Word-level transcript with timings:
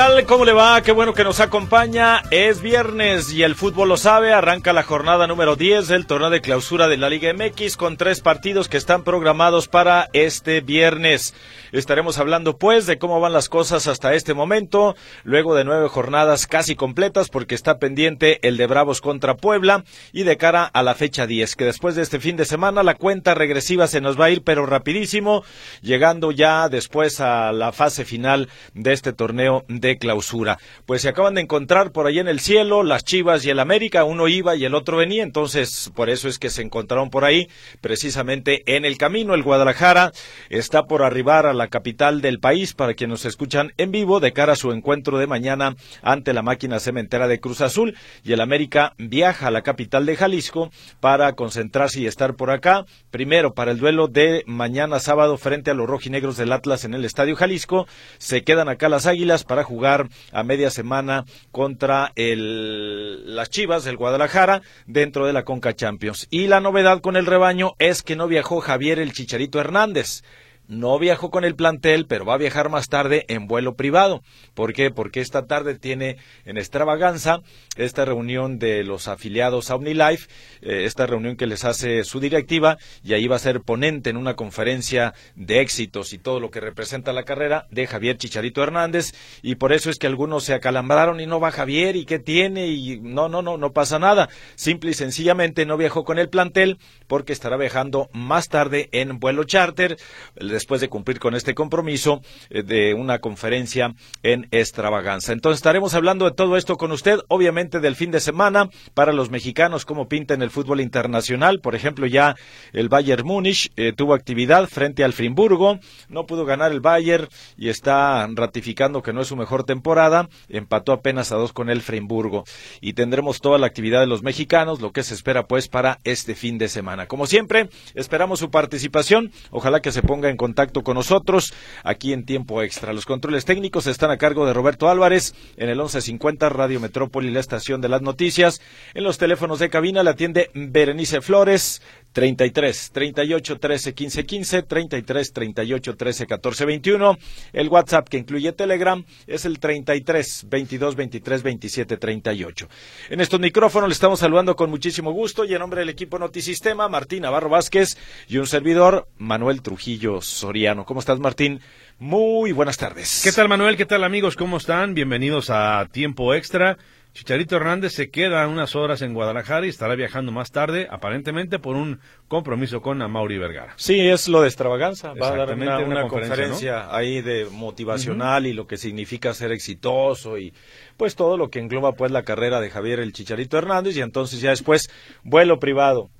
tal? 0.00 0.24
¿Cómo 0.24 0.46
le 0.46 0.54
va? 0.54 0.80
Qué 0.80 0.92
bueno 0.92 1.12
que 1.12 1.24
nos 1.24 1.40
acompaña. 1.40 2.22
Es 2.30 2.62
viernes 2.62 3.34
y 3.34 3.42
el 3.42 3.54
fútbol 3.54 3.90
lo 3.90 3.98
sabe. 3.98 4.32
Arranca 4.32 4.72
la 4.72 4.82
jornada 4.82 5.26
número 5.26 5.56
10 5.56 5.88
del 5.88 6.06
torneo 6.06 6.30
de 6.30 6.40
clausura 6.40 6.88
de 6.88 6.96
la 6.96 7.10
Liga 7.10 7.30
MX 7.34 7.76
con 7.76 7.98
tres 7.98 8.22
partidos 8.22 8.70
que 8.70 8.78
están 8.78 9.02
programados 9.04 9.68
para 9.68 10.08
este 10.14 10.62
viernes. 10.62 11.34
Estaremos 11.72 12.18
hablando 12.18 12.58
pues 12.58 12.86
de 12.86 12.98
cómo 12.98 13.20
van 13.20 13.32
las 13.32 13.48
cosas 13.48 13.86
hasta 13.86 14.14
este 14.14 14.34
momento, 14.34 14.96
luego 15.22 15.54
de 15.54 15.64
nueve 15.64 15.88
jornadas 15.88 16.46
casi 16.46 16.74
completas 16.74 17.28
porque 17.28 17.54
está 17.54 17.78
pendiente 17.78 18.46
el 18.46 18.56
de 18.56 18.66
Bravos 18.66 19.00
contra 19.00 19.36
Puebla 19.36 19.84
y 20.12 20.24
de 20.24 20.36
cara 20.36 20.64
a 20.64 20.82
la 20.82 20.94
fecha 20.94 21.26
10, 21.26 21.54
que 21.54 21.64
después 21.64 21.94
de 21.94 22.02
este 22.02 22.18
fin 22.18 22.36
de 22.36 22.44
semana 22.44 22.82
la 22.82 22.94
cuenta 22.94 23.34
regresiva 23.34 23.86
se 23.86 24.00
nos 24.00 24.18
va 24.18 24.26
a 24.26 24.30
ir 24.30 24.42
pero 24.42 24.66
rapidísimo, 24.66 25.44
llegando 25.80 26.32
ya 26.32 26.68
después 26.68 27.20
a 27.20 27.52
la 27.52 27.72
fase 27.72 28.04
final 28.04 28.48
de 28.74 28.92
este 28.92 29.12
torneo 29.12 29.64
de 29.68 29.96
clausura. 29.96 30.58
Pues 30.86 31.02
se 31.02 31.08
acaban 31.08 31.34
de 31.34 31.42
encontrar 31.42 31.92
por 31.92 32.06
ahí 32.06 32.18
en 32.18 32.28
el 32.28 32.40
cielo 32.40 32.82
las 32.82 33.04
Chivas 33.04 33.44
y 33.44 33.50
el 33.50 33.60
América, 33.60 34.04
uno 34.04 34.28
iba 34.28 34.56
y 34.56 34.64
el 34.64 34.74
otro 34.74 34.96
venía, 34.96 35.22
entonces 35.22 35.90
por 35.94 36.10
eso 36.10 36.28
es 36.28 36.38
que 36.38 36.50
se 36.50 36.62
encontraron 36.62 37.10
por 37.10 37.24
ahí, 37.24 37.48
precisamente 37.80 38.62
en 38.76 38.84
el 38.84 38.98
camino. 38.98 39.34
El 39.34 39.42
Guadalajara 39.42 40.12
está 40.48 40.84
por 40.84 41.02
arribar 41.02 41.46
a 41.46 41.52
la 41.52 41.59
capital 41.68 42.20
del 42.20 42.40
país 42.40 42.74
para 42.74 42.94
quienes 42.94 43.10
nos 43.10 43.24
escuchan 43.24 43.72
en 43.76 43.90
vivo 43.90 44.20
de 44.20 44.32
cara 44.32 44.52
a 44.52 44.56
su 44.56 44.72
encuentro 44.72 45.18
de 45.18 45.26
mañana 45.26 45.76
ante 46.02 46.32
la 46.32 46.42
máquina 46.42 46.80
cementera 46.80 47.28
de 47.28 47.40
Cruz 47.40 47.60
Azul 47.60 47.96
y 48.24 48.32
el 48.32 48.40
América 48.40 48.94
viaja 48.98 49.48
a 49.48 49.50
la 49.50 49.62
capital 49.62 50.06
de 50.06 50.16
Jalisco 50.16 50.70
para 51.00 51.32
concentrarse 51.34 52.00
y 52.00 52.06
estar 52.06 52.34
por 52.34 52.50
acá. 52.50 52.84
Primero 53.10 53.54
para 53.54 53.72
el 53.72 53.78
duelo 53.78 54.08
de 54.08 54.44
mañana 54.46 55.00
sábado 55.00 55.36
frente 55.36 55.70
a 55.70 55.74
los 55.74 55.88
rojinegros 55.88 56.36
del 56.36 56.52
Atlas 56.52 56.84
en 56.84 56.94
el 56.94 57.04
Estadio 57.04 57.36
Jalisco. 57.36 57.86
Se 58.18 58.42
quedan 58.42 58.68
acá 58.68 58.88
las 58.88 59.06
Águilas 59.06 59.44
para 59.44 59.64
jugar 59.64 60.08
a 60.32 60.42
media 60.42 60.70
semana 60.70 61.24
contra 61.50 62.12
el, 62.16 63.34
las 63.34 63.50
Chivas 63.50 63.84
del 63.84 63.96
Guadalajara 63.96 64.62
dentro 64.86 65.26
de 65.26 65.32
la 65.32 65.44
Conca 65.44 65.74
Champions. 65.74 66.26
Y 66.30 66.46
la 66.46 66.60
novedad 66.60 67.00
con 67.00 67.16
el 67.16 67.26
rebaño 67.26 67.72
es 67.78 68.02
que 68.02 68.16
no 68.16 68.26
viajó 68.26 68.60
Javier 68.60 68.98
el 68.98 69.12
Chicharito 69.12 69.60
Hernández. 69.60 70.22
No 70.70 71.00
viajó 71.00 71.32
con 71.32 71.44
el 71.44 71.56
plantel, 71.56 72.06
pero 72.06 72.24
va 72.24 72.34
a 72.34 72.38
viajar 72.38 72.68
más 72.68 72.88
tarde 72.88 73.24
en 73.26 73.48
vuelo 73.48 73.74
privado. 73.74 74.22
¿Por 74.54 74.72
qué? 74.72 74.92
Porque 74.92 75.20
esta 75.20 75.46
tarde 75.46 75.76
tiene 75.76 76.18
en 76.44 76.58
extravaganza 76.58 77.40
esta 77.74 78.04
reunión 78.04 78.60
de 78.60 78.84
los 78.84 79.08
afiliados 79.08 79.68
a 79.68 79.74
OmniLife, 79.74 80.28
eh, 80.62 80.84
esta 80.84 81.08
reunión 81.08 81.34
que 81.34 81.48
les 81.48 81.64
hace 81.64 82.04
su 82.04 82.20
directiva, 82.20 82.78
y 83.02 83.14
ahí 83.14 83.26
va 83.26 83.34
a 83.34 83.40
ser 83.40 83.62
ponente 83.62 84.10
en 84.10 84.16
una 84.16 84.36
conferencia 84.36 85.12
de 85.34 85.60
éxitos 85.60 86.12
y 86.12 86.18
todo 86.18 86.38
lo 86.38 86.52
que 86.52 86.60
representa 86.60 87.12
la 87.12 87.24
carrera 87.24 87.66
de 87.72 87.88
Javier 87.88 88.16
Chicharito 88.16 88.62
Hernández. 88.62 89.12
Y 89.42 89.56
por 89.56 89.72
eso 89.72 89.90
es 89.90 89.98
que 89.98 90.06
algunos 90.06 90.44
se 90.44 90.54
acalambraron 90.54 91.18
y 91.18 91.26
no 91.26 91.40
va 91.40 91.50
Javier 91.50 91.96
y 91.96 92.04
qué 92.04 92.20
tiene 92.20 92.68
y 92.68 93.00
no, 93.00 93.28
no, 93.28 93.42
no, 93.42 93.56
no 93.56 93.72
pasa 93.72 93.98
nada. 93.98 94.28
Simple 94.54 94.92
y 94.92 94.94
sencillamente 94.94 95.66
no 95.66 95.76
viajó 95.76 96.04
con 96.04 96.20
el 96.20 96.28
plantel 96.28 96.78
porque 97.10 97.32
estará 97.32 97.56
viajando 97.56 98.08
más 98.12 98.48
tarde 98.48 98.88
en 98.92 99.18
vuelo 99.18 99.42
charter 99.42 99.98
después 100.36 100.80
de 100.80 100.88
cumplir 100.88 101.18
con 101.18 101.34
este 101.34 101.56
compromiso 101.56 102.22
eh, 102.50 102.62
de 102.62 102.94
una 102.94 103.18
conferencia 103.18 103.96
en 104.22 104.46
extravaganza. 104.52 105.32
Entonces 105.32 105.58
estaremos 105.58 105.94
hablando 105.94 106.24
de 106.24 106.36
todo 106.36 106.56
esto 106.56 106.76
con 106.76 106.92
usted, 106.92 107.18
obviamente 107.26 107.80
del 107.80 107.96
fin 107.96 108.12
de 108.12 108.20
semana 108.20 108.70
para 108.94 109.12
los 109.12 109.28
mexicanos, 109.28 109.84
cómo 109.84 110.06
pinta 110.06 110.34
en 110.34 110.42
el 110.42 110.50
fútbol 110.50 110.80
internacional. 110.80 111.58
Por 111.58 111.74
ejemplo, 111.74 112.06
ya 112.06 112.36
el 112.72 112.88
Bayern 112.88 113.26
Múnich 113.26 113.72
eh, 113.74 113.92
tuvo 113.92 114.14
actividad 114.14 114.68
frente 114.68 115.02
al 115.02 115.12
Frimburgo, 115.12 115.80
no 116.08 116.26
pudo 116.26 116.44
ganar 116.44 116.70
el 116.70 116.80
Bayern 116.80 117.26
y 117.56 117.70
está 117.70 118.28
ratificando 118.32 119.02
que 119.02 119.12
no 119.12 119.22
es 119.22 119.26
su 119.26 119.34
mejor 119.34 119.64
temporada, 119.64 120.28
empató 120.48 120.92
apenas 120.92 121.32
a 121.32 121.36
dos 121.36 121.52
con 121.52 121.70
el 121.70 121.82
Frimburgo. 121.82 122.44
Y 122.80 122.92
tendremos 122.92 123.40
toda 123.40 123.58
la 123.58 123.66
actividad 123.66 123.98
de 123.98 124.06
los 124.06 124.22
mexicanos, 124.22 124.80
lo 124.80 124.92
que 124.92 125.02
se 125.02 125.14
espera 125.14 125.48
pues 125.48 125.66
para 125.66 125.98
este 126.04 126.36
fin 126.36 126.56
de 126.56 126.68
semana. 126.68 126.99
Como 127.06 127.26
siempre, 127.26 127.68
esperamos 127.94 128.38
su 128.38 128.50
participación, 128.50 129.32
ojalá 129.50 129.80
que 129.80 129.92
se 129.92 130.02
ponga 130.02 130.28
en 130.28 130.36
contacto 130.36 130.82
con 130.82 130.94
nosotros 130.94 131.52
aquí 131.84 132.12
en 132.12 132.24
tiempo 132.24 132.62
extra. 132.62 132.92
Los 132.92 133.06
controles 133.06 133.44
técnicos 133.44 133.86
están 133.86 134.10
a 134.10 134.18
cargo 134.18 134.46
de 134.46 134.52
Roberto 134.52 134.88
Álvarez 134.88 135.34
en 135.56 135.68
el 135.68 135.76
1150 135.76 136.48
Radio 136.48 136.80
Metrópoli, 136.80 137.30
la 137.30 137.40
estación 137.40 137.80
de 137.80 137.88
las 137.88 138.02
noticias. 138.02 138.60
En 138.94 139.04
los 139.04 139.18
teléfonos 139.18 139.58
de 139.58 139.70
cabina 139.70 140.02
la 140.02 140.12
atiende 140.12 140.50
Berenice 140.54 141.20
Flores. 141.20 141.82
33 142.12 142.90
38 142.92 143.58
13 143.58 143.94
15 143.94 144.26
15 144.26 144.62
33 144.62 145.32
38 145.32 145.96
13 145.96 146.26
14 146.26 146.64
21 146.64 147.18
el 147.52 147.68
WhatsApp 147.68 148.08
que 148.08 148.18
incluye 148.18 148.52
Telegram 148.52 149.04
es 149.26 149.44
el 149.44 149.58
33 149.58 150.46
22 150.48 150.96
23 150.96 151.42
27 151.42 151.96
38 151.96 152.68
en 153.10 153.20
estos 153.20 153.40
micrófonos 153.40 153.88
le 153.88 153.92
estamos 153.92 154.20
saludando 154.20 154.56
con 154.56 154.70
muchísimo 154.70 155.12
gusto 155.12 155.44
y 155.44 155.54
en 155.54 155.60
nombre 155.60 155.80
del 155.80 155.88
equipo 155.88 156.18
Notisistema 156.18 156.88
Martín 156.88 157.22
Navarro 157.22 157.48
Vázquez 157.48 157.96
y 158.28 158.38
un 158.38 158.46
servidor 158.46 159.08
Manuel 159.18 159.62
Trujillo 159.62 160.20
Soriano 160.20 160.84
¿cómo 160.84 161.00
estás 161.00 161.18
Martín? 161.20 161.60
Muy 161.98 162.52
buenas 162.52 162.76
tardes 162.76 163.20
¿qué 163.22 163.32
tal 163.32 163.48
Manuel? 163.48 163.76
¿qué 163.76 163.86
tal 163.86 164.04
amigos? 164.04 164.36
¿cómo 164.36 164.56
están? 164.56 164.94
bienvenidos 164.94 165.50
a 165.50 165.86
Tiempo 165.92 166.34
Extra 166.34 166.76
Chicharito 167.12 167.56
Hernández 167.56 167.92
se 167.92 168.10
queda 168.10 168.46
unas 168.46 168.76
horas 168.76 169.02
en 169.02 169.14
Guadalajara 169.14 169.66
y 169.66 169.68
estará 169.68 169.96
viajando 169.96 170.30
más 170.30 170.52
tarde, 170.52 170.86
aparentemente 170.90 171.58
por 171.58 171.74
un 171.74 172.00
compromiso 172.28 172.80
con 172.82 173.02
Amauri 173.02 173.36
Vergara. 173.36 173.74
Sí, 173.76 173.98
es 173.98 174.28
lo 174.28 174.42
de 174.42 174.48
extravaganza. 174.48 175.12
Va 175.14 175.32
a 175.32 175.36
dar 175.36 175.54
una, 175.54 176.06
conferencia, 176.06 176.94
ahí 176.94 177.20
de 177.20 177.46
motivacional 177.50 178.46
y 178.46 178.52
lo 178.52 178.66
que 178.66 178.76
significa 178.76 179.34
ser 179.34 179.50
exitoso 179.50 180.38
y 180.38 180.54
pues 180.96 181.16
todo 181.16 181.36
lo 181.36 181.50
que 181.50 181.58
engloba 181.58 181.92
pues 181.92 182.12
la 182.12 182.22
carrera 182.22 182.60
de 182.60 182.70
Javier 182.70 183.00
el 183.00 183.12
Chicharito 183.12 183.58
Hernández 183.58 183.96
y 183.96 184.02
entonces 184.02 184.40
ya 184.40 184.50
después 184.50 184.88
vuelo 185.24 185.58
privado 185.58 186.10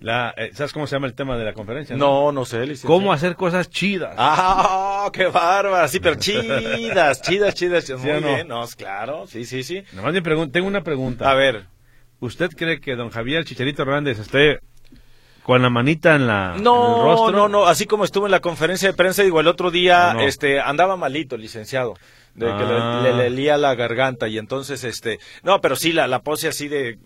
la, 0.00 0.32
eh, 0.36 0.50
¿Sabes 0.54 0.72
cómo 0.72 0.86
se 0.86 0.96
llama 0.96 1.06
el 1.06 1.14
tema 1.14 1.36
de 1.36 1.44
la 1.44 1.52
conferencia? 1.52 1.94
No, 1.94 2.32
no, 2.32 2.46
sé. 2.46 2.64
¿Cómo 2.86 3.12
hacer 3.12 3.36
cosas 3.36 3.68
chidas? 3.68 4.14
¡Ah, 4.16 5.10
qué 5.12 5.26
bárbara! 5.26 5.86
Sí, 5.88 6.00
pero 6.00 6.14
chidas, 6.18 7.20
chidas, 7.20 7.54
chidas. 7.54 7.90
Muy 7.90 8.22
bien, 8.22 8.48
no, 8.48 8.66
claro, 8.76 9.26
sí, 9.26 9.44
sí, 9.44 9.62
sí. 9.62 9.82
Nomás 9.92 10.14
tengo 10.50 10.66
una 10.66 10.82
pregunta. 10.82 11.30
A 11.30 11.34
ver. 11.34 11.66
¿Usted 12.20 12.50
cree 12.50 12.80
que 12.80 12.96
don 12.96 13.10
Javier 13.10 13.44
Chicharito 13.44 13.82
Hernández 13.82 14.18
esté 14.18 14.60
con 15.42 15.62
la 15.62 15.70
manita 15.70 16.16
en 16.16 16.26
la 16.26 16.56
no, 16.60 17.02
rostro? 17.02 17.32
No, 17.32 17.48
no, 17.48 17.66
así 17.66 17.86
como 17.86 18.04
estuvo 18.04 18.26
en 18.26 18.30
la 18.30 18.40
conferencia 18.40 18.88
de 18.90 18.94
prensa, 18.94 19.22
digo, 19.22 19.40
el 19.40 19.48
otro 19.48 19.70
día 19.70 20.14
este 20.20 20.60
andaba 20.60 20.96
malito, 20.96 21.38
licenciado 21.38 21.94
de 22.34 22.46
que 22.46 22.64
le, 22.64 23.14
le, 23.14 23.26
ah. 23.26 23.28
lía 23.28 23.56
la 23.56 23.74
garganta 23.74 24.28
y 24.28 24.38
entonces 24.38 24.84
este 24.84 25.18
no 25.42 25.60
pero 25.60 25.74
sí 25.74 25.92
la, 25.92 26.06
la 26.06 26.20
pose 26.20 26.46
así 26.46 26.68
de 26.68 26.96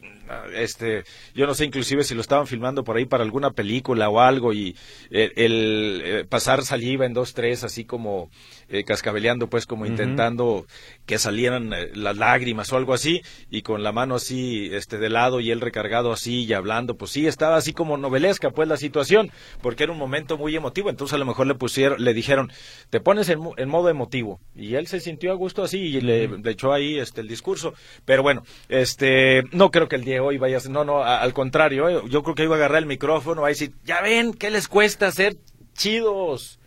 este 0.55 1.05
yo 1.35 1.47
no 1.47 1.55
sé 1.55 1.65
inclusive 1.65 2.05
si 2.05 2.15
lo 2.15 2.21
estaban 2.21 2.47
filmando 2.47 2.85
por 2.85 2.97
ahí 2.97 3.05
para 3.05 3.25
alguna 3.25 3.51
película 3.51 4.09
o 4.09 4.21
algo 4.21 4.53
y 4.53 4.77
el, 5.11 5.33
el 5.37 6.03
eh, 6.05 6.25
pasar 6.25 6.65
saliva 6.65 7.07
en 7.07 7.15
dos 7.15 7.35
tres 7.35 7.65
así 7.65 7.85
como 7.85 8.31
eh, 8.69 8.85
cascabeleando, 8.85 9.49
pues 9.49 9.67
como 9.67 9.85
intentando 9.85 10.67
que 11.05 11.19
salieran 11.19 11.73
eh, 11.73 11.91
las 11.95 12.17
lágrimas 12.17 12.73
o 12.73 12.77
algo 12.77 12.95
así, 12.95 13.21
y 13.51 13.63
con 13.63 13.83
la 13.83 13.93
mano 13.93 14.15
así 14.15 14.71
este 14.73 14.97
de 14.99 15.11
lado 15.11 15.41
y 15.41 15.51
él 15.51 15.61
recargado 15.61 16.13
así 16.13 16.45
y 16.45 16.53
hablando, 16.55 16.97
pues 16.97 17.11
sí, 17.11 17.27
estaba 17.27 17.57
así 17.57 17.75
como 17.75 17.99
novelesca 17.99 18.51
pues 18.51 18.67
la 18.67 18.79
situación, 18.79 19.31
porque 19.61 19.85
era 19.85 19.93
un 19.93 19.99
momento 19.99 20.39
muy 20.39 20.57
emotivo, 20.57 20.89
entonces 20.89 21.15
a 21.15 21.19
lo 21.19 21.27
mejor 21.27 21.47
le 21.47 21.55
pusieron, 21.55 22.03
le 22.03 22.15
dijeron, 22.15 22.51
te 22.89 23.01
pones 23.01 23.29
en, 23.29 23.69
modo 23.69 23.91
emotivo, 23.91 24.41
y 24.57 24.77
él 24.77 24.87
se 24.87 24.99
sintió 24.99 25.31
a 25.33 25.35
gusto 25.35 25.63
así 25.63 25.79
y 25.79 26.01
le, 26.01 26.31
echó 26.47 26.73
ahí 26.73 26.99
este 26.99 27.21
el 27.21 27.29
discurso, 27.29 27.75
pero 28.07 28.23
bueno, 28.23 28.45
este, 28.69 29.43
no 29.53 29.71
creo 29.71 29.89
que 29.89 29.97
el 29.97 30.05
día 30.05 30.14
de 30.15 30.21
hoy 30.21 30.39
vaya 30.39 30.57
a 30.57 30.61
ser, 30.61 30.71
no, 30.71 30.85
no, 30.85 31.05
al 31.05 31.33
contrario, 31.33 31.89
eh, 31.89 32.03
yo 32.09 32.23
creo 32.23 32.35
que 32.35 32.45
iba 32.45 32.55
a 32.55 32.59
agarrar 32.59 32.79
el 32.79 32.87
micrófono, 32.87 33.43
va 33.43 33.49
a 33.49 33.51
decir, 33.51 33.73
ya 33.85 34.01
ven, 34.01 34.35
¿qué 34.35 34.51
les 34.51 34.69
cuesta 34.69 35.11
ser 35.11 35.37
chidos? 35.75 36.59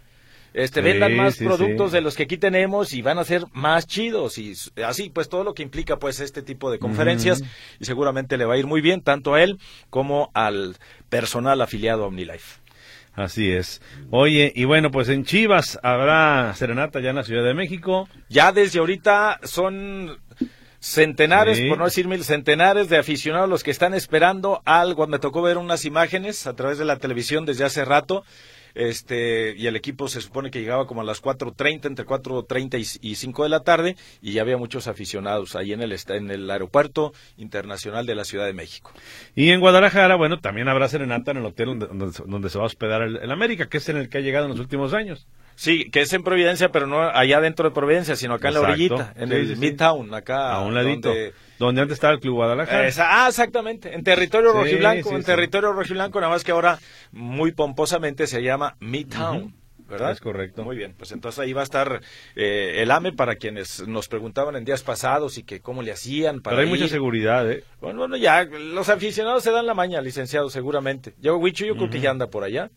este, 0.58 0.82
vendan 0.82 1.16
más 1.16 1.38
productos 1.38 1.92
de 1.92 2.02
los 2.02 2.16
que 2.16 2.24
aquí 2.24 2.38
tenemos 2.38 2.94
y 2.94 3.04
van 3.04 3.20
a 3.20 3.24
ser 3.24 3.44
más 3.54 3.86
chidos 3.86 4.40
y 4.40 4.54
así, 4.84 5.12
pues 5.12 5.30
todo 5.30 5.44
lo 5.44 5.54
que 5.54 5.62
implica 5.62 5.98
pues 6.00 6.20
este 6.20 6.42
tipo 6.42 6.72
de 6.72 6.80
conferencias 6.80 7.44
y 7.80 7.86
seguramente 7.86 8.38
le 8.38 8.46
va 8.46 8.56
a 8.56 8.58
ir 8.58 8.66
muy 8.66 8.82
bien 8.82 9.02
tanto 9.02 9.36
a 9.36 9.44
él 9.44 9.60
como 9.92 10.32
al 10.34 10.76
personal 11.10 11.62
afiliado 11.62 12.04
a 12.04 12.08
OmniLife. 12.08 12.60
Así 13.14 13.52
es. 13.52 13.82
Oye, 14.10 14.52
y 14.56 14.66
bueno, 14.66 14.92
pues 14.92 15.10
en 15.10 15.26
Chivas 15.26 15.80
habrá 15.82 16.54
serenata 16.56 17.00
ya 17.00 17.12
en 17.12 17.16
la 17.16 17.24
Ciudad 17.24 17.44
de 17.44 17.56
México. 17.56 18.08
Ya 18.30 18.52
desde 18.52 18.78
ahorita 18.78 19.40
son 19.44 20.20
centenares, 20.88 21.60
por 21.70 21.78
no 21.78 21.86
decir 21.86 22.08
mil, 22.08 22.24
centenares 22.24 22.90
de 22.90 22.98
aficionados 22.98 23.50
los 23.50 23.64
que 23.64 23.72
están 23.72 23.94
esperando 23.94 24.62
algo. 24.66 25.06
Me 25.08 25.20
tocó 25.20 25.42
ver 25.42 25.58
unas 25.58 25.86
imágenes 25.86 26.48
a 26.48 26.56
través 26.56 26.78
de 26.78 26.86
la 26.86 26.98
televisión 26.98 27.46
desde 27.46 27.66
hace 27.66 27.86
rato 27.86 28.24
este 28.78 29.56
y 29.58 29.68
el 29.68 29.76
equipo 29.76 30.08
se 30.08 30.22
supone 30.22 30.52
que 30.52 30.60
llegaba 30.60 30.86
como 30.86 31.02
a 31.02 31.04
las 31.04 31.22
4.30, 31.22 31.86
entre 31.88 32.06
4.30 32.06 33.00
y, 33.02 33.12
y 33.12 33.16
5 33.16 33.44
de 33.44 33.50
la 33.50 33.62
tarde, 33.62 33.96
y 34.22 34.34
ya 34.34 34.44
había 34.44 34.58
muchos 34.58 34.88
aficionados 34.88 35.56
ahí 35.56 35.74
en 35.74 35.82
el, 35.82 35.96
en 36.10 36.32
el 36.32 36.50
aeropuerto 36.50 37.14
internacional 37.38 38.06
de 38.06 38.16
la 38.16 38.24
Ciudad 38.24 38.46
de 38.46 38.54
México. 38.54 38.92
Y 39.36 39.50
en 39.50 39.60
Guadalajara, 39.60 40.16
bueno, 40.16 40.40
también 40.40 40.68
habrá 40.70 40.88
serenata 40.88 41.32
en 41.32 41.38
el 41.38 41.46
hotel 41.46 41.80
donde, 41.80 42.50
se 42.50 42.58
va 42.58 42.64
a 42.64 42.68
hospedar 42.68 43.02
el, 43.02 43.32
América, 43.32 43.68
que 43.68 43.78
es 43.78 43.90
en 43.90 43.98
el 43.98 44.10
que 44.10 44.20
ha 44.20 44.22
llegado 44.22 44.46
en 44.46 44.52
los 44.52 44.60
últimos 44.60 44.94
años. 44.94 45.28
Sí, 45.58 45.90
que 45.90 46.02
es 46.02 46.14
en 46.14 46.22
Providencia, 46.22 46.70
pero 46.70 46.86
no 46.86 47.02
allá 47.02 47.42
dentro 47.42 47.68
de 47.68 47.74
Providencia, 47.74 48.16
sino 48.16 48.36
acá 48.36 48.50
en 48.50 48.54
la 48.54 48.62
orillita, 48.62 49.14
en 49.18 49.32
el 49.32 49.58
Midtown, 49.58 50.14
acá. 50.14 50.52
A 50.52 50.62
un 50.62 50.76
ladito. 50.76 51.12
Donde, 51.58 51.82
antes 51.82 51.96
estaba 51.96 52.14
el 52.14 52.20
Club 52.20 52.36
Guadalajara. 52.36 52.88
ah, 53.00 53.26
exactamente, 53.28 53.96
en 53.96 54.04
territorio 54.04 54.54
rojiblanco, 54.54 55.16
en 55.16 55.24
territorio 55.24 55.74
rojiblanco, 55.74 56.22
nada 56.22 56.32
más 56.32 56.44
que 56.44 56.52
ahora 56.52 56.78
muy 57.12 57.54
pomposamente 57.54 58.28
se 58.28 58.44
llama 58.44 58.78
Midtown. 58.80 59.56
¿verdad? 59.90 60.12
Es 60.12 60.20
correcto. 60.20 60.64
Muy 60.64 60.76
bien, 60.76 60.94
pues 60.98 61.12
entonces 61.12 61.40
ahí 61.40 61.54
va 61.54 61.62
a 61.62 61.64
estar 61.64 62.02
eh, 62.36 62.82
el 62.82 62.92
AME 62.92 63.14
para 63.14 63.38
quienes 63.38 63.88
nos 63.88 64.10
preguntaban 64.10 64.58
en 64.58 64.66
días 64.66 64.84
pasados 64.84 65.38
y 65.38 65.44
que 65.44 65.62
cómo 65.62 65.82
le 65.82 65.94
hacían 65.94 66.42
para 66.42 66.58
Pero 66.58 66.68
hay 66.68 66.70
mucha 66.70 66.90
seguridad, 66.90 67.50
¿eh? 67.50 67.64
Bueno, 67.80 68.00
bueno, 68.00 68.18
ya, 68.18 68.44
los 68.44 68.90
aficionados 68.90 69.44
se 69.44 69.52
dan 69.52 69.66
la 69.66 69.74
maña, 69.74 70.02
licenciado, 70.02 70.50
seguramente. 70.50 71.14
Yo, 71.22 71.38
Wicho, 71.38 71.66
yo 71.66 71.76
creo 71.78 71.90
que 71.90 72.02
ya 72.02 72.12
anda 72.12 72.28
por 72.28 72.44
allá 72.44 72.70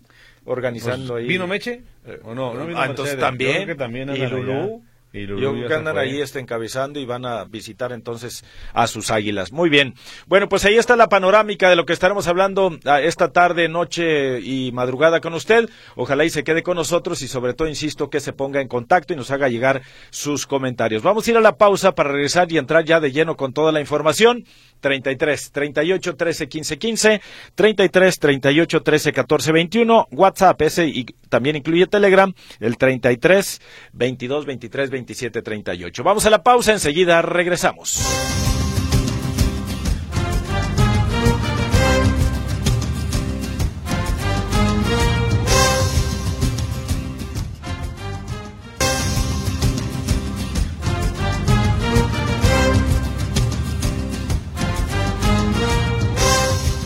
organizando 0.45 1.15
pues, 1.15 1.23
ahí. 1.23 1.29
¿Vino 1.29 1.47
Meche? 1.47 1.83
Eh, 2.07 2.21
¿O 2.25 2.35
no? 2.35 2.55
no 2.55 2.67
vino 2.67 2.79
ah, 2.81 2.87
entonces 2.87 3.19
también. 3.19 3.77
también 3.77 4.15
y 4.15 4.27
Lulú. 4.27 4.83
Y 5.12 5.27
que 5.27 5.75
andan 5.75 5.99
ahí 5.99 6.21
este, 6.21 6.39
encabezando 6.39 7.01
y 7.01 7.05
van 7.05 7.25
a 7.25 7.45
visitar 7.45 7.91
entonces 7.93 8.45
a 8.73 8.87
sus 8.87 9.11
águilas. 9.11 9.51
Muy 9.51 9.69
bien. 9.69 9.95
Bueno, 10.27 10.49
pues 10.49 10.65
ahí 10.65 10.77
está 10.77 10.95
la 10.95 11.09
panorámica 11.09 11.69
de 11.69 11.75
lo 11.75 11.85
que 11.85 11.93
estaremos 11.93 12.29
hablando 12.29 12.79
ah, 12.85 13.01
esta 13.01 13.33
tarde, 13.33 13.69
noche 13.69 14.39
y 14.41 14.71
madrugada 14.71 15.21
con 15.21 15.35
usted. 15.35 15.69
Ojalá 15.97 16.25
y 16.25 16.31
se 16.31 16.45
quede 16.45 16.62
con 16.62 16.77
nosotros 16.77 17.23
y 17.23 17.29
sobre 17.29 17.55
todo, 17.55 17.67
insisto, 17.67 18.09
que 18.09 18.21
se 18.21 18.33
ponga 18.33 18.61
en 18.61 18.69
contacto 18.69 19.12
y 19.12 19.17
nos 19.17 19.33
haga 19.33 19.49
llegar 19.49 19.83
sus 20.11 20.47
comentarios. 20.47 21.03
Vamos 21.03 21.27
a 21.27 21.31
ir 21.33 21.37
a 21.37 21.41
la 21.41 21.57
pausa 21.57 21.93
para 21.97 22.12
regresar 22.12 22.51
y 22.53 22.59
entrar 22.59 22.85
ya 22.85 23.01
de 23.01 23.11
lleno 23.11 23.37
con 23.37 23.53
toda 23.53 23.73
la 23.73 23.81
información. 23.81 24.45
33 24.81 25.53
38 25.53 26.17
13 26.17 26.49
15 26.49 26.79
15, 26.79 27.21
33 27.55 28.19
38 28.19 28.83
13 28.83 29.12
14 29.12 29.53
21, 29.53 30.09
WhatsApp 30.11 30.62
ese 30.62 30.87
y 30.87 31.05
también 31.29 31.57
incluye 31.57 31.87
Telegram, 31.87 32.33
el 32.61 32.79
33 32.79 33.61
22 33.93 34.47
23 34.47 34.91
27 34.91 35.00
38. 35.43 36.02
Vamos 36.02 36.26
a 36.26 36.31
la 36.31 36.43
pausa, 36.43 36.73
enseguida 36.73 37.23
regresamos. 37.23 38.50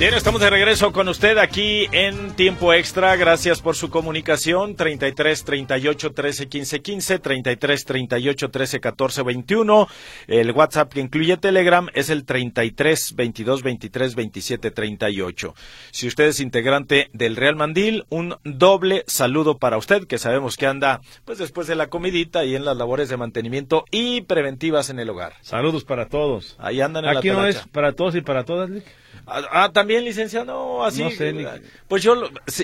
Bien, 0.04 0.12
estamos 0.12 0.42
de 0.42 0.50
regreso 0.50 0.92
con 0.92 1.08
usted 1.08 1.38
aquí 1.38 1.86
en 1.90 2.36
tiempo 2.36 2.74
extra. 2.74 3.16
Gracias 3.16 3.62
por 3.62 3.74
su 3.74 3.88
comunicación. 3.88 4.76
33 4.76 5.44
38 5.44 6.12
13 6.12 6.46
15 6.46 6.82
15, 6.82 7.18
33 7.20 7.84
38 7.86 8.50
13 8.50 8.80
14 8.80 9.22
21. 9.22 9.88
El 10.26 10.52
WhatsApp 10.52 10.92
que 10.92 11.00
incluye 11.00 11.38
Telegram 11.38 11.88
es 11.94 12.10
el 12.10 12.26
33 12.26 13.14
22 13.16 13.62
23 13.62 14.14
27 14.14 14.70
38. 14.70 15.54
Si 15.90 16.06
usted 16.06 16.24
es 16.24 16.40
integrante 16.40 17.08
del 17.14 17.34
Real 17.34 17.56
Mandil, 17.56 18.04
un 18.10 18.36
doble 18.44 19.04
saludo 19.06 19.56
para 19.56 19.78
usted, 19.78 20.06
que 20.06 20.18
sabemos 20.18 20.58
que 20.58 20.66
anda 20.66 21.00
pues 21.24 21.38
después 21.38 21.66
de 21.66 21.76
la 21.76 21.86
comidita 21.86 22.44
y 22.44 22.56
en 22.56 22.66
las 22.66 22.76
labores 22.76 23.08
de 23.08 23.16
mantenimiento 23.16 23.86
y 23.90 24.20
preventivas 24.20 24.90
en 24.90 24.98
el 24.98 25.08
hogar. 25.08 25.32
Saludos 25.40 25.84
para 25.84 26.10
todos. 26.10 26.56
Ahí 26.58 26.82
andan 26.82 27.06
en 27.06 27.16
Aquí 27.16 27.30
no 27.30 27.46
es 27.46 27.56
para 27.72 27.92
todos 27.92 28.14
y 28.16 28.20
para 28.20 28.44
todas, 28.44 28.68
Ah, 28.68 29.03
ah, 29.26 29.70
también 29.72 30.04
licenciado, 30.04 30.84
así. 30.84 31.02
No 31.02 31.10
sé, 31.10 31.60
Pues 31.88 32.02
yo, 32.02 32.14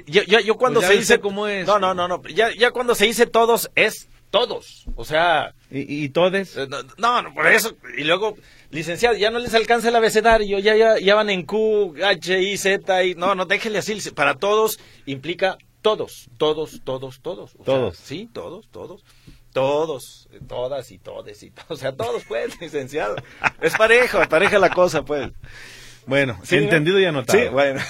yo, 0.06 0.22
yo, 0.40 0.56
cuando 0.56 0.80
pues 0.80 0.92
se 0.92 0.96
dice. 0.98 1.20
cómo 1.20 1.46
es. 1.46 1.66
No, 1.66 1.78
no, 1.78 1.94
no, 1.94 2.08
no. 2.08 2.22
Ya, 2.28 2.54
ya 2.54 2.70
cuando 2.70 2.94
se 2.94 3.06
dice 3.06 3.26
todos, 3.26 3.70
es 3.74 4.08
todos. 4.30 4.84
O 4.96 5.04
sea. 5.04 5.54
¿Y, 5.70 6.04
y 6.04 6.08
todes? 6.08 6.56
Eh, 6.56 6.68
no, 6.98 7.22
no, 7.22 7.34
por 7.34 7.46
eso. 7.46 7.76
Y 7.96 8.04
luego, 8.04 8.36
licenciado, 8.70 9.16
ya 9.16 9.30
no 9.30 9.38
les 9.38 9.54
alcanza 9.54 9.88
el 9.88 9.96
abecedario, 9.96 10.58
ya, 10.58 10.76
ya, 10.76 10.98
ya 10.98 11.14
van 11.14 11.30
en 11.30 11.44
Q, 11.44 11.94
H, 12.02 12.40
I, 12.40 12.56
Z, 12.56 13.04
y 13.04 13.14
no, 13.14 13.34
no, 13.34 13.46
déjele 13.46 13.78
así. 13.78 13.98
Para 14.10 14.34
todos 14.36 14.78
implica 15.06 15.58
todos, 15.82 16.28
todos, 16.36 16.80
todos, 16.84 17.20
todos. 17.20 17.52
todos. 17.64 17.96
sí, 17.96 18.28
todos, 18.32 18.68
todos. 18.70 19.04
Todos, 19.52 20.28
todas 20.46 20.92
y 20.92 20.98
todes 20.98 21.42
y 21.42 21.50
todos. 21.50 21.70
O 21.70 21.76
sea, 21.76 21.92
todos, 21.96 22.22
pues, 22.24 22.60
licenciado. 22.60 23.16
Es 23.60 23.76
pareja, 23.76 24.28
pareja 24.28 24.60
la 24.60 24.70
cosa, 24.70 25.02
pues. 25.04 25.30
Bueno, 26.06 26.34
entendido 26.50 26.98
y 26.98 27.04
anotado. 27.04 27.38
Sí, 27.38 27.48
bueno. 27.48 27.80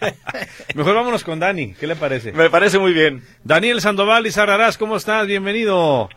Mejor 0.74 0.94
vámonos 0.94 1.24
con 1.24 1.40
Dani, 1.40 1.74
¿qué 1.74 1.86
le 1.86 1.96
parece? 1.96 2.32
Me 2.32 2.50
parece 2.50 2.78
muy 2.78 2.92
bien. 2.92 3.22
Daniel 3.44 3.80
Sandoval 3.80 4.26
y 4.26 4.30
Sarrarás, 4.30 4.78
¿cómo 4.78 4.96
estás? 4.96 5.26
Bienvenido. 5.26 6.08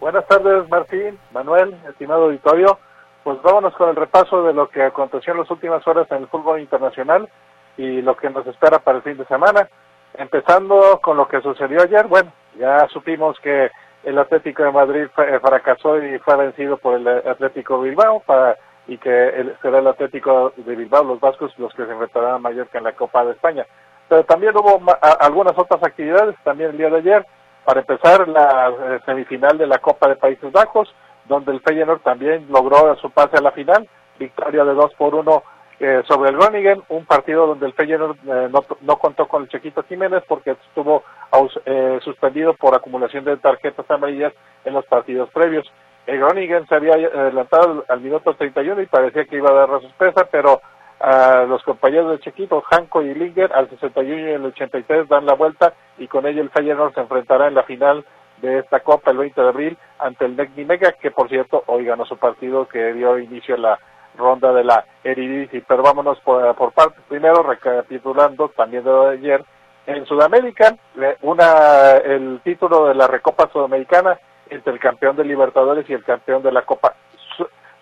Buenas 0.00 0.26
tardes, 0.26 0.68
Martín, 0.68 1.18
Manuel, 1.32 1.74
estimado 1.88 2.24
auditorio. 2.24 2.78
Pues 3.24 3.40
vámonos 3.42 3.74
con 3.74 3.90
el 3.90 3.96
repaso 3.96 4.42
de 4.44 4.54
lo 4.54 4.68
que 4.68 4.82
aconteció 4.82 5.32
en 5.32 5.40
las 5.40 5.50
últimas 5.50 5.86
horas 5.86 6.06
en 6.10 6.18
el 6.18 6.28
fútbol 6.28 6.60
internacional 6.60 7.28
y 7.76 8.00
lo 8.00 8.16
que 8.16 8.30
nos 8.30 8.46
espera 8.46 8.78
para 8.78 8.98
el 8.98 9.02
fin 9.02 9.16
de 9.16 9.26
semana. 9.26 9.68
Empezando 10.14 10.98
con 11.02 11.16
lo 11.16 11.28
que 11.28 11.40
sucedió 11.40 11.82
ayer, 11.82 12.06
bueno, 12.06 12.32
ya 12.58 12.88
supimos 12.88 13.38
que 13.40 13.70
el 14.04 14.18
Atlético 14.18 14.62
de 14.62 14.72
Madrid 14.72 15.06
fracasó 15.14 16.02
y 16.02 16.18
fue 16.20 16.36
vencido 16.36 16.76
por 16.78 16.94
el 16.94 17.06
Atlético 17.08 17.80
Bilbao 17.80 18.20
para 18.20 18.56
y 18.88 18.96
que 18.96 19.54
será 19.60 19.78
el 19.78 19.86
Atlético 19.86 20.52
de 20.56 20.74
Bilbao, 20.74 21.04
los 21.04 21.20
vascos, 21.20 21.52
los 21.58 21.72
que 21.74 21.84
se 21.84 21.92
enfrentarán 21.92 22.34
a 22.34 22.38
Mallorca 22.38 22.78
en 22.78 22.84
la 22.84 22.94
Copa 22.94 23.24
de 23.24 23.32
España. 23.32 23.66
Pero 24.08 24.24
también 24.24 24.56
hubo 24.56 24.80
algunas 25.20 25.56
otras 25.56 25.82
actividades, 25.84 26.34
también 26.42 26.70
el 26.70 26.78
día 26.78 26.88
de 26.88 26.96
ayer, 26.96 27.26
para 27.66 27.80
empezar 27.80 28.26
la 28.26 28.70
eh, 28.70 29.00
semifinal 29.04 29.58
de 29.58 29.66
la 29.66 29.78
Copa 29.78 30.08
de 30.08 30.16
Países 30.16 30.50
Bajos, 30.50 30.92
donde 31.26 31.52
el 31.52 31.60
Feyenoord 31.60 32.00
también 32.00 32.46
logró 32.48 32.96
su 32.96 33.10
pase 33.10 33.36
a 33.36 33.42
la 33.42 33.50
final, 33.50 33.86
victoria 34.18 34.64
de 34.64 34.72
2 34.72 34.94
por 34.94 35.14
1 35.14 35.42
eh, 35.80 36.02
sobre 36.08 36.30
el 36.30 36.38
Groningen, 36.38 36.82
un 36.88 37.04
partido 37.04 37.46
donde 37.46 37.66
el 37.66 37.74
Feyenoord 37.74 38.16
eh, 38.26 38.48
no, 38.50 38.64
no, 38.80 38.96
contó 38.96 39.28
con 39.28 39.42
el 39.42 39.48
Chiquito 39.50 39.82
Jiménez 39.82 40.24
porque 40.26 40.52
estuvo 40.52 41.04
suspendido 42.00 42.54
por 42.54 42.74
acumulación 42.74 43.26
de 43.26 43.36
tarjetas 43.36 43.88
amarillas 43.90 44.32
en 44.64 44.72
los 44.72 44.86
partidos 44.86 45.28
previos. 45.30 45.70
El 46.08 46.20
Groningen 46.20 46.66
se 46.66 46.74
había 46.74 46.94
adelantado 46.94 47.84
al 47.86 48.00
minuto 48.00 48.32
31 48.32 48.80
y 48.80 48.86
parecía 48.86 49.26
que 49.26 49.36
iba 49.36 49.50
a 49.50 49.52
dar 49.52 49.68
la 49.68 49.80
sorpresa, 49.80 50.26
pero 50.32 50.62
a 51.00 51.44
los 51.46 51.62
compañeros 51.64 52.12
de 52.12 52.20
Chiquito, 52.20 52.64
Hanko 52.70 53.02
y 53.02 53.12
Linger, 53.12 53.52
al 53.52 53.68
61 53.68 54.18
y 54.18 54.32
el 54.32 54.46
83 54.46 55.06
dan 55.06 55.26
la 55.26 55.34
vuelta 55.34 55.74
y 55.98 56.08
con 56.08 56.24
ello 56.24 56.40
el 56.40 56.48
Feyenoord 56.48 56.94
se 56.94 57.02
enfrentará 57.02 57.48
en 57.48 57.54
la 57.54 57.64
final 57.64 58.06
de 58.40 58.60
esta 58.60 58.80
Copa 58.80 59.10
el 59.10 59.18
20 59.18 59.38
de 59.38 59.48
abril 59.48 59.78
ante 59.98 60.24
el 60.24 60.34
Negni 60.34 60.64
Mega, 60.64 60.92
que 60.92 61.10
por 61.10 61.28
cierto 61.28 61.62
hoy 61.66 61.84
ganó 61.84 62.06
su 62.06 62.16
partido 62.16 62.66
que 62.66 62.94
dio 62.94 63.18
inicio 63.18 63.56
a 63.56 63.58
la 63.58 63.78
ronda 64.16 64.50
de 64.54 64.64
la 64.64 64.86
Eredivisie. 65.04 65.62
Pero 65.68 65.82
vámonos 65.82 66.18
por, 66.20 66.54
por 66.54 66.72
partes. 66.72 67.04
Primero, 67.06 67.42
recapitulando 67.42 68.48
también 68.56 68.82
de 68.82 69.10
ayer, 69.10 69.44
en 69.86 70.06
Sudamérica, 70.06 70.74
una, 71.20 71.98
el 72.02 72.40
título 72.42 72.86
de 72.86 72.94
la 72.94 73.06
Recopa 73.06 73.50
Sudamericana 73.52 74.18
entre 74.50 74.72
el 74.72 74.78
campeón 74.78 75.16
de 75.16 75.24
Libertadores 75.24 75.88
y 75.88 75.92
el 75.92 76.04
campeón 76.04 76.42
de 76.42 76.52
la 76.52 76.62
Copa 76.62 76.94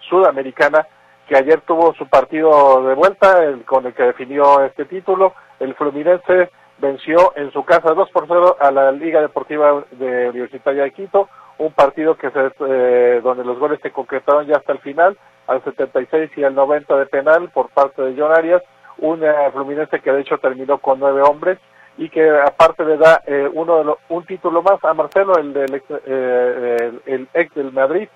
Sudamericana, 0.09 0.87
que 1.27 1.37
ayer 1.37 1.61
tuvo 1.63 1.95
su 1.95 2.07
partido 2.09 2.87
de 2.87 2.95
vuelta 2.95 3.43
el, 3.45 3.65
con 3.65 3.87
el 3.87 3.95
que 3.95 4.05
definió 4.05 4.65
este 4.65 4.85
título. 4.85 5.35
El 5.59 5.75
Fluminense 5.75 6.51
venció 6.79 7.33
en 7.37 7.51
su 7.53 7.65
casa 7.65 7.95
2 7.95 8.11
por 8.11 8.27
0 8.29 8.57
a 8.61 8.71
la 8.71 8.93
Liga 8.93 9.21
Deportiva 9.21 9.85
de 9.93 10.29
Universitaria 10.29 10.85
de 10.85 10.93
Quito, 10.93 11.29
un 11.59 11.73
partido 11.73 12.17
que 12.17 12.31
se, 12.31 12.53
eh, 12.61 13.21
donde 13.23 13.45
los 13.45 13.59
goles 13.59 13.81
se 13.83 13.91
concretaron 13.91 14.47
ya 14.47 14.57
hasta 14.57 14.73
el 14.73 14.79
final, 14.81 15.17
al 15.47 15.63
76 15.65 16.31
y 16.37 16.45
al 16.45 16.55
90 16.55 16.97
de 16.97 17.07
penal 17.07 17.51
por 17.51 17.71
parte 17.71 18.03
de 18.03 18.21
John 18.21 18.33
Arias, 18.33 18.63
un 18.99 19.23
Fluminense 19.53 20.01
que 20.01 20.13
de 20.13 20.21
hecho 20.21 20.39
terminó 20.39 20.79
con 20.79 20.99
nueve 20.99 21.23
hombres 21.23 21.59
y 21.99 22.09
que 22.09 22.29
aparte 22.29 22.85
le 22.85 22.97
da 22.97 23.23
eh, 23.27 23.49
uno 23.53 23.83
de 23.83 23.95
un 24.11 24.25
título 24.25 24.63
más 24.63 24.83
a 24.85 24.95
Marcelo, 24.95 25.37
el 25.39 25.53
del 25.53 25.75
ex, 25.75 25.85
eh, 26.07 26.93
el, 27.07 27.29
ex 27.33 27.55
del 27.55 27.73
Madrid, 27.73 28.09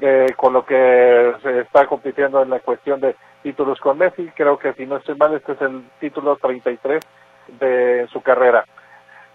eh, 0.00 0.26
con 0.36 0.52
lo 0.52 0.64
que 0.64 1.34
se 1.42 1.60
está 1.60 1.86
compitiendo 1.86 2.42
en 2.42 2.50
la 2.50 2.60
cuestión 2.60 3.00
de 3.00 3.16
títulos 3.42 3.78
con 3.80 3.98
Messi. 3.98 4.30
Creo 4.34 4.58
que 4.58 4.72
si 4.74 4.86
no 4.86 4.96
estoy 4.96 5.16
mal, 5.16 5.34
este 5.34 5.52
es 5.52 5.60
el 5.60 5.82
título 6.00 6.36
33 6.36 7.00
de 7.60 8.06
su 8.12 8.22
carrera. 8.22 8.64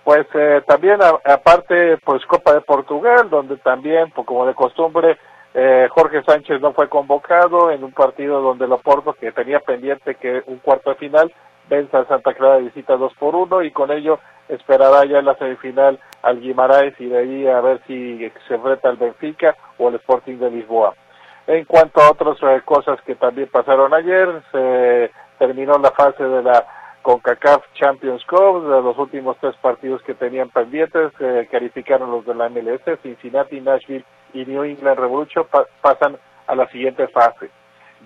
Pues 0.03 0.25
eh, 0.33 0.61
también 0.67 0.99
aparte, 1.01 1.97
pues 2.03 2.25
Copa 2.25 2.53
de 2.53 2.61
Portugal, 2.61 3.29
donde 3.29 3.57
también, 3.57 4.11
pues, 4.11 4.27
como 4.27 4.45
de 4.45 4.53
costumbre, 4.53 5.17
eh, 5.53 5.87
Jorge 5.91 6.23
Sánchez 6.23 6.59
no 6.59 6.73
fue 6.73 6.89
convocado 6.89 7.71
en 7.71 7.83
un 7.83 7.91
partido 7.91 8.41
donde 8.41 8.67
Loporto, 8.67 9.13
que 9.13 9.31
tenía 9.31 9.59
pendiente 9.59 10.15
que 10.15 10.43
un 10.47 10.57
cuarto 10.57 10.89
de 10.89 10.95
final, 10.97 11.33
Santa 11.89 12.33
Clara 12.33 12.57
visita 12.57 12.95
2 12.95 13.13
por 13.15 13.35
1 13.35 13.63
y 13.63 13.71
con 13.71 13.91
ello 13.91 14.19
esperará 14.47 15.05
ya 15.05 15.21
la 15.21 15.35
semifinal 15.35 15.99
al 16.21 16.39
Guimaraes 16.39 16.99
y 16.99 17.07
de 17.07 17.17
ahí 17.17 17.47
a 17.47 17.61
ver 17.61 17.81
si 17.87 18.31
se 18.47 18.55
enfrenta 18.55 18.89
al 18.89 18.97
Benfica 18.97 19.55
o 19.77 19.89
el 19.89 19.95
Sporting 19.95 20.37
de 20.37 20.51
Lisboa. 20.51 20.93
En 21.47 21.65
cuanto 21.65 22.01
a 22.01 22.11
otras 22.11 22.37
eh, 22.41 22.61
cosas 22.63 23.01
que 23.01 23.15
también 23.15 23.49
pasaron 23.51 23.93
ayer, 23.93 24.41
se 24.51 25.11
terminó 25.37 25.77
la 25.77 25.91
fase 25.91 26.23
de 26.23 26.41
la 26.41 26.65
CONCACAF 27.01 27.65
Champions 27.73 28.23
Cup, 28.25 28.63
de 28.63 28.81
los 28.81 28.97
últimos 28.97 29.35
tres 29.41 29.55
partidos 29.57 30.01
que 30.03 30.13
tenían 30.13 30.49
pendientes, 30.49 31.11
eh, 31.19 31.47
calificaron 31.51 32.11
los 32.11 32.25
de 32.25 32.33
la 32.33 32.47
MLS, 32.47 32.81
Cincinnati, 33.01 33.59
Nashville 33.59 34.05
y 34.33 34.45
New 34.45 34.63
England 34.63 34.99
Revolution 34.99 35.45
pasan 35.81 36.17
a 36.47 36.55
la 36.55 36.67
siguiente 36.69 37.07
fase. 37.09 37.49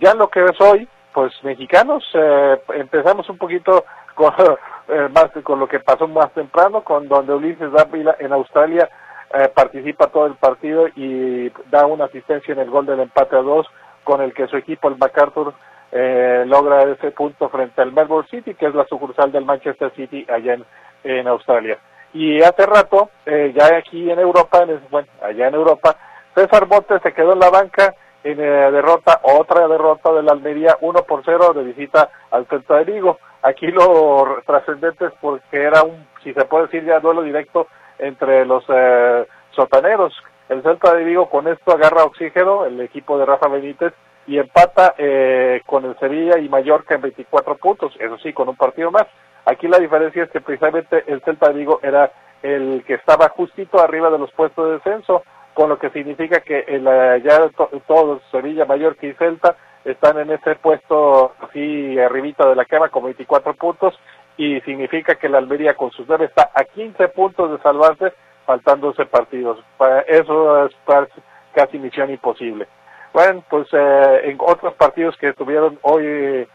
Ya 0.02 0.16
lo 0.16 0.30
que 0.30 0.44
es 0.44 0.60
hoy, 0.60 0.88
pues 1.14 1.34
mexicanos, 1.44 2.04
eh, 2.14 2.62
empezamos 2.76 3.30
un 3.30 3.38
poquito 3.38 3.86
con, 4.16 4.34
eh, 4.88 5.10
más 5.14 5.30
con 5.44 5.60
lo 5.60 5.68
que 5.68 5.80
pasó 5.80 6.08
más 6.08 6.32
temprano, 6.34 6.84
con 6.84 7.08
donde 7.08 7.34
Ulises 7.34 7.72
Dávila 7.72 8.16
en 8.20 8.34
Australia 8.34 8.90
eh, 9.34 9.50
participa 9.54 10.08
todo 10.08 10.26
el 10.26 10.36
partido 10.36 10.88
y 10.96 11.50
da 11.70 11.86
una 11.86 12.06
asistencia 12.06 12.54
en 12.54 12.60
el 12.60 12.70
gol 12.70 12.86
del 12.86 13.02
empate 13.02 13.36
a 13.36 13.42
dos, 13.42 13.68
con 14.04 14.22
el 14.22 14.34
que 14.34 14.48
su 14.48 14.56
equipo, 14.56 14.88
el 14.88 14.98
MacArthur, 14.98 15.54
eh, 15.92 16.44
logra 16.48 16.84
ese 16.84 17.12
punto 17.12 17.50
frente 17.50 17.82
al 17.82 17.92
Melbourne 17.92 18.28
City, 18.30 18.54
que 18.54 18.68
es 18.68 18.76
la 18.76 18.86
sucursal 18.86 19.32
del 19.32 19.46
Manchester 19.46 19.92
City 19.96 20.26
allá 20.30 20.58
en, 21.04 21.28
Australia. 21.28 21.78
Y 22.14 22.42
hace 22.42 22.66
rato, 22.66 23.10
eh, 23.26 23.54
ya 23.56 23.78
aquí 23.78 24.10
en 24.10 24.20
Europa, 24.20 24.66
allá 25.22 25.48
en 25.48 25.54
Europa, 25.54 25.96
César 26.34 26.68
Montes 26.68 27.02
se 27.02 27.14
quedó 27.14 27.34
en 27.34 27.40
la 27.40 27.50
banca 27.50 27.94
en 28.24 28.40
eh, 28.40 28.72
derrota, 28.72 29.20
otra 29.24 29.68
derrota 29.68 30.12
de 30.12 30.24
la 30.24 30.34
Almería, 30.34 30.78
1 30.82 31.04
por 31.04 31.24
0 31.24 31.54
de 31.54 31.64
visita 31.64 32.10
al 32.32 32.46
Celta 32.48 32.78
de 32.78 32.86
Vigo. 32.86 33.20
Aquí 33.42 33.68
lo 33.68 34.42
trascendente 34.46 35.06
es 35.06 35.14
porque 35.22 35.62
era 35.62 35.84
un, 35.84 36.08
si 36.24 36.34
se 36.34 36.46
puede 36.46 36.66
decir 36.66 36.86
ya, 36.86 37.00
duelo 37.00 37.22
directo 37.22 37.68
entre 38.00 38.46
los 38.46 38.64
eh, 38.70 39.26
sotaneros. 39.52 40.14
El 40.50 40.64
Celta 40.64 40.94
de 40.94 41.04
Vigo 41.04 41.30
con 41.30 41.48
esto 41.48 41.72
agarra 41.72 42.04
oxígeno, 42.04 42.66
el 42.66 42.80
equipo 42.82 43.18
de 43.18 43.26
Rafa 43.26 43.48
Benítez, 43.48 43.94
y 44.28 44.38
empata 44.38 44.94
eh, 44.98 45.62
con 45.66 45.86
el 45.86 45.98
Sevilla 46.00 46.38
y 46.38 46.50
Mallorca 46.50 46.96
en 46.96 47.02
24 47.02 47.56
puntos, 47.56 47.94
eso 48.00 48.18
sí, 48.18 48.34
con 48.34 48.50
un 48.50 48.58
partido 48.58 48.92
más. 48.92 49.08
Aquí 49.46 49.68
la 49.68 49.80
diferencia 49.80 50.24
es 50.24 50.30
que 50.30 50.42
precisamente 50.42 51.04
el 51.08 51.22
Celta 51.22 51.48
de 51.48 51.60
Vigo 51.60 51.80
era 51.82 52.12
el 52.44 52.84
que 52.86 52.96
estaba 52.96 53.30
justito 53.30 53.80
arriba 53.80 54.10
de 54.10 54.20
los 54.20 54.32
puestos 54.34 54.66
de 54.66 54.74
descenso, 54.74 55.24
con 55.58 55.70
lo 55.70 55.80
que 55.80 55.90
significa 55.90 56.42
que 56.42 56.66
el, 56.68 56.84
ya 57.24 57.50
todos, 57.88 58.22
Sevilla, 58.30 58.66
Mallorca 58.66 59.08
y 59.08 59.14
Celta, 59.14 59.56
están 59.84 60.20
en 60.20 60.30
ese 60.30 60.54
puesto 60.54 61.34
así 61.42 61.98
arribita 61.98 62.48
de 62.48 62.56
la 62.56 62.64
cama 62.66 62.90
con 62.90 63.06
24 63.06 63.56
puntos 63.56 64.00
y 64.38 64.62
significa 64.62 65.16
que 65.16 65.28
la 65.28 65.40
Almería 65.40 65.74
con 65.74 65.90
sus 65.90 66.08
nueve 66.08 66.26
está 66.26 66.52
a 66.54 66.64
15 66.64 67.08
puntos 67.08 67.50
de 67.50 67.58
salvarse 67.64 68.14
faltando 68.46 68.90
12 68.90 69.08
partidos. 69.08 69.58
Eso 70.06 70.68
es 70.68 70.76
casi 71.56 71.80
misión 71.80 72.12
imposible. 72.12 72.68
Bueno, 73.12 73.44
pues 73.50 73.68
eh, 73.72 74.22
en 74.26 74.38
otros 74.40 74.76
partidos 74.76 75.18
que 75.18 75.34
tuvieron 75.34 75.80
hoy 75.82 76.04
de 76.04 76.48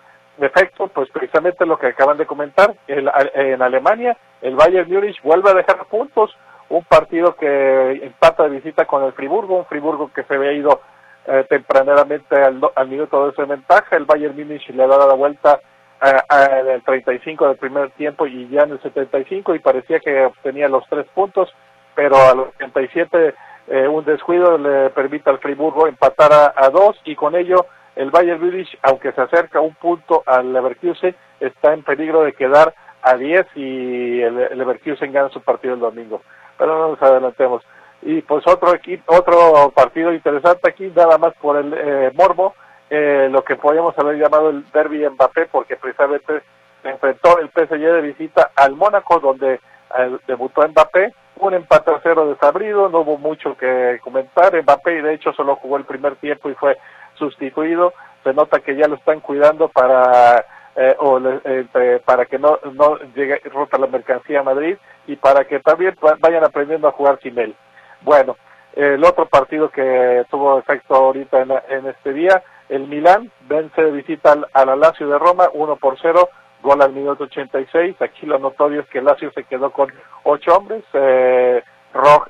efecto, 0.46 0.86
pues 0.86 1.10
precisamente 1.10 1.66
lo 1.66 1.76
que 1.76 1.88
acaban 1.88 2.18
de 2.18 2.26
comentar, 2.26 2.76
en 2.86 3.62
Alemania 3.62 4.16
el 4.42 4.54
Bayern 4.54 4.88
Múnich 4.88 5.20
vuelve 5.22 5.50
a 5.50 5.54
dejar 5.54 5.86
puntos, 5.86 6.30
un 6.72 6.84
partido 6.84 7.36
que 7.36 7.92
empata 8.02 8.44
de 8.44 8.56
visita 8.56 8.86
con 8.86 9.04
el 9.04 9.12
Friburgo, 9.12 9.58
un 9.58 9.66
Friburgo 9.66 10.10
que 10.12 10.22
se 10.24 10.34
había 10.34 10.52
ido 10.52 10.80
eh, 11.26 11.44
tempraneramente 11.48 12.34
al, 12.34 12.60
al, 12.74 12.88
minuto 12.88 13.30
de 13.30 13.44
ventaja, 13.44 13.94
el 13.96 14.06
Bayern 14.06 14.34
Munich 14.34 14.66
le 14.70 14.86
da 14.86 15.06
la 15.06 15.14
vuelta 15.14 15.60
en 16.02 16.68
el 16.68 16.82
35 16.82 17.46
del 17.46 17.56
primer 17.58 17.90
tiempo 17.90 18.26
y 18.26 18.48
ya 18.48 18.62
en 18.62 18.72
el 18.72 18.82
75 18.82 19.54
y 19.54 19.60
parecía 19.60 20.00
que 20.00 20.24
obtenía 20.24 20.68
los 20.68 20.84
tres 20.88 21.06
puntos, 21.14 21.48
pero 21.94 22.16
a 22.16 22.34
los 22.34 22.48
87 22.56 23.34
eh, 23.68 23.86
un 23.86 24.04
descuido 24.04 24.58
le 24.58 24.90
permite 24.90 25.30
al 25.30 25.38
Friburgo 25.38 25.86
empatar 25.86 26.52
a, 26.56 26.70
dos 26.70 26.96
y 27.04 27.14
con 27.14 27.36
ello 27.36 27.66
el 27.94 28.10
Bayern 28.10 28.40
Munich, 28.40 28.76
aunque 28.82 29.12
se 29.12 29.20
acerca 29.20 29.60
un 29.60 29.74
punto 29.74 30.22
al 30.26 30.52
Leverkusen, 30.52 31.14
está 31.38 31.74
en 31.74 31.82
peligro 31.82 32.22
de 32.22 32.32
quedar 32.32 32.74
a 33.02 33.16
10 33.16 33.46
y 33.56 34.22
el, 34.22 34.58
Leverkusen 34.58 35.12
gana 35.12 35.28
su 35.28 35.42
partido 35.42 35.74
el 35.74 35.80
domingo. 35.80 36.22
Pero 36.58 36.78
no 36.78 36.88
nos 36.90 37.02
adelantemos. 37.02 37.62
Y 38.02 38.20
pues 38.22 38.46
otro 38.46 38.74
equipo, 38.74 39.14
otro 39.14 39.70
partido 39.74 40.12
interesante 40.12 40.68
aquí, 40.68 40.92
nada 40.94 41.18
más 41.18 41.34
por 41.40 41.56
el 41.56 41.72
eh, 41.72 42.10
morbo, 42.14 42.54
eh, 42.90 43.28
lo 43.30 43.44
que 43.44 43.56
podríamos 43.56 43.96
haber 43.98 44.16
llamado 44.16 44.50
el 44.50 44.64
derby 44.72 45.08
Mbappé, 45.08 45.46
porque 45.46 45.76
precisamente 45.76 46.42
enfrentó 46.82 47.38
el 47.38 47.48
PSG 47.48 47.78
de 47.78 48.00
visita 48.00 48.50
al 48.56 48.74
Mónaco, 48.74 49.20
donde 49.20 49.54
eh, 49.54 50.18
debutó 50.26 50.66
Mbappé, 50.66 51.14
un 51.36 51.54
empate 51.54 51.92
a 51.92 52.00
cero 52.02 52.28
desabrido, 52.28 52.88
no 52.88 53.00
hubo 53.00 53.18
mucho 53.18 53.56
que 53.56 54.00
comentar, 54.02 54.60
Mbappé 54.60 55.00
de 55.00 55.14
hecho 55.14 55.32
solo 55.32 55.56
jugó 55.56 55.76
el 55.76 55.84
primer 55.84 56.16
tiempo 56.16 56.50
y 56.50 56.54
fue 56.54 56.76
sustituido, 57.14 57.92
se 58.24 58.34
nota 58.34 58.60
que 58.60 58.76
ya 58.76 58.88
lo 58.88 58.96
están 58.96 59.20
cuidando 59.20 59.68
para 59.68 60.44
eh, 60.76 60.96
o 60.98 61.20
eh, 61.20 62.00
para 62.04 62.26
que 62.26 62.38
no, 62.38 62.58
no 62.72 62.98
llegue 63.14 63.40
rota 63.52 63.78
la 63.78 63.86
mercancía 63.86 64.40
a 64.40 64.44
Madrid 64.44 64.76
y 65.06 65.16
para 65.16 65.44
que 65.44 65.60
también 65.60 65.96
vayan 66.20 66.44
aprendiendo 66.44 66.88
a 66.88 66.92
jugar 66.92 67.18
sin 67.22 67.38
él. 67.38 67.54
Bueno, 68.02 68.36
el 68.74 69.04
otro 69.04 69.26
partido 69.26 69.70
que 69.70 70.24
tuvo 70.30 70.58
efecto 70.58 70.94
ahorita 70.94 71.42
en, 71.42 71.52
en 71.68 71.86
este 71.86 72.12
día, 72.12 72.42
el 72.68 72.88
Milán 72.88 73.30
vence 73.48 73.82
de 73.82 73.90
visita 73.90 74.32
al, 74.32 74.46
al 74.52 74.80
Lazio 74.80 75.08
de 75.08 75.18
Roma 75.18 75.48
1 75.52 75.76
por 75.76 75.98
0, 76.00 76.28
gol 76.62 76.80
al 76.80 76.92
minuto 76.92 77.24
86. 77.24 78.00
Aquí 78.00 78.24
lo 78.24 78.38
notorio 78.38 78.80
es 78.80 78.86
que 78.88 79.02
Lazio 79.02 79.30
se 79.32 79.44
quedó 79.44 79.70
con 79.70 79.92
ocho 80.22 80.56
hombres, 80.56 80.84
eh, 80.94 81.62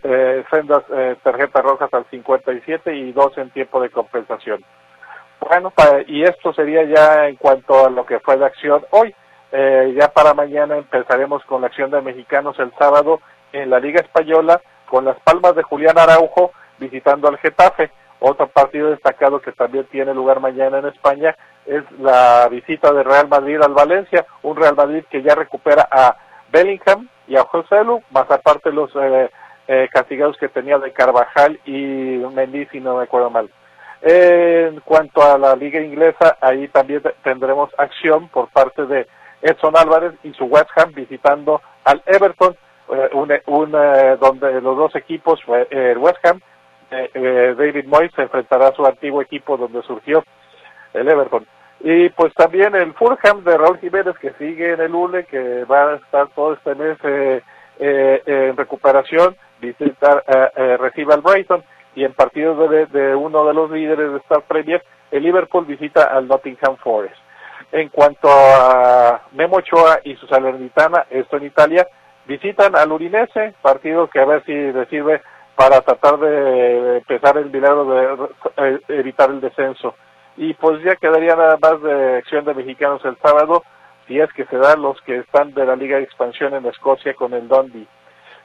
eh, 0.02 0.44
sendas 0.50 0.82
eh, 0.92 1.16
tarjetas 1.22 1.62
rojas 1.62 1.94
al 1.94 2.06
57 2.10 2.94
y 2.94 3.12
dos 3.12 3.38
en 3.38 3.50
tiempo 3.50 3.80
de 3.80 3.90
compensación. 3.90 4.64
Bueno, 5.48 5.72
y 6.06 6.22
esto 6.22 6.52
sería 6.54 6.84
ya 6.84 7.26
en 7.26 7.36
cuanto 7.36 7.84
a 7.84 7.90
lo 7.90 8.06
que 8.06 8.20
fue 8.20 8.36
la 8.36 8.46
acción 8.46 8.84
hoy. 8.90 9.14
Eh, 9.50 9.94
ya 9.98 10.08
para 10.08 10.34
mañana 10.34 10.76
empezaremos 10.76 11.44
con 11.44 11.60
la 11.60 11.66
acción 11.66 11.90
de 11.90 12.00
mexicanos 12.00 12.58
el 12.58 12.72
sábado 12.78 13.20
en 13.52 13.68
la 13.68 13.80
Liga 13.80 14.00
Española 14.00 14.60
con 14.88 15.04
las 15.04 15.18
palmas 15.20 15.54
de 15.56 15.62
Julián 15.62 15.98
Araujo 15.98 16.52
visitando 16.78 17.28
al 17.28 17.38
Getafe. 17.38 17.90
Otro 18.20 18.46
partido 18.46 18.90
destacado 18.90 19.40
que 19.40 19.50
también 19.50 19.84
tiene 19.86 20.14
lugar 20.14 20.38
mañana 20.38 20.78
en 20.78 20.86
España 20.86 21.36
es 21.66 21.82
la 21.98 22.46
visita 22.48 22.92
de 22.92 23.02
Real 23.02 23.28
Madrid 23.28 23.60
al 23.60 23.74
Valencia, 23.74 24.24
un 24.42 24.56
Real 24.56 24.76
Madrid 24.76 25.04
que 25.10 25.22
ya 25.22 25.34
recupera 25.34 25.88
a 25.90 26.16
Bellingham 26.52 27.08
y 27.26 27.36
a 27.36 27.42
José 27.42 27.82
Lu, 27.82 28.00
más 28.10 28.30
aparte 28.30 28.70
los 28.70 28.90
eh, 28.94 29.28
eh, 29.66 29.88
castigados 29.92 30.36
que 30.36 30.48
tenía 30.48 30.78
de 30.78 30.92
Carvajal 30.92 31.58
y 31.64 32.22
Mendy, 32.32 32.66
si 32.66 32.78
no 32.78 32.96
me 32.96 33.04
acuerdo 33.04 33.28
mal. 33.28 33.50
En 34.04 34.80
cuanto 34.80 35.22
a 35.22 35.38
la 35.38 35.54
liga 35.54 35.80
inglesa, 35.80 36.36
ahí 36.40 36.66
también 36.68 37.02
tendremos 37.22 37.70
acción 37.78 38.28
por 38.28 38.48
parte 38.48 38.84
de 38.86 39.06
Edson 39.42 39.76
Álvarez 39.76 40.14
y 40.24 40.32
su 40.32 40.46
West 40.46 40.70
Ham 40.76 40.92
visitando 40.92 41.62
al 41.84 42.02
Everton, 42.06 42.56
eh, 42.92 43.10
un, 43.12 43.32
un, 43.46 43.74
eh, 43.76 44.16
donde 44.20 44.60
los 44.60 44.76
dos 44.76 44.96
equipos, 44.96 45.40
eh, 45.46 45.92
el 45.92 45.98
West 45.98 46.18
Ham, 46.24 46.40
David 46.90 47.86
Moyes 47.86 48.12
enfrentará 48.18 48.68
a 48.68 48.74
su 48.74 48.84
antiguo 48.84 49.22
equipo 49.22 49.56
donde 49.56 49.82
surgió 49.82 50.24
el 50.92 51.08
Everton. 51.08 51.46
Y 51.80 52.10
pues 52.10 52.34
también 52.34 52.74
el 52.74 52.92
Fulham 52.94 53.44
de 53.44 53.56
Raúl 53.56 53.78
Jiménez 53.78 54.14
que 54.18 54.32
sigue 54.32 54.72
en 54.72 54.80
el 54.80 54.94
ULE, 54.94 55.24
que 55.24 55.64
va 55.64 55.92
a 55.92 55.96
estar 55.96 56.28
todo 56.34 56.52
este 56.52 56.74
mes 56.74 56.98
en 57.78 58.56
recuperación, 58.58 59.36
visitar, 59.58 60.22
recibe 60.78 61.14
al 61.14 61.22
Brighton 61.22 61.64
y 61.94 62.04
en 62.04 62.14
partidos 62.14 62.70
de, 62.70 63.14
uno 63.14 63.44
de 63.44 63.54
los 63.54 63.70
líderes 63.70 64.12
de 64.12 64.18
Star 64.18 64.42
Premier, 64.42 64.82
el 65.10 65.22
Liverpool 65.22 65.66
visita 65.66 66.04
al 66.04 66.26
Nottingham 66.26 66.76
Forest. 66.76 67.16
En 67.70 67.88
cuanto 67.88 68.28
a 68.30 69.22
Memo 69.32 69.56
Ochoa 69.56 70.00
y 70.04 70.14
su 70.16 70.26
Salernitana, 70.26 71.06
esto 71.10 71.36
en 71.36 71.46
Italia, 71.46 71.86
visitan 72.26 72.76
al 72.76 72.92
Urinese, 72.92 73.54
partido 73.62 74.08
que 74.08 74.20
a 74.20 74.24
ver 74.24 74.44
si 74.44 74.52
le 74.52 74.86
sirve 74.86 75.22
para 75.54 75.80
tratar 75.82 76.18
de 76.18 76.98
empezar 76.98 77.36
el 77.36 77.50
milagro 77.50 77.84
de 77.84 78.28
eh, 78.56 78.80
evitar 78.88 79.30
el 79.30 79.40
descenso. 79.40 79.94
Y 80.36 80.54
pues 80.54 80.82
ya 80.82 80.96
quedaría 80.96 81.36
nada 81.36 81.58
más 81.60 81.82
de 81.82 82.16
acción 82.16 82.44
de 82.44 82.54
mexicanos 82.54 83.04
el 83.04 83.16
sábado, 83.18 83.62
si 84.06 84.18
es 84.18 84.32
que 84.32 84.46
se 84.46 84.56
dan 84.56 84.80
los 84.80 85.00
que 85.02 85.18
están 85.18 85.52
de 85.52 85.66
la 85.66 85.76
Liga 85.76 85.98
de 85.98 86.04
Expansión 86.04 86.54
en 86.54 86.66
Escocia 86.66 87.14
con 87.14 87.34
el 87.34 87.48
Dundee. 87.48 87.86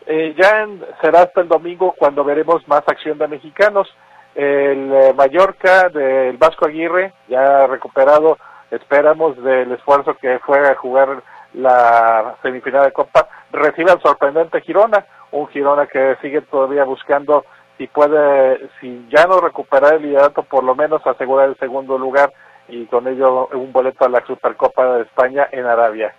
Eh, 0.09 0.33
ya 0.37 0.65
será 1.01 1.23
hasta 1.23 1.41
el 1.41 1.49
domingo 1.49 1.93
cuando 1.97 2.23
veremos 2.23 2.65
más 2.67 2.81
acción 2.87 3.17
de 3.17 3.27
mexicanos. 3.27 3.93
El 4.35 4.93
eh, 4.93 5.13
Mallorca 5.13 5.89
del 5.89 6.37
Vasco 6.37 6.65
Aguirre, 6.65 7.11
ya 7.27 7.67
recuperado, 7.67 8.37
esperamos 8.71 9.35
del 9.43 9.73
esfuerzo 9.73 10.15
que 10.15 10.39
fue 10.39 10.59
a 10.65 10.75
jugar 10.75 11.21
la 11.53 12.35
semifinal 12.41 12.85
de 12.85 12.93
Copa, 12.93 13.27
recibe 13.51 13.91
al 13.91 14.01
sorprendente 14.01 14.61
Girona, 14.61 15.05
un 15.31 15.47
Girona 15.49 15.87
que 15.87 16.15
sigue 16.21 16.41
todavía 16.41 16.85
buscando 16.85 17.43
si 17.77 17.87
puede, 17.87 18.69
si 18.79 19.07
ya 19.09 19.25
no 19.25 19.41
recuperar 19.41 19.95
el 19.95 20.03
liderato, 20.03 20.43
por 20.43 20.63
lo 20.63 20.73
menos 20.73 21.05
asegurar 21.05 21.49
el 21.49 21.57
segundo 21.57 21.97
lugar 21.97 22.31
y 22.69 22.85
con 22.85 23.07
ello 23.07 23.47
un 23.53 23.73
boleto 23.73 24.05
a 24.05 24.09
la 24.09 24.25
Supercopa 24.25 24.95
de 24.95 25.01
España 25.03 25.47
en 25.51 25.65
Arabia. 25.65 26.13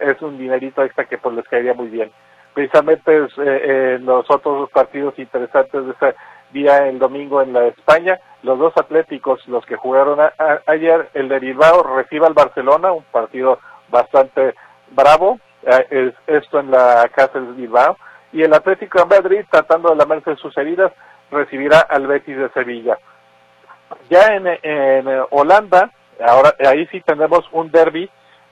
Es 0.00 0.22
un 0.22 0.38
dinerito 0.38 0.82
extra 0.84 1.06
que 1.06 1.18
pues 1.18 1.34
les 1.34 1.48
caería 1.48 1.74
muy 1.74 1.88
bien. 1.88 2.10
Precisamente 2.56 3.22
es, 3.22 3.32
eh, 3.36 3.98
los 4.00 4.24
otros 4.30 4.70
partidos 4.70 5.18
interesantes 5.18 5.84
de 5.84 5.92
ese 5.92 6.16
día 6.52 6.88
el 6.88 6.98
domingo 6.98 7.42
en 7.42 7.52
la 7.52 7.66
España, 7.66 8.18
los 8.42 8.58
dos 8.58 8.72
atléticos, 8.78 9.46
los 9.46 9.66
que 9.66 9.76
jugaron 9.76 10.18
ayer, 10.64 11.10
el 11.12 11.28
de 11.28 11.38
Bilbao 11.38 11.82
recibe 11.82 12.26
al 12.26 12.32
Barcelona, 12.32 12.92
un 12.92 13.04
partido 13.12 13.58
bastante 13.90 14.54
bravo, 14.92 15.38
eh, 15.66 16.14
esto 16.26 16.58
en 16.58 16.70
la 16.70 17.06
casa 17.14 17.40
de 17.40 17.52
Bilbao, 17.52 17.98
y 18.32 18.40
el 18.40 18.54
Atlético 18.54 19.00
de 19.00 19.20
Madrid, 19.20 19.44
tratando 19.50 19.90
de 19.90 19.96
lamerse 19.96 20.34
sus 20.36 20.56
heridas, 20.56 20.92
recibirá 21.30 21.80
al 21.80 22.06
Betis 22.06 22.38
de 22.38 22.48
Sevilla. 22.54 22.96
Ya 24.08 24.28
en, 24.28 24.46
en 24.62 25.26
Holanda, 25.28 25.90
ahora 26.26 26.54
ahí 26.66 26.86
sí 26.86 27.02
tenemos 27.02 27.46
un 27.52 27.70
derby 27.70 28.08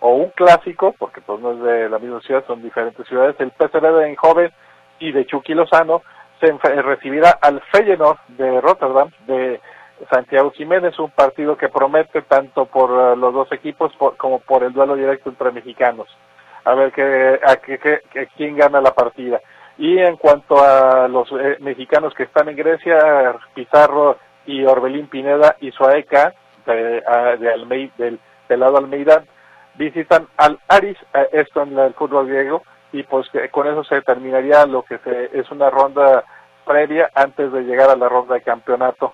o 0.07 0.17
un 0.17 0.29
clásico, 0.31 0.95
porque 0.99 1.23
pues 1.23 1.41
no 1.41 1.53
es 1.53 1.61
de 1.63 1.89
la 1.89 1.99
misma 1.99 2.21
ciudad, 2.21 2.45
son 2.47 2.63
diferentes 2.63 3.09
ciudades, 3.09 3.37
el 3.39 3.53
PSV 3.53 3.81
de 3.81 4.15
Joven 4.17 4.53
y 4.99 5.13
de 5.13 5.25
Chucky 5.25 5.55
Lozano 5.55 6.03
se 6.41 6.53
recibirá 6.83 7.31
al 7.41 7.63
Feyenoord 7.73 8.19
de 8.29 8.61
Rotterdam 8.61 9.09
de 9.27 9.63
Santiago 10.11 10.51
Jiménez, 10.51 10.99
un 10.99 11.11
partido 11.11 11.57
que 11.57 11.71
promete 11.71 12.21
tanto 12.21 12.67
por 12.67 12.91
eh, 12.91 13.17
los 13.17 13.33
dos 13.33 13.51
equipos 13.53 13.93
como 14.19 14.41
por 14.41 14.63
el 14.63 14.75
duelo 14.75 14.95
directo 14.95 15.31
entre 15.31 15.53
mexicanos. 15.53 16.09
A 16.67 16.75
ver 16.75 16.93
que, 16.93 17.41
a 17.43 17.57
que, 17.57 18.29
quién 18.37 18.59
gana 18.59 18.83
la 18.83 18.93
partida. 18.93 19.41
Y 19.79 19.99
en 19.99 20.19
cuanto 20.19 20.63
a 20.63 21.09
los 21.09 21.33
eh, 21.33 21.57
mexicanos 21.61 22.13
que 22.13 22.25
están 22.25 22.51
en 22.51 22.57
Grecia, 22.57 23.37
Pizarro 23.55 24.19
y 24.45 24.67
Orbelín 24.67 25.07
Pineda 25.07 25.57
y 25.61 25.71
Suaeca 25.71 26.35
de, 26.67 27.01
de 27.39 27.91
del, 27.97 28.21
del 28.51 28.61
lado 28.61 28.77
Almeida 28.77 29.25
visitan 29.75 30.29
al 30.37 30.59
Aris, 30.69 30.97
esto 31.33 31.63
en 31.63 31.79
el 31.79 31.95
fútbol 31.95 32.29
griego, 32.29 32.63
y 32.93 33.03
pues 33.03 33.29
con 33.51 33.67
eso 33.67 33.83
se 33.85 34.03
terminaría 34.03 34.67
lo 34.67 34.83
que 34.83 34.99
se, 34.99 35.31
es 35.39 35.51
una 35.51 35.71
ronda 35.71 36.25
previa 36.65 37.11
antes 37.15 37.53
de 37.53 37.63
llegar 37.63 37.91
a 37.91 37.97
la 37.97 38.09
ronda 38.09 38.35
de 38.35 38.43
campeonato. 38.43 39.13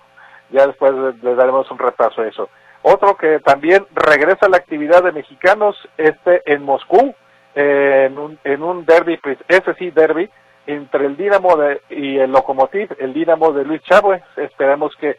Ya 0.51 0.67
después 0.67 0.93
le, 1.21 1.35
daremos 1.35 1.69
un 1.71 1.79
repaso 1.79 2.21
a 2.21 2.27
eso. 2.27 2.49
Otro 2.83 3.15
que 3.15 3.39
también 3.39 3.85
regresa 3.93 4.45
a 4.45 4.49
la 4.49 4.57
actividad 4.57 5.03
de 5.03 5.11
mexicanos, 5.11 5.75
este 5.97 6.41
en 6.51 6.63
Moscú, 6.63 7.13
en, 7.55 8.17
un, 8.17 8.39
en 8.43 8.63
un 8.63 8.85
derby, 8.85 9.17
pues, 9.17 9.37
ese 9.47 9.73
sí 9.75 9.91
derby, 9.91 10.29
entre 10.67 11.05
el 11.05 11.17
Dinamo 11.17 11.57
de, 11.57 11.81
y 11.89 12.17
el 12.17 12.31
Lokomotiv, 12.31 12.95
el 12.99 13.13
Dinamo 13.13 13.51
de 13.51 13.65
Luis 13.65 13.81
Chávez. 13.83 14.23
Esperemos 14.35 14.95
que 14.97 15.17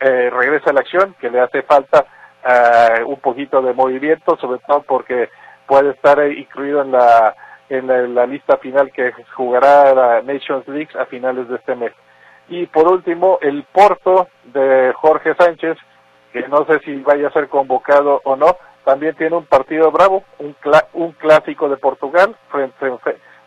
eh, 0.00 0.30
regrese 0.30 0.70
a 0.70 0.72
la 0.72 0.80
acción, 0.80 1.14
que 1.20 1.30
le 1.30 1.40
hace 1.40 1.62
falta 1.62 2.06
uh, 2.46 3.06
un 3.06 3.20
poquito 3.20 3.60
de 3.60 3.72
movimiento, 3.72 4.36
sobre 4.36 4.60
todo 4.66 4.82
porque 4.82 5.28
puede 5.66 5.90
estar 5.90 6.18
incluido 6.30 6.82
en 6.82 6.92
la 6.92 7.34
en 7.68 8.14
la, 8.14 8.26
lista 8.26 8.58
final 8.58 8.92
que 8.92 9.12
jugará 9.34 9.92
la 9.92 10.22
Nations 10.22 10.66
League 10.68 10.90
a 10.98 11.06
finales 11.06 11.48
de 11.48 11.56
este 11.56 11.74
mes. 11.74 11.92
Y 12.48 12.66
por 12.66 12.86
último, 12.86 13.38
el 13.40 13.64
Porto 13.64 14.28
de 14.44 14.92
Jorge 14.94 15.34
Sánchez, 15.34 15.76
que 16.32 16.46
no 16.48 16.64
sé 16.66 16.78
si 16.84 16.94
vaya 16.98 17.28
a 17.28 17.32
ser 17.32 17.48
convocado 17.48 18.20
o 18.24 18.36
no, 18.36 18.56
también 18.84 19.16
tiene 19.16 19.36
un 19.36 19.46
partido 19.46 19.90
bravo, 19.90 20.22
un, 20.38 20.54
un 20.92 21.12
clásico 21.12 21.68
de 21.68 21.76
Portugal, 21.76 22.36
frente, 22.50 22.86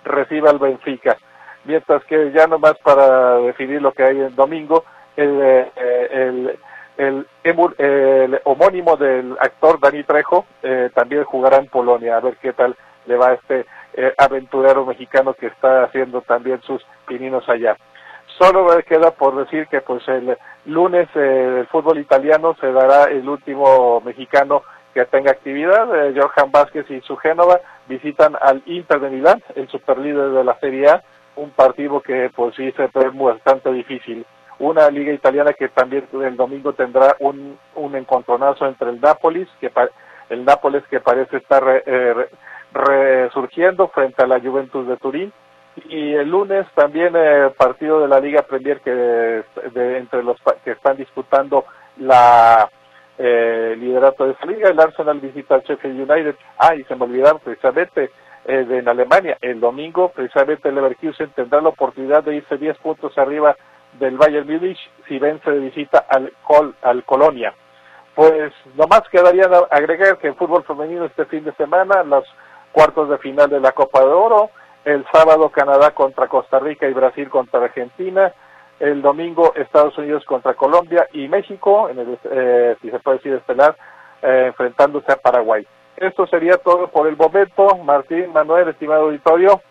recibe 0.03 0.49
al 0.49 0.59
Benfica. 0.59 1.17
Mientras 1.63 2.03
que 2.05 2.31
ya 2.31 2.45
nomás 2.47 2.77
para 2.83 3.37
definir 3.37 3.81
lo 3.81 3.93
que 3.93 4.03
hay 4.03 4.19
el 4.19 4.35
domingo, 4.35 4.83
el, 5.15 5.39
eh, 5.41 6.09
el 6.11 6.59
el, 6.99 7.25
el 7.77 8.41
homónimo 8.43 8.97
del 8.97 9.37
actor 9.39 9.79
Dani 9.79 10.03
Trejo 10.03 10.45
eh, 10.61 10.89
también 10.93 11.23
jugará 11.23 11.57
en 11.57 11.67
Polonia, 11.67 12.17
a 12.17 12.19
ver 12.19 12.35
qué 12.41 12.51
tal 12.51 12.75
le 13.05 13.15
va 13.15 13.29
a 13.29 13.33
este 13.35 13.65
eh, 13.93 14.13
aventurero 14.17 14.85
mexicano 14.85 15.33
que 15.33 15.47
está 15.47 15.83
haciendo 15.83 16.21
también 16.21 16.61
sus 16.63 16.85
pininos 17.07 17.47
allá. 17.47 17.77
Solo 18.37 18.67
queda 18.85 19.11
por 19.11 19.35
decir 19.37 19.67
que 19.67 19.79
pues 19.79 20.05
el 20.09 20.37
lunes 20.65 21.07
eh, 21.15 21.59
el 21.61 21.67
fútbol 21.67 21.99
italiano 21.99 22.55
se 22.59 22.71
dará 22.71 23.05
el 23.05 23.27
último 23.27 24.01
mexicano 24.01 24.63
que 24.93 25.05
tenga 25.05 25.31
actividad. 25.31 25.87
Johan 25.87 26.51
Vázquez 26.51 26.89
y 26.91 26.99
su 27.01 27.15
Génova 27.15 27.61
visitan 27.87 28.35
al 28.41 28.61
Inter 28.65 28.99
de 28.99 29.09
Milán, 29.09 29.41
el 29.55 29.69
superlíder 29.69 30.31
de 30.31 30.43
la 30.43 30.59
Serie 30.59 30.89
A, 30.89 31.03
un 31.37 31.51
partido 31.51 32.01
que 32.01 32.29
pues 32.35 32.55
sí 32.55 32.71
se 32.73 32.89
ve 32.93 33.09
bastante 33.13 33.71
difícil 33.71 34.25
una 34.59 34.89
liga 34.89 35.13
italiana 35.13 35.53
que 35.53 35.69
también 35.69 36.05
el 36.13 36.35
domingo 36.35 36.73
tendrá 36.73 37.15
un, 37.19 37.57
un 37.75 37.95
encontronazo 37.95 38.67
entre 38.67 38.89
el 38.89 39.01
Nápoles, 39.01 39.47
que 39.59 39.71
el 40.29 40.45
Nápoles 40.45 40.83
que 40.89 40.99
parece 40.99 41.37
estar 41.37 41.63
eh, 41.85 42.29
resurgiendo 42.73 43.87
frente 43.87 44.23
a 44.23 44.27
la 44.27 44.39
Juventus 44.39 44.87
de 44.87 44.97
Turín, 44.97 45.33
y 45.87 46.13
el 46.13 46.29
lunes 46.29 46.67
también 46.75 47.13
eh, 47.15 47.51
partido 47.57 48.01
de 48.01 48.07
la 48.07 48.19
Liga 48.19 48.41
Premier 48.41 48.81
que 48.81 48.91
de, 48.91 49.97
entre 49.97 50.23
los 50.23 50.37
que 50.63 50.71
están 50.71 50.97
disputando 50.97 51.65
la 51.97 52.69
eh, 53.17 53.75
liderato 53.77 54.25
de 54.25 54.31
esa 54.31 54.45
liga, 54.45 54.69
el 54.69 54.79
Arsenal 54.79 55.19
visita 55.19 55.55
al 55.55 55.63
Sheffield 55.63 56.09
United, 56.09 56.35
ah, 56.57 56.75
y 56.75 56.83
se 56.83 56.95
me 56.95 57.05
olvidaron 57.05 57.39
precisamente 57.39 58.11
eh, 58.45 58.65
de, 58.65 58.77
en 58.79 58.87
Alemania, 58.87 59.37
el 59.41 59.59
domingo 59.59 60.09
precisamente 60.09 60.69
el 60.69 60.75
Leverkusen 60.75 61.29
tendrá 61.31 61.61
la 61.61 61.69
oportunidad 61.69 62.23
de 62.23 62.37
irse 62.37 62.57
10 62.57 62.77
puntos 62.77 63.17
arriba 63.17 63.55
del 63.93 64.17
Bayern 64.17 64.47
Munich 64.47 64.79
si 65.07 65.17
vence 65.19 65.49
de 65.49 65.59
visita 65.59 66.05
al, 66.09 66.31
Col, 66.43 66.75
al 66.81 67.03
Colonia. 67.03 67.53
Pues 68.15 68.53
nomás 68.75 69.03
quedaría 69.09 69.45
agregar 69.71 70.17
que 70.17 70.27
en 70.27 70.35
fútbol 70.35 70.63
femenino 70.63 71.05
este 71.05 71.25
fin 71.25 71.43
de 71.43 71.53
semana, 71.53 72.03
los 72.03 72.25
cuartos 72.71 73.09
de 73.09 73.17
final 73.17 73.49
de 73.49 73.59
la 73.59 73.71
Copa 73.71 74.01
de 74.01 74.07
Oro, 74.07 74.51
el 74.85 75.05
sábado 75.11 75.49
Canadá 75.49 75.91
contra 75.91 76.27
Costa 76.27 76.59
Rica 76.59 76.87
y 76.87 76.93
Brasil 76.93 77.29
contra 77.29 77.63
Argentina, 77.63 78.33
el 78.79 79.01
domingo 79.01 79.53
Estados 79.55 79.97
Unidos 79.97 80.23
contra 80.25 80.53
Colombia 80.53 81.07
y 81.11 81.27
México, 81.27 81.89
en 81.89 81.99
el, 81.99 82.19
eh, 82.31 82.75
si 82.81 82.89
se 82.89 82.99
puede 82.99 83.17
decir 83.17 83.33
estelar, 83.33 83.75
eh, 84.21 84.45
enfrentándose 84.47 85.11
a 85.11 85.17
Paraguay. 85.17 85.65
Esto 85.97 86.27
sería 86.27 86.57
todo 86.57 86.87
por 86.87 87.07
el 87.07 87.17
momento. 87.17 87.75
Martín, 87.83 88.31
Manuel, 88.31 88.69
estimado 88.69 89.03
auditorio, 89.03 89.61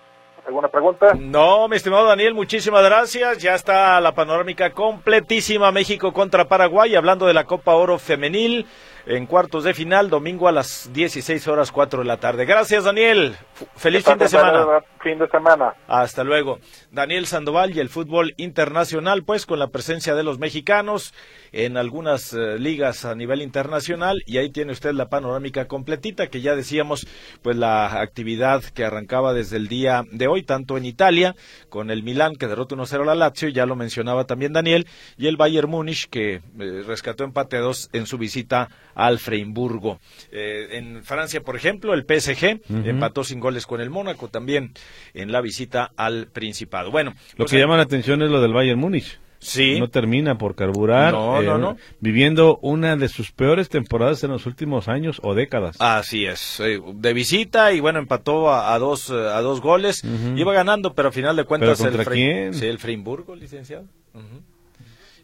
¿Alguna 0.49 0.69
pregunta? 0.69 1.13
No, 1.15 1.69
mi 1.69 1.77
estimado 1.77 2.07
Daniel, 2.07 2.33
muchísimas 2.33 2.83
gracias. 2.83 3.37
Ya 3.37 3.55
está 3.55 4.01
la 4.01 4.15
panorámica 4.15 4.73
completísima 4.73 5.71
México 5.73 6.15
contra 6.15 6.49
Paraguay, 6.49 6.97
hablando 6.97 7.27
de 7.27 7.35
la 7.35 7.45
Copa 7.45 7.75
Oro 7.75 7.99
Femenil 7.99 8.67
en 9.09 9.25
cuartos 9.25 9.65
de 9.65 9.73
final, 9.73 10.11
domingo 10.11 10.49
a 10.49 10.53
las 10.53 10.91
16 10.93 11.49
horas 11.49 11.73
4 11.73 12.01
de 12.01 12.05
la 12.05 12.19
tarde. 12.19 12.45
Gracias, 12.45 12.85
Daniel. 12.85 13.37
Feliz 13.75 14.05
fin 14.05 14.19
de 14.19 14.29
semana. 14.29 14.85
Fin 15.03 15.19
de 15.19 15.27
semana. 15.29 15.73
Hasta 15.87 16.25
luego. 16.25 16.59
Daniel 16.91 17.27
Sandoval 17.27 17.75
y 17.75 17.81
el 17.81 17.89
fútbol 17.89 18.35
internacional, 18.37 19.25
pues 19.25 19.47
con 19.47 19.59
la 19.59 19.69
presencia 19.69 20.15
de 20.15 20.25
los 20.25 20.39
mexicanos 20.39 21.15
en 21.53 21.79
algunas 21.79 22.35
eh, 22.35 22.59
ligas 22.59 23.07
a 23.07 23.15
nivel 23.15 23.41
internacional 23.41 24.23
y 24.27 24.37
ahí 24.37 24.51
tiene 24.51 24.73
usted 24.73 24.93
la 24.93 25.09
panorámica 25.09 25.67
completita 25.67 26.27
que 26.27 26.43
ya 26.43 26.55
decíamos, 26.55 27.07
pues 27.41 27.57
la 27.57 28.03
actividad 28.03 28.63
que 28.63 28.85
arrancaba 28.85 29.33
desde 29.33 29.57
el 29.57 29.69
día 29.69 30.05
de 30.11 30.27
hoy, 30.27 30.43
tanto 30.43 30.77
en 30.77 30.85
Italia 30.85 31.35
con 31.71 31.91
el 31.91 32.03
Milán 32.03 32.37
que 32.37 32.47
derrotó 32.47 32.77
1-0 32.77 33.01
a 33.01 33.05
la 33.07 33.15
Lazio, 33.15 33.49
ya 33.49 33.65
lo 33.65 33.75
mencionaba 33.75 34.25
también 34.25 34.53
Daniel, 34.53 34.87
y 35.17 35.29
el 35.29 35.39
Bayern 35.39 35.71
Múnich 35.71 36.11
que 36.11 36.35
eh, 36.35 36.83
rescató 36.87 37.25
empate 37.25 37.57
2 37.57 37.91
en 37.95 38.05
su 38.05 38.19
visita 38.19 38.69
al 38.99 39.21
Freiburgo. 39.21 40.01
Eh, 40.33 40.71
en 40.73 41.05
Francia, 41.05 41.41
por 41.41 41.55
ejemplo, 41.55 41.95
el 41.95 42.03
PSG 42.03 42.61
empató 42.85 43.23
sin 43.23 43.39
goles 43.39 43.65
con 43.65 43.81
el 43.81 43.91
Mónaco 43.91 44.29
también 44.29 44.73
en 45.15 45.31
la 45.31 45.41
visita 45.41 45.93
al 45.97 46.27
Principado. 46.27 46.91
Bueno, 46.91 47.15
lo 47.37 47.47
que 47.47 47.59
llama 47.59 47.77
la 47.77 47.85
atención 47.85 48.23
es 48.23 48.31
lo 48.31 48.41
del 48.41 48.53
Bayern 48.53 48.79
Múnich. 48.79 49.21
Sí. 49.39 49.79
No 49.79 49.89
termina 49.89 50.37
por 50.37 50.57
carburar. 50.57 51.13
No, 51.13 51.41
eh, 51.41 51.45
no. 51.45 51.77
Viviendo 52.01 52.59
una 52.61 52.97
de 52.97 53.09
sus 53.09 53.31
peores 53.31 53.69
temporadas 53.69 54.25
en 54.25 54.33
los 54.33 54.47
últimos 54.47 54.89
años 54.89 55.21
o 55.23 55.33
décadas. 55.35 55.77
Así 55.79 56.27
es. 56.27 56.59
Eh, 56.59 56.81
de 56.95 57.13
visita 57.13 57.73
y 57.73 57.79
bueno, 57.79 58.01
empató 58.01 58.53
a, 58.53 58.77
dos, 58.81 59.11
a 59.11 59.41
dos 59.41 59.61
goles. 59.61 60.03
Iba 60.35 60.53
ganando, 60.53 60.93
pero 60.93 61.11
a 61.11 61.13
final 61.13 61.37
de 61.37 61.45
cuentas 61.45 61.81
el, 61.83 62.05
quién? 62.05 62.53
Sí, 62.53 62.67
el 62.67 62.81
Freiburgo, 62.81 63.37
licenciado 63.37 63.87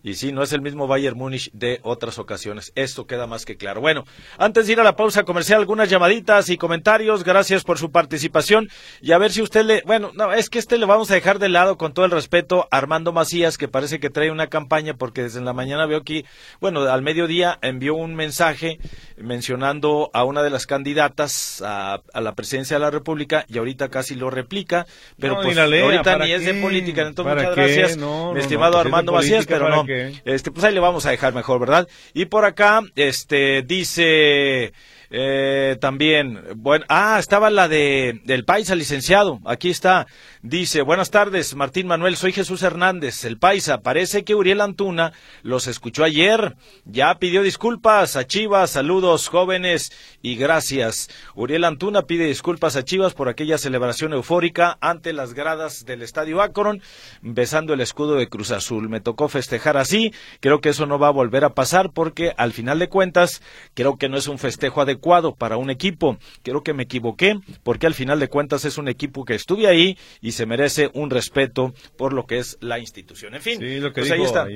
Y 0.04 0.16
sí, 0.16 0.32
no 0.32 0.42
es 0.42 0.52
el 0.52 0.60
mismo 0.60 0.86
Bayern 0.86 1.16
Múnich 1.16 1.50
de 1.54 1.80
otras 1.82 2.18
ocasiones. 2.18 2.72
Esto 2.74 3.06
queda 3.06 3.26
más 3.26 3.46
que 3.46 3.56
claro. 3.56 3.80
Bueno, 3.80 4.04
antes 4.36 4.66
de 4.66 4.74
ir 4.74 4.80
a 4.80 4.84
la 4.84 4.96
pausa 4.96 5.22
comercial, 5.22 5.60
algunas 5.60 5.88
llamaditas 5.88 6.50
y 6.50 6.58
comentarios. 6.58 7.24
Gracias 7.24 7.64
por 7.64 7.78
su 7.78 7.90
participación. 7.90 8.68
Y 9.00 9.12
a 9.12 9.18
ver 9.18 9.32
si 9.32 9.40
usted 9.40 9.64
le. 9.64 9.80
Bueno, 9.86 10.10
no, 10.12 10.34
es 10.34 10.50
que 10.50 10.58
este 10.58 10.76
le 10.76 10.84
vamos 10.84 11.10
a 11.10 11.14
dejar 11.14 11.38
de 11.38 11.48
lado 11.48 11.78
con 11.78 11.94
todo 11.94 12.04
el 12.04 12.10
respeto 12.10 12.68
a 12.70 12.76
Armando 12.76 13.14
Macías, 13.14 13.56
que 13.56 13.66
parece 13.66 13.98
que 13.98 14.10
trae 14.10 14.30
una 14.30 14.48
campaña, 14.48 14.92
porque 14.92 15.22
desde 15.22 15.40
la 15.40 15.54
mañana 15.54 15.86
veo 15.86 16.00
aquí, 16.00 16.26
bueno, 16.60 16.82
al 16.82 17.00
mediodía 17.00 17.58
envió 17.62 17.94
un 17.94 18.14
mensaje 18.14 18.80
mencionando 19.16 20.10
a 20.12 20.24
una 20.24 20.42
de 20.42 20.50
las 20.50 20.66
candidatas 20.66 21.62
a, 21.64 22.02
la 22.12 22.34
presidencia 22.34 22.76
de 22.76 22.80
la 22.80 22.90
República 22.90 23.46
y 23.48 23.56
ahorita 23.56 23.88
casi 23.88 24.16
lo 24.16 24.28
replica. 24.28 24.84
Pero 25.18 25.36
pues 25.40 25.56
ahorita 25.56 26.18
ni 26.18 26.30
es 26.30 26.44
de 26.44 26.60
política. 26.60 27.06
Entonces, 27.06 27.34
muchas 27.36 27.56
gracias, 27.56 27.96
mi 27.96 28.38
estimado 28.38 28.72
pues 28.72 28.84
Armando 28.84 29.12
Macías, 29.12 29.46
pero 29.46 29.70
no. 29.70 29.93
Este, 30.24 30.50
pues 30.50 30.64
ahí 30.64 30.74
le 30.74 30.80
vamos 30.80 31.06
a 31.06 31.10
dejar 31.10 31.34
mejor, 31.34 31.60
¿verdad? 31.60 31.88
Y 32.12 32.26
por 32.26 32.44
acá, 32.44 32.82
este, 32.96 33.62
dice 33.62 34.72
eh, 35.16 35.76
también, 35.80 36.42
bueno, 36.56 36.84
ah, 36.88 37.18
estaba 37.20 37.48
la 37.48 37.68
de 37.68 38.20
del 38.24 38.44
Paisa, 38.44 38.74
licenciado. 38.74 39.38
Aquí 39.44 39.70
está. 39.70 40.08
Dice, 40.42 40.82
buenas 40.82 41.12
tardes, 41.12 41.54
Martín 41.54 41.86
Manuel, 41.86 42.16
soy 42.16 42.32
Jesús 42.32 42.64
Hernández, 42.64 43.24
el 43.24 43.38
Paisa. 43.38 43.78
Parece 43.78 44.24
que 44.24 44.34
Uriel 44.34 44.60
Antuna 44.60 45.12
los 45.42 45.68
escuchó 45.68 46.02
ayer. 46.02 46.56
Ya 46.84 47.14
pidió 47.20 47.44
disculpas 47.44 48.16
a 48.16 48.26
Chivas. 48.26 48.70
Saludos, 48.72 49.28
jóvenes, 49.28 49.92
y 50.20 50.34
gracias. 50.34 51.08
Uriel 51.36 51.62
Antuna 51.62 52.02
pide 52.02 52.24
disculpas 52.24 52.74
a 52.74 52.84
Chivas 52.84 53.14
por 53.14 53.28
aquella 53.28 53.56
celebración 53.56 54.14
eufórica 54.14 54.78
ante 54.80 55.12
las 55.12 55.32
gradas 55.32 55.84
del 55.84 56.02
Estadio 56.02 56.42
Akron, 56.42 56.82
besando 57.22 57.72
el 57.72 57.80
escudo 57.80 58.16
de 58.16 58.28
Cruz 58.28 58.50
Azul. 58.50 58.88
Me 58.88 59.00
tocó 59.00 59.28
festejar 59.28 59.76
así. 59.76 60.12
Creo 60.40 60.60
que 60.60 60.70
eso 60.70 60.86
no 60.86 60.98
va 60.98 61.06
a 61.06 61.12
volver 61.12 61.44
a 61.44 61.54
pasar 61.54 61.92
porque, 61.92 62.34
al 62.36 62.52
final 62.52 62.80
de 62.80 62.88
cuentas, 62.88 63.42
creo 63.74 63.96
que 63.96 64.08
no 64.08 64.16
es 64.16 64.26
un 64.26 64.40
festejo 64.40 64.80
adecuado 64.80 65.03
para 65.36 65.56
un 65.56 65.70
equipo. 65.70 66.18
Creo 66.42 66.62
que 66.62 66.72
me 66.72 66.84
equivoqué 66.84 67.38
porque 67.62 67.86
al 67.86 67.94
final 67.94 68.18
de 68.20 68.28
cuentas 68.28 68.64
es 68.64 68.78
un 68.78 68.88
equipo 68.88 69.24
que 69.24 69.34
estuve 69.34 69.66
ahí 69.66 69.98
y 70.20 70.32
se 70.32 70.46
merece 70.46 70.90
un 70.94 71.10
respeto 71.10 71.74
por 71.96 72.12
lo 72.12 72.26
que 72.26 72.38
es 72.38 72.56
la 72.60 72.78
institución. 72.78 73.34
En 73.34 73.42
fin, 73.42 73.82
lo 73.82 73.92
que 73.92 74.00
pues 74.00 74.10
ahí 74.10 74.22
está. 74.22 74.46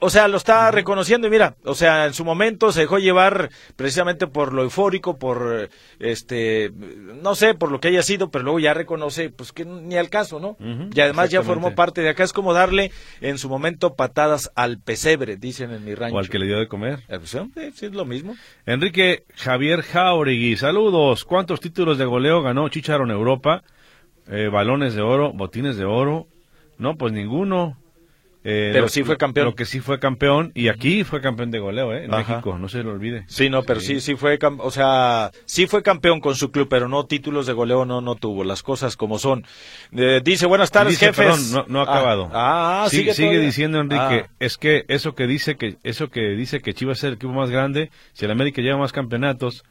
O 0.00 0.10
sea, 0.10 0.28
lo 0.28 0.36
está 0.36 0.70
reconociendo 0.70 1.28
y 1.28 1.30
mira, 1.30 1.56
o 1.64 1.74
sea, 1.74 2.06
en 2.06 2.14
su 2.14 2.24
momento 2.24 2.72
se 2.72 2.80
dejó 2.80 2.98
llevar 2.98 3.50
precisamente 3.76 4.26
por 4.26 4.52
lo 4.52 4.64
eufórico, 4.64 5.18
por 5.18 5.70
este, 6.00 6.72
no 7.22 7.34
sé, 7.34 7.54
por 7.54 7.70
lo 7.70 7.80
que 7.80 7.88
haya 7.88 8.02
sido, 8.02 8.30
pero 8.30 8.44
luego 8.44 8.58
ya 8.58 8.74
reconoce, 8.74 9.30
pues 9.30 9.52
que 9.52 9.64
ni 9.64 9.96
al 9.96 10.10
caso, 10.10 10.40
¿no? 10.40 10.56
y 10.94 11.00
además 11.00 11.30
ya 11.30 11.42
formó 11.42 11.74
parte 11.74 12.00
de 12.00 12.08
acá. 12.08 12.24
Es 12.24 12.32
como 12.32 12.52
darle 12.52 12.90
en 13.20 13.38
su 13.38 13.48
momento 13.48 13.94
patadas 13.94 14.50
al 14.56 14.78
pesebre, 14.78 15.36
dicen 15.36 15.70
en 15.70 15.84
mi 15.84 15.94
rancho. 15.94 16.16
O 16.16 16.18
al 16.18 16.28
que 16.28 16.38
le 16.38 16.46
dio 16.46 16.58
de 16.58 16.66
comer. 16.66 17.00
Eh, 17.08 17.18
pues, 17.18 17.36
sí, 17.74 17.86
es 17.86 17.92
lo 17.92 18.04
mismo. 18.04 18.36
Enrique 18.66 19.24
Javier 19.36 19.75
Jauregui. 19.82 20.56
Saludos. 20.56 21.24
¿Cuántos 21.24 21.60
títulos 21.60 21.98
de 21.98 22.04
goleo 22.04 22.42
ganó 22.42 22.68
Chicharo 22.68 23.04
en 23.04 23.10
Europa? 23.10 23.62
Eh, 24.28 24.48
balones 24.48 24.94
de 24.94 25.02
oro, 25.02 25.32
botines 25.32 25.76
de 25.76 25.84
oro. 25.84 26.26
No, 26.78 26.96
pues 26.96 27.12
ninguno. 27.12 27.76
Eh, 28.48 28.70
pero 28.72 28.88
sí 28.88 29.02
fue 29.02 29.16
campeón. 29.16 29.46
Lo 29.46 29.56
que 29.56 29.64
sí 29.64 29.80
fue 29.80 29.98
campeón, 29.98 30.52
y 30.54 30.68
aquí 30.68 31.02
fue 31.02 31.20
campeón 31.20 31.50
de 31.50 31.58
goleo, 31.58 31.92
¿eh? 31.92 32.04
En 32.04 32.12
México, 32.12 32.56
no 32.56 32.68
se 32.68 32.84
lo 32.84 32.92
olvide. 32.92 33.24
Sí, 33.26 33.50
no, 33.50 33.64
pero 33.64 33.80
sí, 33.80 34.00
sí, 34.00 34.14
fue, 34.14 34.38
o 34.58 34.70
sea, 34.70 35.32
sí 35.46 35.66
fue 35.66 35.82
campeón 35.82 36.20
con 36.20 36.36
su 36.36 36.52
club, 36.52 36.68
pero 36.70 36.86
no 36.88 37.06
títulos 37.06 37.48
de 37.48 37.54
goleo 37.54 37.84
no, 37.84 38.00
no 38.00 38.14
tuvo, 38.14 38.44
las 38.44 38.62
cosas 38.62 38.96
como 38.96 39.18
son. 39.18 39.44
Eh, 39.90 40.20
dice, 40.22 40.46
buenas 40.46 40.70
tardes, 40.70 40.96
jefes. 40.96 41.16
Perdón, 41.16 41.66
no, 41.66 41.80
ha 41.80 41.86
ah, 41.88 41.92
acabado. 41.92 42.30
Ah, 42.32 42.86
sigue, 42.88 43.14
sigue 43.14 43.40
diciendo 43.40 43.80
Enrique, 43.80 44.26
ah. 44.26 44.30
es 44.38 44.58
que 44.58 44.84
eso 44.86 45.16
que 45.16 45.26
dice 45.26 45.56
que, 45.56 45.78
eso 45.82 46.10
que 46.10 46.20
dice 46.36 46.60
que 46.60 46.72
Chivas 46.72 46.98
es 46.98 47.04
el 47.04 47.14
equipo 47.14 47.32
más 47.32 47.50
grande, 47.50 47.90
si 48.12 48.26
el 48.26 48.30
América 48.30 48.62
lleva 48.62 48.78
más 48.78 48.92
campeonatos, 48.92 49.64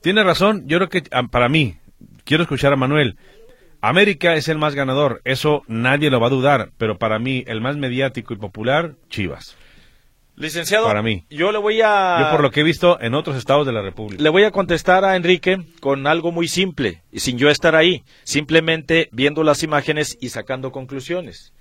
tiene 0.00 0.24
razón, 0.24 0.64
yo 0.66 0.78
creo 0.78 0.88
que 0.88 1.04
ah, 1.12 1.28
para 1.30 1.48
mí, 1.48 1.76
quiero 2.24 2.42
escuchar 2.42 2.72
a 2.72 2.76
Manuel, 2.76 3.16
América 3.80 4.34
es 4.34 4.48
el 4.48 4.58
más 4.58 4.74
ganador, 4.74 5.20
eso 5.24 5.62
nadie 5.68 6.10
lo 6.10 6.20
va 6.20 6.28
a 6.28 6.30
dudar, 6.30 6.70
pero 6.78 6.98
para 6.98 7.18
mí 7.18 7.44
el 7.46 7.60
más 7.60 7.76
mediático 7.76 8.34
y 8.34 8.36
popular, 8.36 8.94
Chivas. 9.08 9.56
Licenciado, 10.34 10.86
para 10.86 11.02
mí. 11.02 11.24
yo 11.30 11.50
le 11.50 11.58
voy 11.58 11.80
a... 11.82 12.18
Yo 12.20 12.30
por 12.30 12.42
lo 12.42 12.50
que 12.50 12.60
he 12.60 12.64
visto 12.64 13.00
en 13.00 13.14
otros 13.14 13.36
estados 13.36 13.66
de 13.66 13.72
la 13.72 13.80
República. 13.80 14.22
Le 14.22 14.28
voy 14.28 14.44
a 14.44 14.50
contestar 14.50 15.04
a 15.04 15.16
Enrique 15.16 15.58
con 15.80 16.06
algo 16.06 16.30
muy 16.30 16.46
simple, 16.46 17.02
y 17.10 17.20
sin 17.20 17.38
yo 17.38 17.48
estar 17.48 17.74
ahí, 17.74 18.04
simplemente 18.24 19.08
viendo 19.12 19.42
las 19.44 19.62
imágenes 19.62 20.18
y 20.20 20.28
sacando 20.28 20.72
conclusiones 20.72 21.52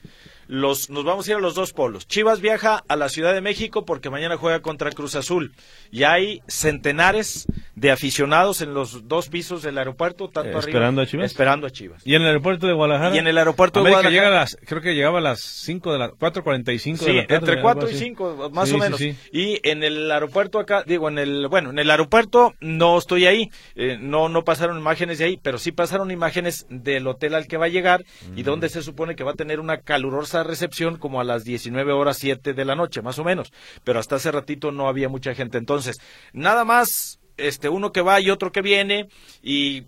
los, 0.48 0.90
nos 0.90 1.04
vamos 1.04 1.28
a 1.28 1.32
ir 1.32 1.38
a 1.38 1.40
los 1.40 1.56
dos 1.56 1.74
polos. 1.74 2.08
Chivas 2.08 2.42
viaja 2.42 2.84
a 2.88 2.96
la 2.96 3.10
Ciudad 3.10 3.34
de 3.34 3.42
México 3.42 3.86
porque 3.86 4.10
mañana 4.10 4.38
juega 4.38 4.62
contra 4.62 4.92
Cruz 4.92 5.16
Azul. 5.16 5.54
Y 5.92 6.04
hay 6.04 6.42
centenares 6.48 7.48
de 7.76 7.92
aficionados 7.92 8.62
en 8.62 8.74
los 8.74 9.08
dos 9.08 9.30
pisos 9.30 9.62
del 9.62 9.78
aeropuerto, 9.78 10.30
tanto 10.30 10.60
¿Esperando 10.60 11.02
a 11.02 11.06
Chivas? 11.06 11.26
Esperando 11.26 11.68
a 11.68 11.70
Chivas. 11.70 12.06
¿Y 12.06 12.16
en 12.16 12.22
el 12.22 12.30
aeropuerto 12.30 12.68
de 12.68 12.74
Guadalajara? 12.74 13.16
Y 13.16 13.20
en 13.20 13.28
el 13.28 13.38
aeropuerto 13.38 13.84
de 13.84 13.90
Guadalajara. 13.90 14.14
Llega 14.14 14.28
a 14.28 14.40
las, 14.42 14.58
creo 14.66 14.82
que 14.82 14.96
llegaba 14.96 15.20
a 15.20 15.22
las 15.22 15.42
5 15.42 15.94
de 15.94 16.00
la, 16.00 16.12
4.45 16.12 16.98
de 17.00 17.14
la 17.14 17.28
tarde. 17.28 17.36
entre 17.36 17.62
4 17.62 17.90
y 17.90 17.94
5, 17.94 18.50
más 18.52 18.72
o 18.72 18.78
menos. 18.78 19.02
y 19.02 19.60
en 19.64 19.84
el 19.84 20.10
aeropuerto 20.12 20.60
acá, 20.60 20.84
digo, 20.86 21.10
en 21.10 21.20
el, 21.20 21.48
bueno, 21.48 21.70
en 21.72 21.80
el 21.80 21.90
aeropuerto 21.90 22.54
no 22.60 22.98
estoy 22.98 23.26
ahí, 23.26 23.50
eh, 23.76 23.98
no, 24.00 24.30
no 24.30 24.44
pasaron 24.44 24.78
imágenes 24.78 25.18
de 25.18 25.26
ahí, 25.26 25.40
pero 25.42 25.58
sí 25.58 25.72
pasaron 25.72 26.12
imágenes 26.12 26.66
del 26.70 27.08
hotel 27.08 27.36
al 27.36 27.48
que 27.48 27.58
va 27.58 27.66
a 27.66 27.70
llegar 27.70 28.06
y 28.36 28.44
donde 28.44 28.70
se 28.70 28.82
supone 28.82 29.16
que 29.16 29.24
va 29.24 29.32
a 29.32 29.36
tener 29.36 29.60
una 29.60 29.80
calurosa 29.80 30.35
recepción 30.44 30.98
como 30.98 31.20
a 31.20 31.24
las 31.24 31.44
19 31.44 31.92
horas 31.94 32.18
7 32.18 32.54
de 32.54 32.66
la 32.66 32.76
noche, 32.76 33.02
más 33.02 33.20
o 33.20 33.24
menos. 33.24 33.52
Pero 33.84 34.00
hasta 34.00 34.16
hace 34.16 34.32
ratito 34.32 34.72
no 34.72 34.88
había 34.88 35.10
mucha 35.10 35.34
gente. 35.36 35.58
Entonces, 35.58 36.00
nada 36.34 36.66
más 36.66 37.20
este 37.38 37.70
uno 37.70 37.92
que 37.92 38.02
va 38.02 38.22
y 38.22 38.30
otro 38.30 38.52
que 38.52 38.62
viene 38.62 39.08
y, 39.44 39.84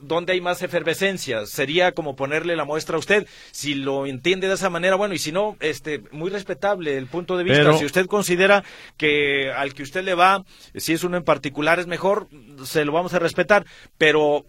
donde 0.00 0.34
hay 0.34 0.40
más 0.40 0.62
efervescencia 0.62 1.46
sería 1.46 1.92
como 1.92 2.16
ponerle 2.16 2.56
la 2.56 2.64
muestra 2.64 2.96
a 2.96 2.98
usted. 2.98 3.26
Si 3.50 3.74
lo 3.74 4.06
entiende 4.06 4.48
de 4.48 4.54
esa 4.54 4.70
manera 4.70 4.96
bueno 4.96 5.14
y 5.14 5.18
si 5.18 5.32
no 5.32 5.56
este 5.60 6.02
muy 6.12 6.30
respetable 6.30 6.96
el 6.96 7.06
punto 7.06 7.36
de 7.36 7.44
vista. 7.44 7.72
Si 7.74 7.84
usted 7.84 8.06
considera 8.06 8.64
que 8.96 9.50
al 9.52 9.74
que 9.74 9.82
usted 9.82 10.04
le 10.04 10.14
va 10.14 10.44
si 10.76 10.92
es 10.92 11.04
uno 11.04 11.16
en 11.16 11.24
particular 11.24 11.78
es 11.78 11.86
mejor 11.86 12.28
se 12.64 12.84
lo 12.84 12.92
vamos 12.92 13.14
a 13.14 13.18
respetar. 13.18 13.66
Pero 13.98 14.46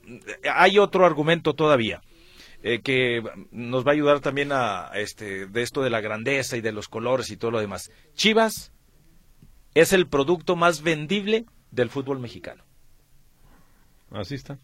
hay 0.52 0.78
otro 0.78 1.06
argumento 1.06 1.54
todavía 1.54 2.02
eh, 2.64 2.82
que 2.82 3.22
nos 3.52 3.86
va 3.86 3.92
a 3.92 3.94
ayudar 3.94 4.22
también 4.22 4.52
a 4.52 4.92
este 4.96 5.48
de 5.48 5.62
esto 5.62 5.82
de 5.82 5.90
la 5.90 6.02
grandeza 6.02 6.58
y 6.58 6.62
de 6.62 6.72
los 6.72 6.88
colores 6.88 7.30
y 7.30 7.38
todo 7.38 7.52
lo 7.52 7.60
demás. 7.60 7.92
Chivas 8.16 8.72
es 9.74 9.94
el 9.94 10.08
producto 10.08 10.56
más 10.56 10.82
vendible 10.82 11.46
del 11.72 11.90
fútbol 11.90 12.20
mexicano. 12.20 12.64
Así 14.12 14.36
está. 14.36 14.58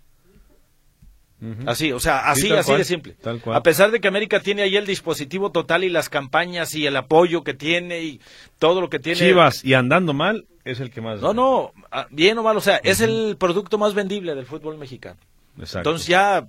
Así, 1.66 1.94
o 1.94 2.00
sea, 2.02 2.30
así, 2.30 2.52
así 2.52 2.74
de 2.74 2.84
simple. 2.84 3.16
A 3.54 3.64
pesar 3.64 3.92
de 3.92 4.02
que 4.02 4.10
América 4.10 4.42
tiene 4.42 4.62
ahí 4.62 4.76
el 4.76 4.86
dispositivo 4.86 5.52
total 5.52 5.86
y 5.86 5.90
las 5.90 6.10
campañas 6.10 6.76
y 6.76 6.86
el 6.86 6.98
apoyo 6.98 7.46
que 7.46 7.54
tiene 7.54 8.02
y 8.02 8.22
todo 8.60 8.82
lo 8.82 8.90
que 8.90 9.00
tiene. 9.00 9.20
Chivas 9.20 9.64
y 9.64 9.74
andando 9.74 10.14
mal 10.14 10.48
es 10.66 10.82
el 10.82 10.92
que 10.92 11.00
más. 11.00 11.22
No, 11.22 11.34
no, 11.34 11.72
ah, 11.92 12.08
bien 12.12 12.38
o 12.38 12.44
mal, 12.44 12.58
o 12.58 12.62
sea, 12.62 12.78
es 12.84 13.00
el 13.00 13.38
producto 13.40 13.78
más 13.78 13.94
vendible 13.94 14.36
del 14.36 14.46
fútbol 14.46 14.78
mexicano. 14.78 15.18
Entonces 15.60 16.08
ya, 16.08 16.48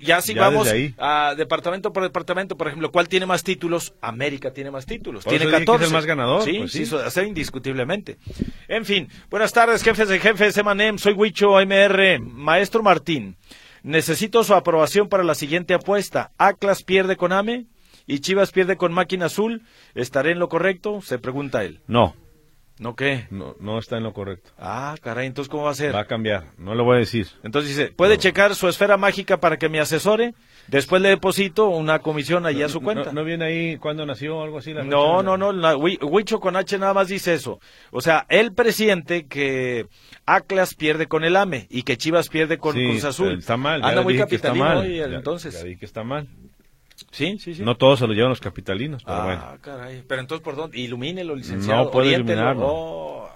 ya 0.00 0.20
si 0.20 0.34
vamos 0.34 0.68
a 0.98 1.34
departamento 1.36 1.92
por 1.92 2.02
departamento, 2.02 2.56
por 2.56 2.68
ejemplo, 2.68 2.90
¿cuál 2.90 3.08
tiene 3.08 3.26
más 3.26 3.44
títulos? 3.44 3.94
América 4.00 4.52
tiene 4.52 4.70
más 4.70 4.86
títulos. 4.86 5.24
tiene 5.24 5.48
14. 5.48 5.84
Es 5.84 5.90
el 5.90 5.94
más 5.94 6.06
ganador. 6.06 6.42
Sí, 6.42 6.58
pues 6.58 6.72
sí, 6.72 6.86
sí. 6.86 7.20
indiscutiblemente. 7.20 8.18
En 8.68 8.84
fin, 8.84 9.08
buenas 9.30 9.52
tardes, 9.52 9.82
jefes 9.82 10.08
de 10.08 10.18
jefes, 10.18 10.56
Emanem, 10.56 10.98
soy 10.98 11.12
Huicho 11.12 11.60
MR. 11.60 12.18
Maestro 12.20 12.82
Martín, 12.82 13.36
necesito 13.82 14.42
su 14.44 14.54
aprobación 14.54 15.08
para 15.08 15.24
la 15.24 15.34
siguiente 15.34 15.74
apuesta. 15.74 16.32
Atlas 16.38 16.82
pierde 16.82 17.16
con 17.16 17.32
AME 17.32 17.66
y 18.06 18.20
Chivas 18.20 18.50
pierde 18.50 18.76
con 18.76 18.92
Máquina 18.92 19.26
Azul. 19.26 19.62
¿Estaré 19.94 20.32
en 20.32 20.38
lo 20.38 20.48
correcto? 20.48 21.00
Se 21.02 21.18
pregunta 21.18 21.64
él. 21.64 21.80
No. 21.86 22.14
¿No 22.78 22.96
qué? 22.96 23.26
No, 23.30 23.54
no 23.60 23.78
está 23.78 23.98
en 23.98 24.02
lo 24.02 24.12
correcto. 24.12 24.50
Ah, 24.58 24.94
caray, 25.00 25.26
entonces 25.26 25.50
¿cómo 25.50 25.64
va 25.64 25.70
a 25.70 25.74
ser? 25.74 25.94
Va 25.94 26.00
a 26.00 26.06
cambiar, 26.06 26.52
no 26.58 26.74
lo 26.74 26.84
voy 26.84 26.96
a 26.96 26.98
decir. 27.00 27.28
Entonces 27.42 27.76
dice, 27.76 27.92
¿puede 27.92 28.18
checar 28.18 28.54
su 28.54 28.68
esfera 28.68 28.96
mágica 28.96 29.38
para 29.38 29.56
que 29.56 29.68
me 29.68 29.78
asesore? 29.78 30.34
Después 30.68 31.02
le 31.02 31.10
deposito 31.10 31.68
una 31.68 31.98
comisión 31.98 32.46
allí 32.46 32.62
a 32.62 32.68
su 32.68 32.80
cuenta. 32.80 33.12
¿No, 33.12 33.24
viene 33.24 33.44
ahí 33.44 33.76
cuándo 33.76 34.06
nació 34.06 34.38
o 34.38 34.42
algo 34.42 34.58
así? 34.58 34.72
no, 34.72 35.22
no, 35.22 35.36
no, 35.36 35.52
la, 35.52 35.76
Huicho 35.76 36.40
con 36.40 36.56
H 36.56 36.78
nada 36.78 36.94
más 36.94 37.08
dice 37.08 37.34
eso. 37.34 37.60
O 37.90 38.00
sea, 38.00 38.26
el 38.28 38.52
presidente 38.52 39.26
que 39.26 39.86
Atlas 40.24 40.74
pierde 40.74 41.06
con 41.06 41.24
el 41.24 41.36
AME 41.36 41.66
y 41.70 41.82
que 41.82 41.96
Chivas 41.96 42.28
pierde 42.28 42.58
con 42.58 42.74
Cruz 42.74 43.04
Azul. 43.04 43.38
Está 43.38 43.56
mal. 43.56 43.84
Anda 43.84 44.02
muy 44.02 44.16
capitalino 44.16 44.82
entonces. 44.82 45.62
Ya, 45.62 45.78
que 45.78 45.84
está 45.84 46.04
mal. 46.04 46.28
Sí, 47.12 47.38
sí, 47.38 47.54
sí. 47.54 47.62
No 47.62 47.76
todos 47.76 47.98
se 47.98 48.06
lo 48.06 48.14
llevan 48.14 48.30
los 48.30 48.40
capitalinos, 48.40 49.04
pero 49.04 49.16
ah, 49.16 49.56
caray. 49.60 50.02
Pero 50.08 50.20
entonces, 50.22 50.42
¿por 50.42 50.56
dónde? 50.56 50.78
Ilumínelo, 50.78 51.36
licenciado. 51.36 51.84
No 51.84 51.90
puede 51.90 52.12
iluminarlo. 52.12 52.66
Oh. 52.66 53.30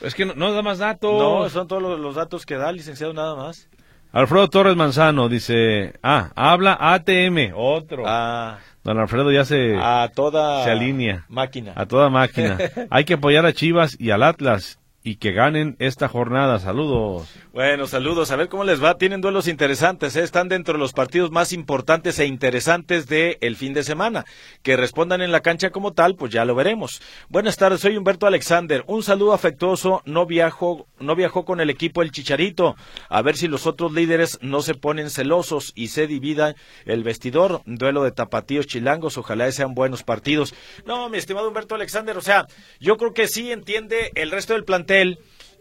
Es 0.00 0.14
que 0.14 0.24
no, 0.24 0.34
no, 0.34 0.52
da 0.52 0.62
más 0.62 0.78
datos. 0.78 1.12
No, 1.12 1.48
son 1.50 1.68
todos 1.68 2.00
los, 2.00 2.14
datos 2.14 2.46
que 2.46 2.54
da, 2.54 2.72
licenciado, 2.72 3.12
nada 3.12 3.34
más. 3.34 3.68
Alfredo 4.12 4.48
Torres 4.48 4.76
Manzano 4.76 5.28
dice, 5.28 5.94
ah, 6.02 6.30
habla 6.34 6.76
ATM, 6.80 7.52
otro. 7.54 8.04
Ah. 8.06 8.58
Don 8.82 8.98
Alfredo 8.98 9.30
ya 9.30 9.44
se, 9.44 9.76
a 9.76 10.10
toda 10.14 10.64
se 10.64 10.70
alinea. 10.70 11.26
máquina. 11.28 11.72
A 11.76 11.86
toda 11.86 12.08
máquina. 12.08 12.58
Hay 12.90 13.04
que 13.04 13.14
apoyar 13.14 13.44
a 13.44 13.52
Chivas 13.52 13.96
y 14.00 14.10
al 14.10 14.22
Atlas 14.22 14.79
y 15.02 15.16
que 15.16 15.32
ganen 15.32 15.76
esta 15.78 16.08
jornada. 16.08 16.58
Saludos. 16.58 17.28
Bueno, 17.52 17.86
saludos. 17.86 18.30
A 18.30 18.36
ver 18.36 18.48
cómo 18.48 18.64
les 18.64 18.84
va. 18.84 18.98
Tienen 18.98 19.22
duelos 19.22 19.48
interesantes. 19.48 20.14
¿eh? 20.14 20.22
Están 20.22 20.48
dentro 20.48 20.74
de 20.74 20.78
los 20.78 20.92
partidos 20.92 21.30
más 21.30 21.52
importantes 21.52 22.18
e 22.18 22.26
interesantes 22.26 23.06
del 23.06 23.38
el 23.40 23.56
fin 23.56 23.72
de 23.72 23.82
semana. 23.82 24.26
Que 24.62 24.76
respondan 24.76 25.22
en 25.22 25.32
la 25.32 25.40
cancha 25.40 25.70
como 25.70 25.94
tal, 25.94 26.16
pues 26.16 26.32
ya 26.32 26.44
lo 26.44 26.54
veremos. 26.54 27.00
Buenas 27.30 27.56
tardes, 27.56 27.80
soy 27.80 27.96
Humberto 27.96 28.26
Alexander. 28.26 28.84
Un 28.86 29.02
saludo 29.02 29.32
afectuoso. 29.32 30.02
No 30.04 30.26
viajó, 30.26 30.86
no 30.98 31.16
viajó 31.16 31.46
con 31.46 31.60
el 31.60 31.70
equipo 31.70 32.02
el 32.02 32.12
Chicharito. 32.12 32.76
A 33.08 33.22
ver 33.22 33.38
si 33.38 33.48
los 33.48 33.66
otros 33.66 33.92
líderes 33.92 34.38
no 34.42 34.60
se 34.60 34.74
ponen 34.74 35.08
celosos 35.08 35.72
y 35.74 35.88
se 35.88 36.06
divida 36.06 36.54
el 36.84 37.04
vestidor. 37.04 37.62
Duelo 37.64 38.02
de 38.02 38.12
tapatíos 38.12 38.66
chilangos. 38.66 39.16
Ojalá 39.16 39.50
sean 39.50 39.74
buenos 39.74 40.02
partidos. 40.02 40.54
No, 40.84 41.08
mi 41.08 41.16
estimado 41.16 41.48
Humberto 41.48 41.74
Alexander, 41.74 42.18
o 42.18 42.22
sea, 42.22 42.46
yo 42.80 42.98
creo 42.98 43.14
que 43.14 43.28
sí 43.28 43.50
entiende 43.50 44.12
el 44.14 44.30
resto 44.30 44.52
del 44.52 44.64
plantel 44.64 44.89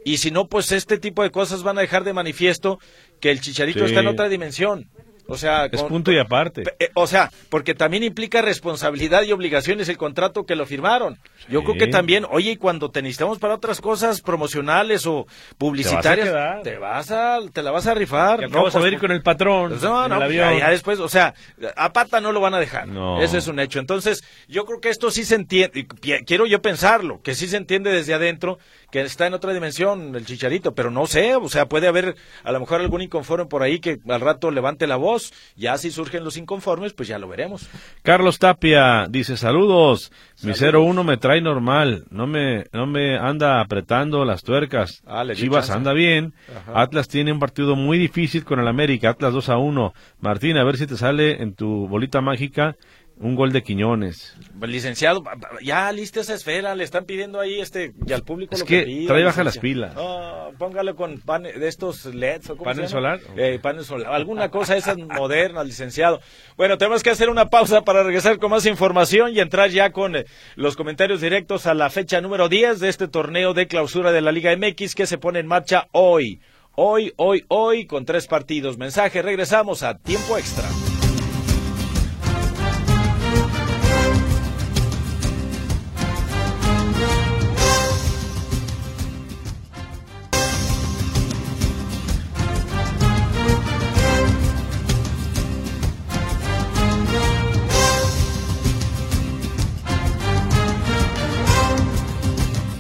y 0.06 0.18
si 0.18 0.32
no, 0.32 0.48
pues 0.48 0.72
este 0.72 0.98
tipo 0.98 1.24
de 1.24 1.32
cosas 1.32 1.64
van 1.64 1.78
a 1.78 1.82
dejar 1.82 2.04
de 2.04 2.14
manifiesto 2.14 2.80
que 3.20 3.32
el 3.32 3.42
chicharito 3.42 3.86
está 3.86 4.00
en 4.00 4.08
otra 4.08 4.30
dimensión. 4.30 4.90
O 5.30 5.38
sea, 5.38 5.66
es 5.66 5.84
punto 5.84 6.12
y 6.12 6.18
aparte. 6.18 6.64
Eh, 6.80 6.90
o 6.96 7.06
sea, 7.06 7.32
porque 7.50 7.76
también 7.76 8.04
implica 8.04 8.42
responsabilidad 8.42 9.22
y 9.24 9.32
obligaciones 9.32 9.88
el 9.88 9.98
contrato 9.98 10.44
que 10.46 10.56
lo 10.56 10.66
firmaron. 10.66 11.20
Yo 11.48 11.64
creo 11.64 11.76
que 11.76 11.88
también, 11.88 12.26
oye, 12.30 12.58
cuando 12.58 12.90
te 12.90 13.04
necesitamos 13.04 13.38
para 13.38 13.54
otras 13.54 13.80
cosas 13.80 14.22
promocionales 14.22 15.06
o 15.06 15.28
publicitarias, 15.60 16.64
te 16.64 16.78
vas 16.80 17.12
a, 17.12 17.40
te 17.54 17.62
la 17.62 17.70
vas 17.70 17.86
a 17.86 17.94
rifar. 17.94 18.50
no 18.50 18.64
vas 18.64 18.76
a 18.76 18.80
ver 18.80 18.98
con 18.98 19.12
el 19.12 19.22
patrón. 19.22 19.70
Pues 19.70 19.84
no, 19.84 20.08
no, 20.08 20.30
ya, 20.32 20.72
después, 20.72 21.00
o 21.00 21.08
sea, 21.08 21.36
a 21.76 21.94
pata 21.94 22.20
no 22.20 22.32
lo 22.32 22.42
van 22.42 22.56
a 22.56 22.60
dejar. 22.60 22.88
No. 22.88 23.22
Ese 23.22 23.38
es 23.38 23.48
un 23.48 23.60
hecho. 23.60 23.80
Entonces, 23.80 24.24
yo 24.48 24.66
creo 24.66 24.82
que 24.82 24.90
esto 24.90 25.12
sí 25.12 25.24
se 25.24 25.36
entiende, 25.36 25.86
quiero 26.26 26.48
yo 26.48 26.60
pensarlo, 26.64 27.22
que 27.22 27.36
sí 27.36 27.48
se 27.48 27.58
entiende 27.58 27.92
desde 27.92 28.16
adentro 28.16 28.58
que 28.92 29.02
está 29.02 29.28
en 29.28 29.34
otra 29.34 29.54
dimensión 29.54 30.16
el 30.16 30.26
chicharito, 30.26 30.74
pero 30.74 30.92
no 30.92 31.06
sé, 31.06 31.36
o 31.36 31.50
sea, 31.50 31.68
puede 31.68 31.88
haber 31.88 32.16
a 32.44 32.52
lo 32.52 32.60
mejor 32.60 32.82
algún 32.82 33.02
inconforme 33.02 33.46
por 33.46 33.64
ahí 33.64 33.80
que 33.80 34.00
al 34.08 34.22
rato 34.22 34.52
levante 34.52 34.88
la 34.88 34.96
voz, 34.96 35.34
ya 35.56 35.78
si 35.78 35.92
surgen 35.92 36.24
los 36.24 36.38
inconformes, 36.38 36.94
pues 36.94 37.08
ya 37.08 37.20
lo 37.20 37.28
veremos. 37.28 37.70
Carlos 38.02 38.40
Tapia 38.40 39.08
dice, 39.10 39.38
saludos, 39.38 40.12
mi 40.42 40.54
01 40.54 41.04
me 41.04 41.18
trae 41.18 41.42
normal, 41.42 42.06
no 42.10 42.28
me, 42.28 42.66
no 42.72 42.86
me 42.86 43.18
anda 43.18 43.62
apretando 43.62 44.26
las 44.26 44.44
tuercas, 44.44 45.02
ah, 45.06 45.24
Chivas 45.34 45.70
anda 45.70 45.94
bien, 45.94 46.34
Atlas 46.74 47.08
tiene 47.08 47.32
un 47.32 47.40
partido 47.40 47.76
muy 47.76 47.98
difícil 47.98 48.44
con 48.44 48.60
el 48.60 48.68
América, 48.68 49.10
Atlas 49.10 49.34
2 49.34 49.50
a 49.50 49.58
1, 49.58 49.94
Martín, 50.20 50.58
a 50.58 50.64
ver 50.64 50.78
si 50.78 50.88
te 50.88 50.98
sale 50.98 51.42
en 51.42 51.54
tu 51.54 51.88
bolita 51.88 52.22
mágica 52.22 52.76
un 53.20 53.36
gol 53.36 53.52
de 53.52 53.62
Quiñones. 53.62 54.36
Licenciado, 54.62 55.24
ya 55.62 55.92
lista 55.92 56.22
esa 56.22 56.34
esfera, 56.34 56.74
le 56.76 56.86
están 56.86 57.06
pidiendo 57.06 57.40
ahí 57.40 57.60
este 57.60 57.94
y 58.06 58.14
al 58.14 58.24
público 58.24 58.56
es 58.56 58.62
lo 58.62 58.66
que, 58.66 58.86
que 58.86 59.06
trae 59.08 59.24
baja 59.24 59.44
las 59.44 59.58
pilas. 59.58 59.94
póngale 60.58 60.96
con 60.96 61.20
pan, 61.20 61.44
de 61.44 61.68
estos 61.68 62.06
LEDs 62.06 62.52
o 62.52 62.56
panel 62.56 62.88
solar. 62.88 63.20
Eh, 63.36 63.60
panel 63.62 63.84
solar, 63.84 64.14
alguna 64.14 64.50
cosa 64.50 64.78
esa 64.78 64.96
moderna, 64.96 65.64
licenciado. 65.64 66.22
Bueno, 66.56 66.78
tenemos 66.78 67.04
que 67.04 67.10
hacer 67.10 67.30
una 67.30 67.50
pausa 67.50 67.82
para 67.82 68.04
regresar 68.04 68.40
con 68.40 68.52
más 68.52 68.66
información 68.66 69.36
y 69.36 69.40
entrar 69.40 69.70
ya 69.70 69.92
con 69.92 70.16
eh, 70.16 70.26
los 70.56 70.78
comentarios 70.78 71.20
directos 71.20 71.68
a 71.68 71.74
la 71.74 71.90
fecha 71.90 72.22
número 72.22 72.48
10 72.48 72.80
de 72.80 72.88
este 72.88 73.10
torneo 73.10 73.54
de 73.54 73.68
clausura 73.68 74.14
de 74.14 74.22
la 74.22 74.32
Liga 74.32 74.56
MX 74.56 74.96
que 74.96 75.06
se 75.06 75.18
pone 75.18 75.40
en 75.40 75.48
marcha 75.48 75.88
hoy. 75.92 76.40
Hoy, 76.76 77.12
hoy, 77.18 77.44
hoy, 77.50 77.86
con 77.86 78.06
tres 78.06 78.28
partidos. 78.28 78.78
Mensaje, 78.78 79.22
regresamos 79.22 79.84
a 79.84 79.98
tiempo 79.98 80.38
extra. 80.38 80.70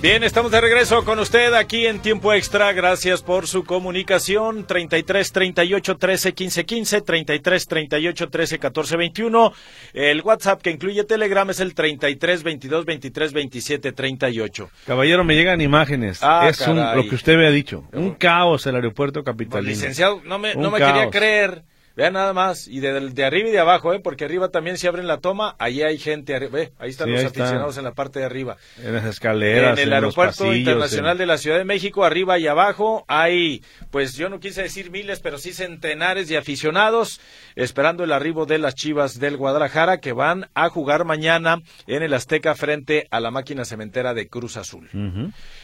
Bien, 0.09 0.23
estamos 0.23 0.51
de 0.51 0.59
regreso 0.59 1.05
con 1.05 1.19
usted 1.19 1.53
aquí 1.53 1.85
en 1.85 1.99
tiempo 1.99 2.33
extra. 2.33 2.73
Gracias 2.73 3.21
por 3.21 3.45
su 3.45 3.63
comunicación. 3.63 4.65
33 4.65 5.31
38 5.31 5.97
13 5.97 6.33
15 6.33 6.65
15, 6.65 7.01
33 7.01 7.67
38 7.67 8.29
13 8.31 8.57
14 8.57 8.97
21. 8.97 9.53
El 9.93 10.21
WhatsApp 10.23 10.63
que 10.63 10.71
incluye 10.71 11.03
Telegram 11.03 11.47
es 11.51 11.59
el 11.59 11.75
33 11.75 12.41
22 12.41 12.85
23 12.85 13.33
27 13.33 13.91
38. 13.91 14.69
Caballero, 14.87 15.23
me 15.23 15.35
llegan 15.35 15.61
imágenes. 15.61 16.23
Ah, 16.23 16.47
es 16.49 16.59
lo 16.67 17.07
que 17.07 17.13
usted 17.13 17.37
me 17.37 17.45
ha 17.45 17.51
dicho. 17.51 17.83
Un 17.93 18.15
caos 18.15 18.65
el 18.65 18.77
aeropuerto 18.77 19.23
capitalino. 19.23 19.69
licenciado, 19.69 20.23
no 20.25 20.39
me, 20.39 20.55
no 20.55 20.71
me 20.71 20.79
quería 20.79 21.11
creer 21.11 21.65
Vean 21.99 22.13
nada 22.13 22.31
más, 22.31 22.69
y 22.69 22.79
de, 22.79 23.09
de, 23.09 23.25
arriba 23.25 23.49
y 23.49 23.51
de 23.51 23.59
abajo, 23.59 23.93
¿eh? 23.93 23.99
porque 23.99 24.23
arriba 24.23 24.47
también 24.47 24.77
si 24.77 24.87
abren 24.87 25.05
la 25.05 25.17
toma, 25.17 25.57
ahí 25.59 25.81
hay 25.81 25.97
gente, 25.97 26.39
ve, 26.47 26.71
ahí 26.79 26.91
están 26.91 27.11
los 27.11 27.25
aficionados 27.25 27.77
en 27.77 27.83
la 27.83 27.91
parte 27.91 28.19
de 28.19 28.25
arriba. 28.25 28.55
En 28.81 28.93
las 28.93 29.03
escaleras. 29.03 29.77
En 29.77 29.83
el 29.83 29.91
aeropuerto 29.91 30.53
internacional 30.53 31.17
de 31.17 31.25
la 31.25 31.37
Ciudad 31.37 31.57
de 31.57 31.65
México, 31.65 32.05
arriba 32.05 32.39
y 32.39 32.47
abajo, 32.47 33.03
hay, 33.09 33.65
pues 33.91 34.15
yo 34.15 34.29
no 34.29 34.39
quise 34.39 34.61
decir 34.61 34.91
miles, 34.91 35.19
pero 35.19 35.37
sí 35.37 35.51
centenares 35.51 36.29
de 36.29 36.37
aficionados 36.37 37.19
esperando 37.57 38.05
el 38.05 38.13
arribo 38.13 38.45
de 38.45 38.59
las 38.59 38.75
Chivas 38.75 39.19
del 39.19 39.35
Guadalajara 39.35 39.97
que 39.97 40.13
van 40.13 40.47
a 40.53 40.69
jugar 40.69 41.03
mañana 41.03 41.61
en 41.85 42.01
el 42.01 42.13
Azteca 42.13 42.55
frente 42.55 43.09
a 43.11 43.19
la 43.19 43.29
máquina 43.29 43.65
cementera 43.65 44.13
de 44.13 44.29
Cruz 44.29 44.55
Azul. 44.55 44.89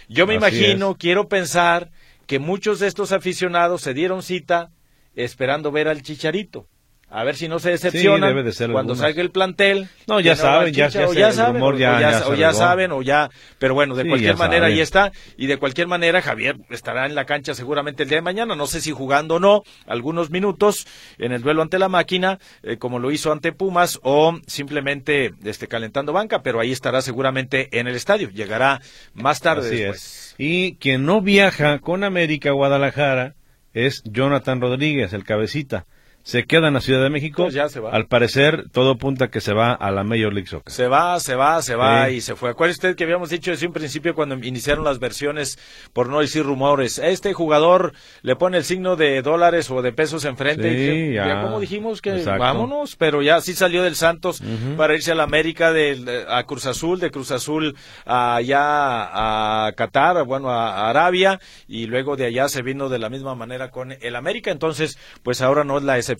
Yo 0.09 0.27
me 0.27 0.33
imagino, 0.33 0.97
quiero 0.99 1.29
pensar 1.29 1.91
que 2.27 2.39
muchos 2.39 2.79
de 2.79 2.87
estos 2.87 3.13
aficionados 3.13 3.83
se 3.83 3.93
dieron 3.93 4.21
cita 4.21 4.71
esperando 5.15 5.71
ver 5.71 5.87
al 5.87 6.01
Chicharito. 6.01 6.67
A 7.07 7.23
ver 7.23 7.35
si 7.35 7.47
no 7.47 7.59
se 7.59 7.69
decepcionan 7.69 8.35
cuando 8.71 8.95
salga 8.95 9.21
el 9.21 9.29
plantel. 9.29 9.87
No, 10.07 10.19
ya 10.19 10.35
saben, 10.35 10.73
ya, 10.73 10.89
ya, 10.89 11.07
ya, 11.13 11.31
saben, 11.31 11.61
o 11.61 11.73
ya, 11.73 12.51
saben, 12.51 12.91
o 12.91 13.01
ya. 13.03 13.29
Pero 13.59 13.75
bueno, 13.75 13.95
de 13.95 14.07
cualquier 14.07 14.35
manera 14.37 14.65
ahí 14.65 14.79
está. 14.79 15.11
Y 15.37 15.45
de 15.45 15.57
cualquier 15.57 15.87
manera 15.87 16.21
Javier 16.21 16.57
estará 16.71 17.05
en 17.05 17.13
la 17.13 17.25
cancha 17.25 17.53
seguramente 17.53 18.03
el 18.03 18.09
día 18.09 18.17
de 18.17 18.23
mañana. 18.23 18.55
No 18.55 18.65
sé 18.65 18.81
si 18.81 18.91
jugando 18.91 19.35
o 19.35 19.39
no, 19.39 19.63
algunos 19.85 20.31
minutos 20.31 20.87
en 21.19 21.31
el 21.31 21.43
duelo 21.43 21.61
ante 21.61 21.77
la 21.77 21.89
máquina, 21.89 22.39
eh, 22.63 22.77
como 22.77 22.97
lo 22.97 23.11
hizo 23.11 23.31
ante 23.31 23.53
Pumas, 23.53 23.99
o 24.01 24.37
simplemente 24.47 25.31
este, 25.43 25.67
calentando 25.67 26.11
banca, 26.11 26.41
pero 26.41 26.59
ahí 26.59 26.71
estará 26.71 27.01
seguramente 27.01 27.69
en 27.79 27.87
el 27.87 27.95
estadio. 27.95 28.29
Llegará 28.29 28.81
más 29.13 29.41
tarde 29.41 29.69
después. 29.69 30.35
Y 30.39 30.75
quien 30.77 31.05
no 31.05 31.21
viaja 31.21 31.79
con 31.79 32.03
América 32.03 32.51
Guadalajara 32.51 33.35
es 33.75 34.01
Jonathan 34.05 34.61
Rodríguez, 34.61 35.13
el 35.13 35.25
cabecita 35.25 35.85
se 36.25 36.45
queda 36.45 36.69
en 36.69 36.73
la 36.73 36.81
Ciudad 36.81 37.03
de 37.03 37.11
México. 37.11 37.43
Pues 37.43 37.53
ya 37.53 37.69
se 37.69 37.79
va. 37.79 37.91
Al 37.91 38.07
parecer, 38.07 38.65
todo 38.71 38.93
apunta 38.93 39.29
que 39.29 39.41
se 39.41 39.53
va 39.53 39.73
a 39.73 39.91
la 39.91 40.03
Major 40.03 40.33
League 40.33 40.47
Soccer. 40.47 40.73
Se 40.73 40.87
va, 40.87 41.19
se 41.19 41.35
va, 41.35 41.61
se 41.61 41.75
va 41.75 42.09
y 42.09 42.19
se 42.19 42.35
fue. 42.35 42.49
Acuérdese 42.49 42.77
usted 42.77 42.95
que 42.95 43.03
habíamos 43.03 43.29
dicho 43.29 43.51
desde 43.51 43.67
un 43.67 43.73
principio 43.73 44.15
cuando 44.15 44.33
iniciaron 44.35 44.83
las 44.83 44.97
versiones, 44.97 45.59
por 45.93 46.09
no 46.09 46.21
decir 46.21 46.43
rumores, 46.43 46.97
este 46.97 47.33
jugador 47.33 47.93
le 48.23 48.35
pone 48.35 48.57
el 48.57 48.63
signo 48.63 48.95
de 48.95 49.21
dólares 49.21 49.69
o 49.69 49.83
de 49.83 49.93
pesos 49.93 50.25
enfrente. 50.25 51.09
Sí, 51.09 51.13
ya. 51.13 51.43
como 51.43 51.59
dijimos 51.59 52.01
que 52.01 52.23
vámonos, 52.23 52.95
pero 52.95 53.21
ya 53.21 53.39
sí 53.39 53.53
salió 53.53 53.83
del 53.83 53.95
Santos 53.95 54.41
para 54.77 54.95
irse 54.95 55.11
a 55.11 55.15
la 55.15 55.23
América, 55.23 55.73
de, 55.73 56.25
a 56.27 56.43
Cruz 56.45 56.65
Azul, 56.65 56.99
de 56.99 57.11
Cruz 57.11 57.29
Azul 57.29 57.77
allá 58.03 59.67
a 59.67 59.71
Qatar, 59.73 60.25
bueno, 60.25 60.49
a 60.49 60.89
Arabia, 60.89 61.39
y 61.67 61.85
luego 61.85 62.15
de 62.15 62.25
allá 62.25 62.49
se 62.49 62.63
vino 62.63 62.89
de 62.89 62.97
la 62.97 63.11
misma 63.11 63.35
manera 63.35 63.69
con 63.69 63.91
el 63.91 64.15
América. 64.15 64.49
Entonces, 64.49 64.97
pues 65.21 65.41
ahora 65.41 65.63
no 65.63 65.77
es 65.77 65.83
la 65.83 65.99
excepción 65.99 66.14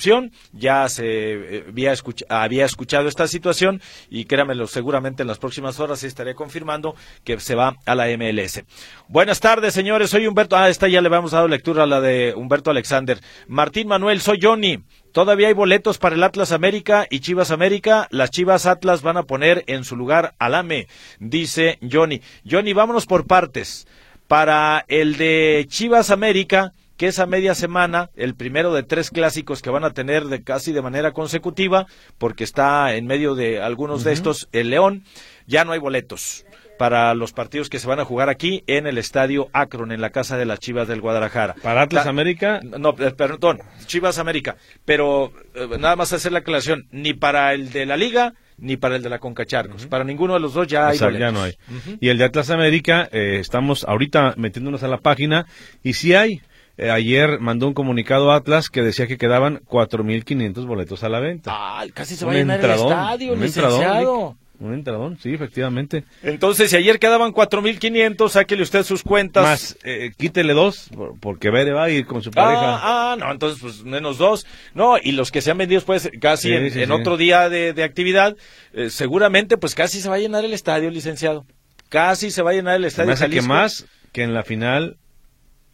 ya 0.52 0.88
se 0.90 1.06
eh, 1.06 1.66
había, 1.68 1.94
había 2.30 2.66
escuchado 2.66 3.08
esta 3.08 3.28
situación 3.28 3.82
y 4.10 4.26
créamelo, 4.26 4.68
seguramente 4.68 5.24
en 5.24 5.28
las 5.28 5.40
próximas 5.40 5.80
horas 5.80 6.04
estaré 6.04 6.36
confirmando 6.36 6.96
que 7.24 7.40
se 7.40 7.56
va 7.56 7.76
a 7.86 7.96
la 7.96 8.08
MLS. 8.18 8.64
Buenas 9.08 9.40
tardes, 9.40 9.74
señores. 9.74 10.10
Soy 10.10 10.28
Humberto. 10.28 10.56
Ah, 10.56 10.70
esta 10.70 10.88
ya 10.88 11.02
le 11.02 11.08
habíamos 11.08 11.32
dado 11.32 11.48
lectura 11.48 11.84
a 11.84 11.88
la 11.88 12.02
de 12.02 12.34
Humberto 12.36 12.72
Alexander. 12.72 13.20
Martín 13.48 13.88
Manuel, 13.88 14.22
soy 14.22 14.40
Johnny. 14.42 14.84
Todavía 15.12 15.48
hay 15.48 15.54
boletos 15.54 15.98
para 15.98 16.16
el 16.16 16.24
Atlas 16.24 16.52
América 16.52 17.08
y 17.10 17.22
Chivas 17.22 17.52
América. 17.52 18.08
Las 18.12 18.32
Chivas 18.32 18.66
Atlas 18.66 19.02
van 19.02 19.16
a 19.16 19.24
poner 19.24 19.64
en 19.68 19.86
su 19.86 19.96
lugar 19.96 20.36
al 20.40 20.56
AME, 20.56 20.88
dice 21.20 21.80
Johnny. 21.90 22.22
Johnny, 22.50 22.74
vámonos 22.74 23.06
por 23.06 23.26
partes. 23.26 23.88
Para 24.28 24.84
el 24.90 25.16
de 25.16 25.68
Chivas 25.70 26.10
América, 26.10 26.74
que 26.98 27.08
esa 27.08 27.26
media 27.26 27.56
semana, 27.56 28.10
el 28.16 28.36
primero 28.36 28.74
de 28.74 28.84
tres 28.84 29.10
clásicos 29.10 29.62
que 29.62 29.70
van 29.70 29.84
a 29.84 29.92
tener 29.92 30.26
de 30.26 30.44
casi 30.44 30.72
de 30.72 30.82
manera 30.82 31.12
consecutiva, 31.12 31.88
porque 32.18 32.44
está 32.44 32.94
en 32.96 33.06
medio 33.06 33.36
de 33.36 33.62
algunos 33.62 34.04
de 34.04 34.14
estos 34.14 34.48
el 34.52 34.70
León, 34.70 35.04
ya 35.48 35.66
no 35.66 35.74
hay 35.74 35.80
boletos 35.80 36.46
para 36.78 37.14
los 37.14 37.34
partidos 37.34 37.70
que 37.70 37.80
se 37.80 37.88
van 37.88 38.00
a 38.00 38.06
jugar 38.06 38.30
aquí 38.30 38.64
en 38.68 38.88
el 38.88 38.98
estadio 38.98 39.50
Akron, 39.54 39.92
en 39.92 40.02
la 40.02 40.10
casa 40.10 40.38
de 40.38 40.46
las 40.46 40.60
Chivas 40.60 40.88
del 40.88 41.02
Guadalajara. 41.02 41.56
¿Para 41.62 41.84
Atlas 41.84 42.06
América? 42.06 42.60
No, 42.64 42.96
eh, 43.00 43.12
perdón, 43.12 43.60
Chivas 43.86 44.20
América. 44.20 44.58
Pero 44.84 45.32
eh, 45.54 45.68
nada 45.80 45.96
más 45.96 46.14
hacer 46.14 46.32
la 46.32 46.40
aclaración, 46.40 46.88
ni 46.92 47.14
para 47.14 47.54
el 47.54 47.72
de 47.72 47.86
la 47.86 47.98
Liga, 47.98 48.34
ni 48.58 48.78
para 48.78 48.96
el 48.96 49.04
de 49.04 49.10
la 49.10 49.20
Concacharcos. 49.20 49.88
Para 49.88 50.04
ninguno 50.04 50.34
de 50.34 50.40
los 50.40 50.54
dos 50.54 50.68
ya 50.68 50.88
hay. 50.88 50.98
ya 50.98 51.32
no 51.32 51.44
hay. 51.44 51.54
Y 52.00 52.10
el 52.10 52.18
de 52.18 52.26
Atlas 52.26 52.50
América, 52.50 53.08
eh, 53.12 53.38
estamos 53.40 53.84
ahorita 53.84 54.34
metiéndonos 54.38 54.84
a 54.84 54.88
la 54.88 54.98
página 54.98 55.46
y 55.84 55.94
sí 55.94 56.14
hay. 56.14 56.42
Eh, 56.78 56.90
ayer 56.90 57.40
mandó 57.40 57.68
un 57.68 57.74
comunicado 57.74 58.32
a 58.32 58.36
Atlas 58.36 58.70
que 58.70 58.82
decía 58.82 59.08
que 59.08 59.18
quedaban 59.18 59.62
4.500 59.66 60.66
boletos 60.66 61.04
a 61.04 61.10
la 61.10 61.20
venta. 61.20 61.52
Ah, 61.54 61.86
casi 61.94 62.16
se 62.16 62.26
va 62.26 62.34
a 62.34 62.36
llenar 62.36 62.60
el 62.64 62.72
estadio, 62.72 63.36
licenciado. 63.36 64.36
Un 64.60 64.74
entradón, 64.74 65.18
sí, 65.22 65.34
efectivamente. 65.34 66.06
Entonces, 66.24 66.70
si 66.70 66.78
ayer 66.78 66.98
quedaban 66.98 67.34
4.500, 67.34 68.30
sáquele 68.30 68.64
usted 68.64 68.84
sus 68.84 69.04
cuentas. 69.04 69.44
Más, 69.44 69.78
eh, 69.84 70.12
quítele 70.18 70.54
dos, 70.54 70.90
porque 71.20 71.50
Bere 71.50 71.74
va 71.74 71.84
a 71.84 71.90
ir 71.90 72.06
con 72.06 72.22
su 72.22 72.32
pareja. 72.32 72.76
Ah, 72.76 72.82
ah, 72.84 73.16
no, 73.20 73.32
entonces, 73.32 73.60
pues 73.62 73.84
menos 73.84 74.18
dos. 74.18 74.46
No, 74.74 74.98
y 75.02 75.12
los 75.12 75.32
que 75.32 75.42
se 75.42 75.52
han 75.52 75.58
vendido, 75.58 75.82
pues, 75.82 76.10
casi 76.22 76.54
en, 76.54 76.92
otro 76.92 77.18
día 77.18 77.50
de, 77.50 77.84
actividad, 77.84 78.38
eh, 78.74 78.90
seguramente, 78.90 79.58
pues, 79.58 79.76
casi 79.76 80.00
se 80.00 80.08
va 80.08 80.16
a 80.16 80.20
llenar 80.20 80.46
el 80.46 80.54
estadio, 80.54 80.90
licenciado. 80.90 81.46
Casi 81.90 82.32
se 82.32 82.42
va 82.42 82.52
a 82.52 82.54
llenar 82.54 82.78
el 82.78 82.86
estadio. 82.86 83.14
Me 83.14 83.30
que 83.30 83.42
más 83.42 83.86
que 84.14 84.24
en 84.24 84.34
la 84.34 84.44
final 84.44 84.98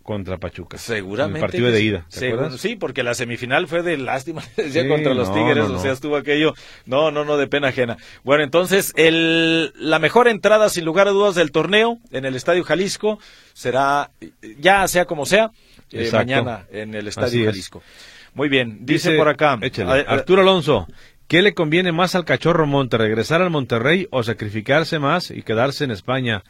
contra 0.04 0.38
Pachuca. 0.38 0.78
Seguramente. 0.78 1.40
El 1.40 1.46
partido 1.46 1.72
de 1.72 1.82
ida. 1.82 2.06
sí, 2.58 2.76
porque 2.76 3.04
la 3.04 3.14
semifinal 3.14 3.68
fue 3.68 3.84
de 3.84 3.98
lástima 3.98 4.42
contra 4.88 5.14
los 5.14 5.34
Tigres, 5.34 5.66
o 5.66 5.80
sea, 5.80 5.92
estuvo 5.92 6.16
aquello. 6.16 6.54
No, 6.86 7.12
no, 7.12 7.26
no, 7.26 7.38
de 7.38 7.48
pena 7.48 7.70
ajena. 7.70 7.98
Bueno, 8.24 8.44
entonces, 8.44 8.94
el, 8.96 9.74
la 9.76 10.00
mejor 10.00 10.28
entrada, 10.28 10.70
sin 10.70 10.86
lugar 10.86 11.08
a 11.08 11.12
dudas, 11.12 11.36
del 11.36 11.52
torneo 11.52 12.00
en 12.12 12.26
el 12.26 12.36
Estadio 12.36 12.64
Jalisco 12.64 13.20
será, 13.54 14.12
ya 14.60 14.88
sea 14.88 15.06
como 15.06 15.26
sea, 15.26 15.52
eh, 15.92 16.10
mañana 16.12 16.66
en 16.72 16.94
el 16.96 17.08
Estadio 17.08 17.46
Jalisco. 17.46 17.84
Muy 18.34 18.50
bien, 18.50 18.80
dice, 18.86 19.12
por 19.18 19.28
acá. 19.28 19.60
Arturo 20.08 20.42
Alonso. 20.42 20.88
¿Qué 21.28 21.42
le 21.42 21.54
conviene 21.54 21.94
más 21.94 22.14
al 22.16 22.26
cachorro 22.26 22.68
Monte, 22.68 22.98
regresar 22.98 23.42
al 23.42 23.50
Monterrey 23.50 24.06
o 24.12 24.22
sacrificarse 24.22 25.00
más 25.00 25.32
y 25.32 25.44
quedarse 25.44 25.86
en 25.86 25.92
España? 25.92 26.44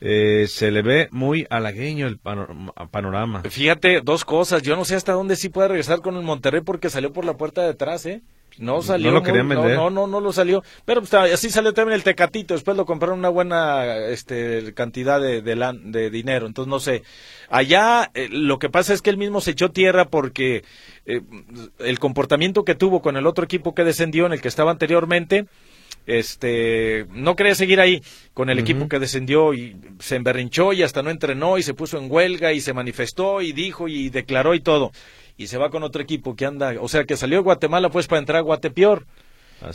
Eh, 0.00 0.46
se 0.48 0.70
le 0.70 0.82
ve 0.82 1.08
muy 1.10 1.46
halagueño 1.48 2.06
el 2.06 2.18
panorama. 2.18 3.42
Fíjate, 3.48 4.00
dos 4.02 4.24
cosas. 4.24 4.62
Yo 4.62 4.76
no 4.76 4.84
sé 4.84 4.94
hasta 4.94 5.12
dónde 5.12 5.36
sí 5.36 5.48
puede 5.48 5.68
regresar 5.68 6.00
con 6.00 6.16
el 6.16 6.22
Monterrey 6.22 6.60
porque 6.60 6.90
salió 6.90 7.12
por 7.12 7.24
la 7.24 7.36
puerta 7.36 7.62
de 7.62 7.70
atrás, 7.70 8.04
¿eh? 8.06 8.22
No 8.58 8.80
salió. 8.80 9.10
No 9.10 9.18
lo 9.18 9.22
querían 9.22 9.48
vender. 9.48 9.76
No, 9.76 9.90
no, 9.90 10.06
no, 10.06 10.20
lo 10.20 10.32
salió. 10.32 10.62
Pero 10.84 11.02
pues, 11.02 11.12
así 11.14 11.50
salió 11.50 11.74
también 11.74 11.96
el 11.96 12.02
Tecatito. 12.02 12.54
Después 12.54 12.76
lo 12.76 12.86
compraron 12.86 13.18
una 13.18 13.28
buena 13.28 13.96
este, 13.96 14.72
cantidad 14.74 15.20
de, 15.20 15.42
de, 15.42 16.10
dinero. 16.10 16.46
Entonces, 16.46 16.70
no 16.70 16.80
sé. 16.80 17.02
Allá 17.50 18.10
eh, 18.14 18.28
lo 18.30 18.58
que 18.58 18.70
pasa 18.70 18.94
es 18.94 19.02
que 19.02 19.10
él 19.10 19.18
mismo 19.18 19.40
se 19.40 19.50
echó 19.52 19.70
tierra 19.70 20.06
porque 20.06 20.64
eh, 21.04 21.20
el 21.80 21.98
comportamiento 21.98 22.64
que 22.64 22.74
tuvo 22.74 23.02
con 23.02 23.16
el 23.16 23.26
otro 23.26 23.44
equipo 23.44 23.74
que 23.74 23.84
descendió, 23.84 24.26
en 24.26 24.32
el 24.32 24.40
que 24.40 24.48
estaba 24.48 24.70
anteriormente, 24.70 25.46
este 26.06 27.06
no 27.10 27.36
quería 27.36 27.54
seguir 27.54 27.80
ahí 27.80 28.02
con 28.32 28.48
el 28.48 28.58
equipo 28.58 28.88
que 28.88 28.98
descendió 28.98 29.54
y 29.54 29.76
se 29.98 30.16
emberrinchó 30.16 30.72
y 30.72 30.82
hasta 30.82 31.02
no 31.02 31.10
entrenó 31.10 31.58
y 31.58 31.62
se 31.62 31.74
puso 31.74 31.98
en 31.98 32.10
huelga 32.10 32.52
y 32.52 32.60
se 32.60 32.72
manifestó 32.72 33.42
y 33.42 33.52
dijo 33.52 33.88
y 33.88 34.08
declaró 34.08 34.54
y 34.54 34.60
todo. 34.60 34.92
Y 35.36 35.48
se 35.48 35.58
va 35.58 35.70
con 35.70 35.82
otro 35.82 36.00
equipo 36.00 36.34
que 36.34 36.46
anda, 36.46 36.74
o 36.80 36.88
sea 36.88 37.04
que 37.04 37.16
salió 37.16 37.38
de 37.38 37.44
Guatemala 37.44 37.90
pues 37.90 38.06
para 38.06 38.20
entrar 38.20 38.38
a 38.38 38.42
Guatepeor 38.42 39.04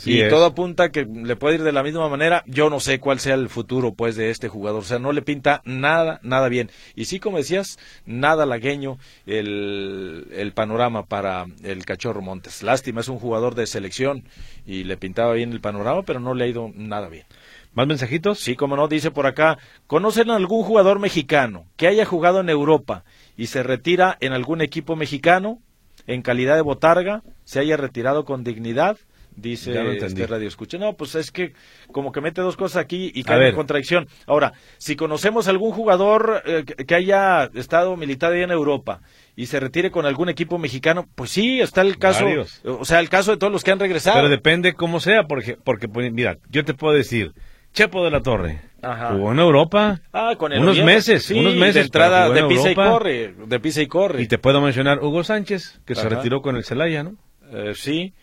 y 0.04 0.28
todo 0.28 0.46
apunta 0.46 0.90
que 0.90 1.04
le 1.04 1.36
puede 1.36 1.56
ir 1.56 1.62
de 1.62 1.72
la 1.72 1.82
misma 1.82 2.08
manera. 2.08 2.44
Yo 2.46 2.70
no 2.70 2.80
sé 2.80 3.00
cuál 3.00 3.18
sea 3.18 3.34
el 3.34 3.48
futuro, 3.48 3.94
pues, 3.94 4.16
de 4.16 4.30
este 4.30 4.48
jugador. 4.48 4.80
O 4.80 4.84
sea, 4.84 4.98
no 4.98 5.12
le 5.12 5.22
pinta 5.22 5.62
nada, 5.64 6.20
nada 6.22 6.48
bien. 6.48 6.70
Y 6.94 7.06
sí, 7.06 7.20
como 7.20 7.38
decías, 7.38 7.78
nada 8.06 8.46
lagueño 8.46 8.98
el, 9.26 10.28
el 10.32 10.52
panorama 10.52 11.06
para 11.06 11.46
el 11.62 11.84
Cachorro 11.84 12.22
Montes. 12.22 12.62
Lástima, 12.62 13.00
es 13.00 13.08
un 13.08 13.18
jugador 13.18 13.54
de 13.54 13.66
selección 13.66 14.24
y 14.66 14.84
le 14.84 14.96
pintaba 14.96 15.34
bien 15.34 15.52
el 15.52 15.60
panorama, 15.60 16.02
pero 16.02 16.20
no 16.20 16.34
le 16.34 16.44
ha 16.44 16.48
ido 16.48 16.70
nada 16.74 17.08
bien. 17.08 17.26
¿Más 17.74 17.86
mensajitos? 17.86 18.38
Sí, 18.38 18.54
como 18.54 18.76
no, 18.76 18.86
dice 18.86 19.10
por 19.10 19.26
acá, 19.26 19.58
¿conocen 19.86 20.30
algún 20.30 20.62
jugador 20.62 20.98
mexicano 20.98 21.64
que 21.76 21.86
haya 21.86 22.04
jugado 22.04 22.40
en 22.40 22.50
Europa 22.50 23.04
y 23.36 23.46
se 23.46 23.62
retira 23.62 24.18
en 24.20 24.32
algún 24.32 24.60
equipo 24.60 24.94
mexicano 24.94 25.58
en 26.06 26.22
calidad 26.22 26.56
de 26.56 26.62
botarga, 26.62 27.22
se 27.44 27.60
haya 27.60 27.76
retirado 27.76 28.24
con 28.24 28.44
dignidad 28.44 28.98
dice 29.36 29.72
este 29.96 30.26
radio 30.26 30.48
escucha. 30.48 30.78
No, 30.78 30.94
pues 30.94 31.14
es 31.14 31.30
que 31.30 31.52
como 31.90 32.12
que 32.12 32.20
mete 32.20 32.40
dos 32.40 32.56
cosas 32.56 32.82
aquí 32.82 33.10
y 33.14 33.24
cae 33.24 33.48
en 33.48 33.54
contradicción. 33.54 34.08
Ahora, 34.26 34.52
si 34.78 34.96
conocemos 34.96 35.48
algún 35.48 35.72
jugador 35.72 36.42
eh, 36.46 36.64
que 36.64 36.94
haya 36.94 37.50
estado 37.54 37.96
militar 37.96 38.34
en 38.34 38.50
Europa 38.50 39.00
y 39.36 39.46
se 39.46 39.60
retire 39.60 39.90
con 39.90 40.06
algún 40.06 40.28
equipo 40.28 40.58
mexicano, 40.58 41.06
pues 41.14 41.30
sí, 41.30 41.60
está 41.60 41.82
el 41.82 41.98
caso, 41.98 42.26
o 42.64 42.84
sea, 42.84 43.00
el 43.00 43.08
caso 43.08 43.32
de 43.32 43.36
todos 43.38 43.52
los 43.52 43.64
que 43.64 43.70
han 43.70 43.80
regresado. 43.80 44.16
Pero 44.16 44.28
depende 44.28 44.74
cómo 44.74 45.00
sea, 45.00 45.24
porque, 45.24 45.56
porque 45.62 45.88
mira, 45.88 46.38
yo 46.50 46.64
te 46.64 46.74
puedo 46.74 46.94
decir, 46.94 47.32
Chepo 47.72 48.04
de 48.04 48.10
la 48.10 48.20
Torre, 48.20 48.60
jugó 48.82 49.32
en 49.32 49.38
Europa 49.38 50.00
ah, 50.12 50.34
con 50.36 50.52
unos 50.52 50.82
meses, 50.82 51.30
unos 51.30 51.54
meses 51.56 51.74
de 51.74 51.80
entrada 51.82 52.28
de 52.28 52.44
pisa 52.44 52.70
y 52.70 52.74
corre, 52.74 53.34
de 53.46 53.60
pisa 53.60 53.80
y 53.80 53.86
corre. 53.86 54.22
Y 54.22 54.26
te 54.28 54.36
puedo 54.36 54.60
mencionar 54.60 55.02
Hugo 55.02 55.24
Sánchez, 55.24 55.80
que 55.86 55.94
se 55.94 56.08
retiró 56.08 56.42
con 56.42 56.56
el 56.56 56.64
Celaya, 56.64 57.02
¿no? 57.02 57.16
Eh, 57.50 57.72
sí. 57.74 58.14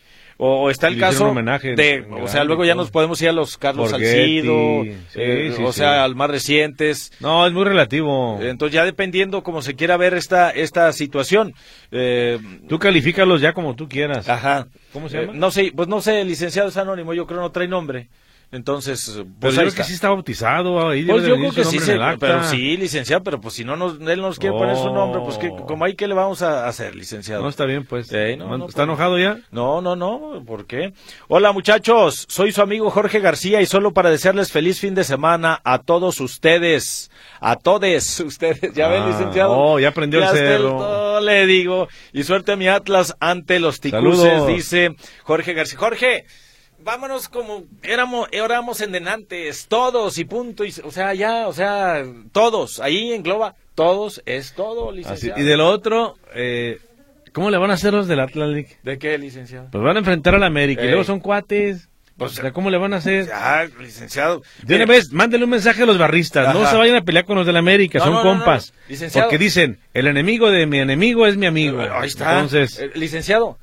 O 0.42 0.70
está 0.70 0.88
el 0.88 0.98
caso 0.98 1.34
de, 1.34 2.06
o 2.10 2.26
sea, 2.26 2.44
luego 2.44 2.64
ya 2.64 2.74
nos 2.74 2.90
podemos 2.90 3.20
ir 3.20 3.28
a 3.28 3.32
los 3.32 3.58
Carlos 3.58 3.90
Salcido, 3.90 4.84
eh, 5.14 5.54
o 5.62 5.70
sea, 5.70 6.02
al 6.02 6.14
más 6.14 6.30
recientes. 6.30 7.12
No, 7.20 7.46
es 7.46 7.52
muy 7.52 7.64
relativo. 7.64 8.38
Entonces 8.40 8.74
ya 8.74 8.86
dependiendo 8.86 9.42
cómo 9.42 9.60
se 9.60 9.76
quiera 9.76 9.98
ver 9.98 10.14
esta 10.14 10.48
esta 10.48 10.90
situación. 10.94 11.52
Eh, 11.90 12.38
tú 12.70 12.78
califícalos 12.78 13.42
ya 13.42 13.52
como 13.52 13.76
tú 13.76 13.86
quieras. 13.86 14.30
Ajá. 14.30 14.68
¿Cómo 14.94 15.10
se 15.10 15.20
llama? 15.20 15.34
no 15.34 15.50
sé, 15.50 15.72
pues 15.76 15.88
no 15.88 16.00
sé, 16.00 16.24
licenciado 16.24 16.70
es 16.70 16.76
anónimo, 16.78 17.12
yo 17.12 17.26
creo 17.26 17.40
no 17.40 17.52
trae 17.52 17.68
nombre. 17.68 18.08
Entonces, 18.52 19.12
pues 19.40 19.54
pero 19.54 19.68
yo 19.68 19.74
que 19.76 19.84
sí 19.84 19.92
está 19.92 20.08
bautizado, 20.08 20.88
ahí 20.88 21.04
pues 21.04 21.24
yo 21.24 21.36
creo 21.36 21.52
que 21.52 21.64
sí, 21.64 21.78
pero 22.18 22.42
sí, 22.42 22.76
licenciado, 22.76 23.22
pero 23.22 23.40
pues 23.40 23.54
si 23.54 23.64
no 23.64 23.76
nos, 23.76 24.00
él 24.00 24.20
nos 24.20 24.40
quiere 24.40 24.56
poner 24.56 24.76
su 24.76 24.92
nombre, 24.92 25.20
pues 25.24 25.38
que, 25.38 25.50
como 25.50 25.84
ahí, 25.84 25.94
¿qué 25.94 26.08
le 26.08 26.14
vamos 26.14 26.42
a 26.42 26.66
hacer, 26.66 26.96
licenciado? 26.96 27.42
No, 27.42 27.48
está 27.48 27.64
bien, 27.64 27.86
pues. 27.86 28.12
¿Está 28.12 28.82
enojado 28.82 29.20
ya? 29.20 29.38
No, 29.52 29.80
no, 29.80 29.94
no, 29.94 30.42
¿por 30.44 30.66
qué? 30.66 30.92
Hola, 31.28 31.52
muchachos, 31.52 32.26
soy 32.28 32.50
su 32.50 32.60
amigo 32.60 32.90
Jorge 32.90 33.20
García 33.20 33.60
y 33.60 33.66
solo 33.66 33.92
para 33.92 34.10
desearles 34.10 34.50
feliz 34.50 34.80
fin 34.80 34.96
de 34.96 35.04
semana 35.04 35.60
a 35.62 35.78
todos 35.78 36.20
ustedes, 36.20 37.12
a 37.40 37.54
todos 37.54 37.80
ustedes, 38.20 38.74
¿ya 38.74 38.88
ven, 38.88 39.04
ah, 39.04 39.08
licenciado? 39.10 39.52
Oh, 39.56 39.78
ya 39.78 39.88
aprendió 39.90 40.20
el 40.22 40.28
cerro. 40.36 41.20
le 41.20 41.46
digo, 41.46 41.88
y 42.12 42.24
suerte 42.24 42.50
a 42.50 42.56
mi 42.56 42.66
Atlas 42.66 43.14
ante 43.20 43.60
los 43.60 43.78
ticuces, 43.78 44.44
dice 44.48 44.96
Jorge 45.22 45.54
García. 45.54 45.78
Jorge, 45.78 46.26
vámonos 46.82 47.28
como 47.28 47.64
éramos, 47.82 48.28
éramos 48.32 48.80
en 48.80 48.92
Denantes, 48.92 49.66
todos 49.68 50.18
y 50.18 50.24
punto, 50.24 50.64
y, 50.64 50.74
o 50.84 50.90
sea, 50.90 51.14
ya, 51.14 51.48
o 51.48 51.52
sea, 51.52 52.04
todos, 52.32 52.80
ahí 52.80 53.12
engloba, 53.12 53.54
todos, 53.74 54.22
es 54.26 54.54
todo, 54.54 54.92
licenciado. 54.92 55.40
y 55.40 55.44
de 55.44 55.56
lo 55.56 55.68
otro, 55.68 56.16
eh, 56.34 56.78
¿cómo 57.32 57.50
le 57.50 57.58
van 57.58 57.70
a 57.70 57.74
hacer 57.74 57.92
los 57.92 58.08
del 58.08 58.20
Atlantic? 58.20 58.82
¿De 58.82 58.98
qué, 58.98 59.18
licenciado? 59.18 59.68
Pues 59.70 59.82
van 59.82 59.96
a 59.96 60.00
enfrentar 60.00 60.34
a 60.34 60.38
la 60.38 60.46
América, 60.46 60.82
y 60.82 60.88
luego 60.88 61.04
son 61.04 61.20
cuates. 61.20 61.88
Pues, 62.16 62.38
o 62.38 62.42
sea, 62.42 62.52
¿cómo 62.52 62.68
le 62.68 62.76
van 62.76 62.92
a 62.92 62.96
hacer? 62.96 63.28
Ya, 63.28 63.66
licenciado. 63.80 64.42
De 64.62 64.76
una 64.76 64.84
vez, 64.84 65.10
mándenle 65.10 65.44
un 65.44 65.52
mensaje 65.52 65.84
a 65.84 65.86
los 65.86 65.96
barristas. 65.96 66.52
No 66.52 66.66
se 66.66 66.76
vayan 66.76 66.96
a 66.96 67.00
pelear 67.00 67.24
con 67.24 67.36
los 67.36 67.46
de 67.46 67.52
la 67.54 67.60
América, 67.60 67.98
son 67.98 68.22
compas. 68.22 68.74
porque 69.14 69.38
dicen, 69.38 69.78
el 69.94 70.06
enemigo 70.06 70.50
de 70.50 70.66
mi 70.66 70.80
enemigo 70.80 71.26
es 71.26 71.38
mi 71.38 71.46
amigo. 71.46 71.80
Ahí 71.80 72.08
está. 72.08 72.34
Entonces, 72.34 72.78
eh, 72.78 72.90
licenciado, 72.94 73.58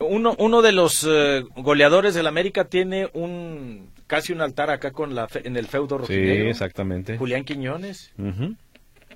uno, 0.00 0.34
uno 0.38 0.62
de 0.62 0.72
los 0.72 1.04
uh, 1.04 1.48
goleadores 1.56 2.14
del 2.14 2.26
América 2.26 2.64
tiene 2.64 3.08
un 3.14 3.90
casi 4.06 4.32
un 4.32 4.40
altar 4.40 4.70
acá 4.70 4.92
con 4.92 5.14
la 5.14 5.28
en 5.44 5.56
el 5.56 5.66
feudo 5.66 5.98
rojinegro. 5.98 6.44
Sí, 6.44 6.50
exactamente. 6.50 7.18
Julián 7.18 7.44
Quiñones. 7.44 8.12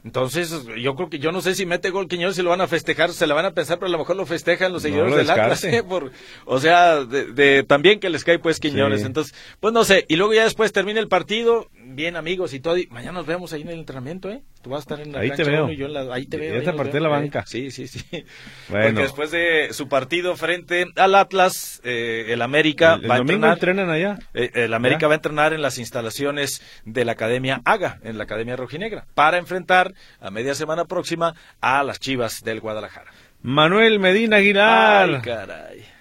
Entonces, 0.05 0.64
yo 0.81 0.97
creo 0.97 1.09
que 1.09 1.21
yo 1.21 1.31
no 1.31 1.40
sé 1.40 1.55
si 1.55 1.64
mete 1.64 1.90
gol 1.90 2.09
Quiñones 2.09 2.35
si 2.35 2.42
lo 2.42 2.51
van 2.51 2.61
a 2.61 2.66
festejar, 2.66 3.12
se 3.12 3.27
la 3.29 3.35
van 3.35 3.45
a 3.45 3.53
pensar, 3.53 3.79
pero 3.79 3.87
a 3.87 3.92
lo 3.92 3.99
mejor 3.99 4.16
lo 4.16 4.27
festejan 4.27 4.73
los 4.73 4.83
seguidores 4.83 5.14
del 5.14 5.31
Atlas, 5.31 5.62
¿eh? 5.64 5.85
Por, 5.85 6.11
o 6.45 6.59
sea, 6.59 7.05
de, 7.05 7.62
también 7.62 8.01
que 8.01 8.11
les 8.11 8.25
cae 8.25 8.40
pues 8.40 8.59
Quiñones. 8.59 9.05
Entonces, 9.05 9.35
pues 9.61 9.73
no 9.73 9.85
sé, 9.85 10.05
y 10.09 10.16
luego 10.16 10.35
ya 10.35 10.42
después 10.42 10.73
termina 10.73 10.99
el 10.99 11.09
partido, 11.09 11.68
bien 11.85 12.16
amigos 12.16 12.55
y 12.55 12.61
todo, 12.61 12.79
y 12.79 12.87
mañana 12.88 13.12
nos 13.12 13.27
vemos 13.27 13.53
ahí 13.53 13.62
en 13.62 13.68
el 13.68 13.79
entrenamiento, 13.79 14.31
¿eh? 14.31 14.42
Tú 14.62 14.71
vas 14.71 14.79
a 14.79 14.81
estar 14.81 15.01
en 15.01 15.12
la 15.12 15.21
ahí 15.21 15.31
te 15.31 15.45
veo. 15.45 15.71
Y 15.71 15.77
yo 15.77 16.12
ahí 16.12 16.27
te 16.27 16.37
veo. 16.37 16.55
Esta 16.57 16.75
parte 16.75 16.92
de 16.92 17.01
la 17.01 17.09
banca. 17.09 17.45
Sí, 17.47 17.71
sí, 17.71 17.88
sí. 17.88 18.05
Bueno. 18.68 18.87
Porque 18.87 19.03
después 19.03 19.31
de 19.31 19.73
su 19.73 19.88
partido 19.88 20.37
frente 20.37 20.87
al 20.97 21.14
Atlas, 21.14 21.81
eh, 21.85 22.27
el 22.29 22.42
América 22.42 22.99
va 23.09 23.16
a 23.16 23.18
entrenar. 23.18 23.55
entrenan 23.55 23.90
allá? 23.90 24.19
Eh, 24.35 24.50
el 24.54 24.75
América 24.75 25.07
va 25.09 25.15
a 25.15 25.17
entrenar 25.17 25.52
en 25.52 25.63
las 25.63 25.79
instalaciones 25.79 26.63
de 26.85 27.04
la 27.04 27.13
Academia 27.13 27.61
AGA, 27.65 27.98
en 28.02 28.19
la 28.19 28.25
Academia 28.25 28.57
Rojinegra, 28.57 29.07
para 29.15 29.38
enfrentar 29.38 29.94
a 30.21 30.31
media 30.31 30.54
semana 30.54 30.85
próxima 30.85 31.35
a 31.61 31.83
las 31.83 31.98
Chivas 31.98 32.42
del 32.42 32.61
Guadalajara. 32.61 33.11
Manuel 33.42 33.98
Medina 33.98 34.37
Aguilar. 34.37 35.11
Ay, 35.11 35.23
caray. 35.23 35.92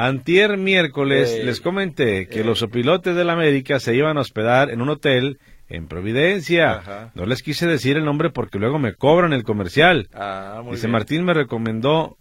Antier 0.00 0.56
miércoles 0.58 1.40
les 1.44 1.60
comenté 1.60 2.28
que 2.28 2.44
los 2.44 2.62
opilotes 2.62 3.16
del 3.16 3.30
América 3.30 3.80
se 3.80 3.96
iban 3.96 4.16
a 4.16 4.20
hospedar 4.20 4.70
en 4.70 4.80
un 4.80 4.90
hotel 4.90 5.38
en 5.68 5.88
Providencia. 5.88 7.10
No 7.16 7.26
les 7.26 7.42
quise 7.42 7.66
decir 7.66 7.96
el 7.96 8.04
nombre 8.04 8.30
porque 8.30 8.60
luego 8.60 8.78
me 8.78 8.94
cobran 8.94 9.32
el 9.32 9.42
comercial. 9.42 10.08
Ah, 10.14 10.62
Dice 10.70 10.86
Martín 10.86 11.24
me 11.24 11.34
recomendó 11.34 12.16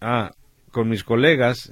ah, 0.00 0.30
con 0.72 0.88
mis 0.88 1.04
colegas 1.04 1.70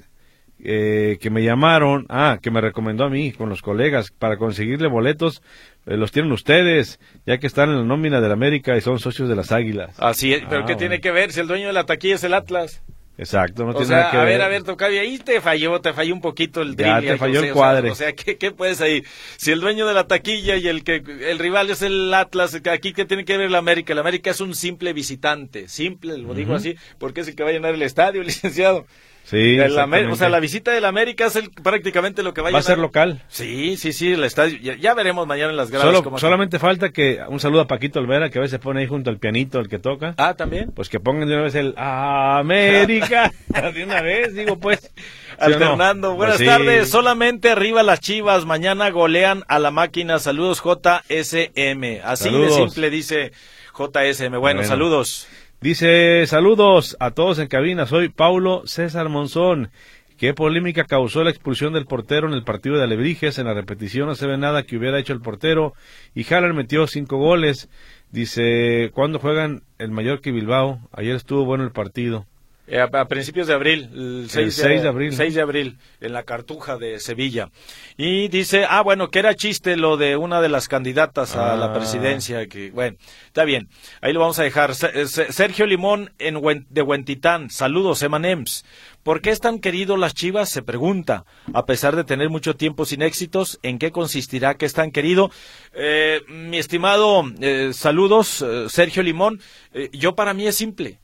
eh, 0.63 1.17
que 1.19 1.31
me 1.31 1.43
llamaron, 1.43 2.05
ah, 2.09 2.37
que 2.39 2.51
me 2.51 2.61
recomendó 2.61 3.05
a 3.05 3.09
mí 3.09 3.31
con 3.31 3.49
los 3.49 3.63
colegas 3.63 4.11
para 4.11 4.37
conseguirle 4.37 4.87
boletos, 4.87 5.41
eh, 5.87 5.97
los 5.97 6.11
tienen 6.11 6.31
ustedes, 6.33 6.99
ya 7.25 7.39
que 7.39 7.47
están 7.47 7.69
en 7.69 7.77
la 7.77 7.83
nómina 7.83 8.21
de 8.21 8.27
la 8.27 8.33
América 8.35 8.77
y 8.77 8.81
son 8.81 8.99
socios 8.99 9.27
de 9.27 9.35
las 9.35 9.51
Águilas. 9.51 9.95
Así 9.99 10.33
es, 10.33 10.43
pero 10.47 10.61
Ah, 10.61 10.65
¿qué 10.67 10.73
bueno. 10.73 10.77
tiene 10.79 11.01
que 11.01 11.11
ver 11.11 11.31
si 11.31 11.39
el 11.39 11.47
dueño 11.47 11.65
de 11.65 11.73
la 11.73 11.85
taquilla 11.85 12.13
es 12.15 12.23
el 12.23 12.35
Atlas? 12.35 12.83
Exacto, 13.17 13.63
no 13.63 13.71
o 13.71 13.73
tiene 13.73 13.87
sea, 13.87 13.97
nada 13.97 14.11
que 14.11 14.17
a 14.17 14.23
ver. 14.23 14.41
a 14.41 14.47
ver, 14.47 14.63
Tocayo, 14.63 15.01
ahí 15.01 15.17
te 15.17 15.41
falló, 15.41 15.81
te 15.81 15.91
falló 15.91 16.13
un 16.13 16.21
poquito 16.21 16.61
el 16.61 16.75
Ya, 16.75 16.97
drible. 16.97 17.13
te 17.13 17.17
falló 17.17 17.39
el 17.39 17.39
o 17.39 17.43
sea, 17.45 17.53
cuadre. 17.53 17.89
O 17.91 17.95
sea, 17.95 18.13
¿qué, 18.13 18.37
qué 18.37 18.51
puedes 18.51 18.79
ahí? 18.79 19.03
Si 19.37 19.51
el 19.51 19.59
dueño 19.59 19.87
de 19.87 19.93
la 19.95 20.05
taquilla 20.07 20.55
y 20.55 20.67
el 20.67 20.83
que 20.83 20.97
el 20.97 21.39
rival 21.39 21.69
es 21.71 21.81
el 21.81 22.13
Atlas, 22.13 22.59
aquí 22.69 22.93
qué 22.93 23.05
tiene 23.05 23.25
que 23.25 23.35
ver 23.37 23.49
la 23.49 23.57
América? 23.57 23.95
La 23.95 24.01
América 24.01 24.29
es 24.29 24.39
un 24.39 24.53
simple 24.53 24.93
visitante, 24.93 25.67
simple, 25.67 26.17
lo 26.19 26.33
digo 26.35 26.53
así, 26.53 26.75
porque 26.99 27.21
es 27.21 27.27
el 27.27 27.35
que 27.35 27.43
va 27.43 27.49
a 27.49 27.53
llenar 27.53 27.73
el 27.73 27.81
estadio, 27.81 28.21
licenciado. 28.23 28.85
Sí, 29.29 29.59
Amé- 29.59 30.07
o 30.09 30.15
sea, 30.15 30.29
la 30.29 30.39
visita 30.39 30.71
del 30.71 30.85
América 30.85 31.25
es 31.25 31.35
el- 31.35 31.49
prácticamente 31.51 32.23
lo 32.23 32.33
que 32.33 32.39
va 32.39 32.47
a 32.47 32.51
Va 32.53 32.59
a 32.59 32.61
ser 32.61 32.77
local. 32.77 33.21
Sí, 33.27 33.75
sí, 33.75 33.91
sí, 33.91 34.13
el 34.13 34.23
estadio. 34.23 34.57
Ya, 34.61 34.75
ya 34.77 34.93
veremos 34.93 35.27
mañana 35.27 35.49
en 35.51 35.57
las 35.57 35.69
gradas 35.69 35.87
Solo- 35.87 36.01
cómo- 36.01 36.17
solamente 36.17 36.59
falta 36.59 36.91
que 36.93 37.19
un 37.27 37.41
saludo 37.41 37.59
a 37.59 37.67
Paquito 37.67 37.99
Olvera, 37.99 38.29
que 38.29 38.39
a 38.39 38.41
veces 38.41 38.57
pone 38.59 38.79
ahí 38.79 38.87
junto 38.87 39.09
al 39.09 39.17
pianito 39.19 39.59
el 39.59 39.67
que 39.67 39.79
toca. 39.79 40.13
Ah, 40.17 40.35
también. 40.35 40.71
Pues 40.71 40.87
que 40.87 41.01
pongan 41.01 41.27
de 41.27 41.33
una 41.33 41.43
vez 41.43 41.55
el 41.55 41.73
América. 41.77 43.33
de 43.73 43.83
una 43.83 44.01
vez, 44.01 44.33
digo 44.33 44.57
pues. 44.59 44.91
Alternando. 45.37 46.09
Pues 46.15 46.17
Buenas 46.17 46.37
sí. 46.37 46.45
tardes. 46.45 46.89
Solamente 46.89 47.49
arriba 47.49 47.83
las 47.83 47.99
chivas. 47.99 48.45
Mañana 48.45 48.89
golean 48.91 49.43
a 49.49 49.59
la 49.59 49.71
máquina. 49.71 50.19
Saludos 50.19 50.61
JSM. 50.61 51.99
Así 52.03 52.23
Saludos. 52.25 52.55
de 52.57 52.63
simple 52.63 52.89
dice 52.89 53.31
JSM. 53.77 54.29
Bueno, 54.39 54.59
Bueno. 54.59 54.63
saludos. 54.63 55.27
Dice, 55.59 56.27
saludos 56.27 56.95
a 56.99 57.09
todos 57.09 57.39
en 57.39 57.47
cabina, 57.47 57.87
soy 57.87 58.09
Paulo 58.09 58.61
César 58.67 59.09
Monzón. 59.09 59.71
¿Qué 60.15 60.35
polémica 60.35 60.83
causó 60.83 61.23
la 61.23 61.31
expulsión 61.31 61.73
del 61.73 61.87
portero 61.87 62.27
en 62.27 62.35
el 62.35 62.43
partido 62.43 62.77
de 62.77 62.83
Alebrijes? 62.83 63.39
En 63.39 63.47
la 63.47 63.55
repetición 63.55 64.05
no 64.05 64.13
se 64.13 64.27
ve 64.27 64.37
nada 64.37 64.61
que 64.61 64.77
hubiera 64.77 64.99
hecho 64.99 65.13
el 65.13 65.21
portero 65.21 65.73
y 66.13 66.31
Haller 66.31 66.53
metió 66.53 66.85
cinco 66.85 67.17
goles. 67.17 67.69
Dice, 68.11 68.91
¿cuándo 68.93 69.17
juegan 69.17 69.63
el 69.79 69.89
Mallorca 69.89 70.29
y 70.29 70.33
Bilbao? 70.33 70.79
Ayer 70.91 71.15
estuvo 71.15 71.43
bueno 71.43 71.63
el 71.63 71.71
partido. 71.71 72.27
Eh, 72.69 72.81
a, 72.81 73.05
principios 73.07 73.47
de 73.47 73.53
abril, 73.53 73.89
el 73.93 74.27
6, 74.29 74.53
6 74.53 74.81
de 74.83 74.87
abril. 74.89 75.13
6 75.15 75.33
de 75.35 75.41
abril, 75.41 75.77
en 76.01 76.11
la 76.11 76.23
Cartuja 76.23 76.77
de 76.77 76.99
Sevilla. 76.99 77.49
Y 77.95 78.27
dice, 78.27 78.65
ah, 78.69 78.81
bueno, 78.81 79.09
que 79.09 79.19
era 79.19 79.35
chiste 79.35 79.77
lo 79.77 79.95
de 79.95 80.17
una 80.17 80.41
de 80.41 80.49
las 80.49 80.67
candidatas 80.67 81.37
a 81.37 81.55
la 81.55 81.67
Ah. 81.67 81.73
presidencia, 81.73 82.45
que, 82.47 82.71
bueno, 82.71 82.97
está 83.27 83.45
bien, 83.45 83.69
ahí 84.01 84.11
lo 84.11 84.19
vamos 84.19 84.37
a 84.39 84.43
dejar. 84.43 84.75
Se- 84.75 85.07
Sergio 85.07 85.65
Limón 85.65 86.11
en 86.19 86.37
de 86.69 86.81
Huentitán, 86.81 87.49
saludos, 87.49 88.01
Emanems. 88.03 88.65
¿Por 89.01 89.21
qué 89.21 89.29
están 89.29 89.59
queridos 89.59 89.97
las 89.97 90.13
chivas? 90.13 90.49
Se 90.49 90.61
pregunta. 90.61 91.23
A 91.53 91.65
pesar 91.65 91.95
de 91.95 92.03
tener 92.03 92.29
mucho 92.29 92.57
tiempo 92.57 92.83
sin 92.83 93.01
éxitos, 93.01 93.57
¿en 93.63 93.79
qué 93.79 93.91
consistirá 93.93 94.55
que 94.55 94.65
están 94.65 94.91
querido? 94.91 95.31
Eh, 95.73 96.19
mi 96.27 96.57
estimado, 96.57 97.23
eh, 97.39 97.69
saludos, 97.73 98.41
eh, 98.45 98.65
Sergio 98.67 99.03
Limón. 99.03 99.39
Eh, 99.73 99.89
yo 99.93 100.15
para 100.15 100.33
mí 100.33 100.45
es 100.47 100.55
simple. 100.57 100.99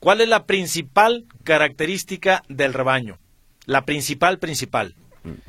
¿Cuál 0.00 0.20
es 0.20 0.28
la 0.28 0.46
principal 0.46 1.26
característica 1.44 2.42
del 2.48 2.72
rebaño? 2.74 3.18
La 3.66 3.84
principal, 3.84 4.38
principal. 4.38 4.94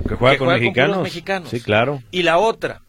Que 0.07 0.15
juega, 0.15 0.33
Que 0.33 0.37
con, 0.37 0.37
juega 0.37 0.37
con 0.37 0.47
mexicanos. 0.49 0.89
puros 0.97 1.03
mexicanos. 1.03 1.49
Sí, 1.49 1.61
claro. 1.61 2.01
Y 2.11 2.23
la 2.23 2.37
otra, 2.37 2.81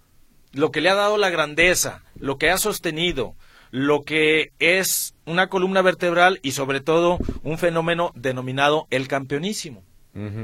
lo 0.53 0.71
que 0.71 0.81
le 0.81 0.89
ha 0.91 0.95
dado 0.95 1.19
la 1.19 1.31
grandeza, 1.31 2.03
lo 2.19 2.39
que 2.39 2.51
ha 2.51 2.59
sostenido, 2.59 3.35
lo 3.71 4.03
que 4.03 4.53
es 4.59 5.15
una 5.27 5.49
columna 5.49 5.83
vertebral 5.83 6.41
y 6.43 6.53
sobre 6.53 6.81
todo 6.81 7.19
un 7.43 7.59
fenómeno 7.59 8.11
denominado 8.17 8.87
el 8.91 9.07
campeonísimo. 9.07 9.85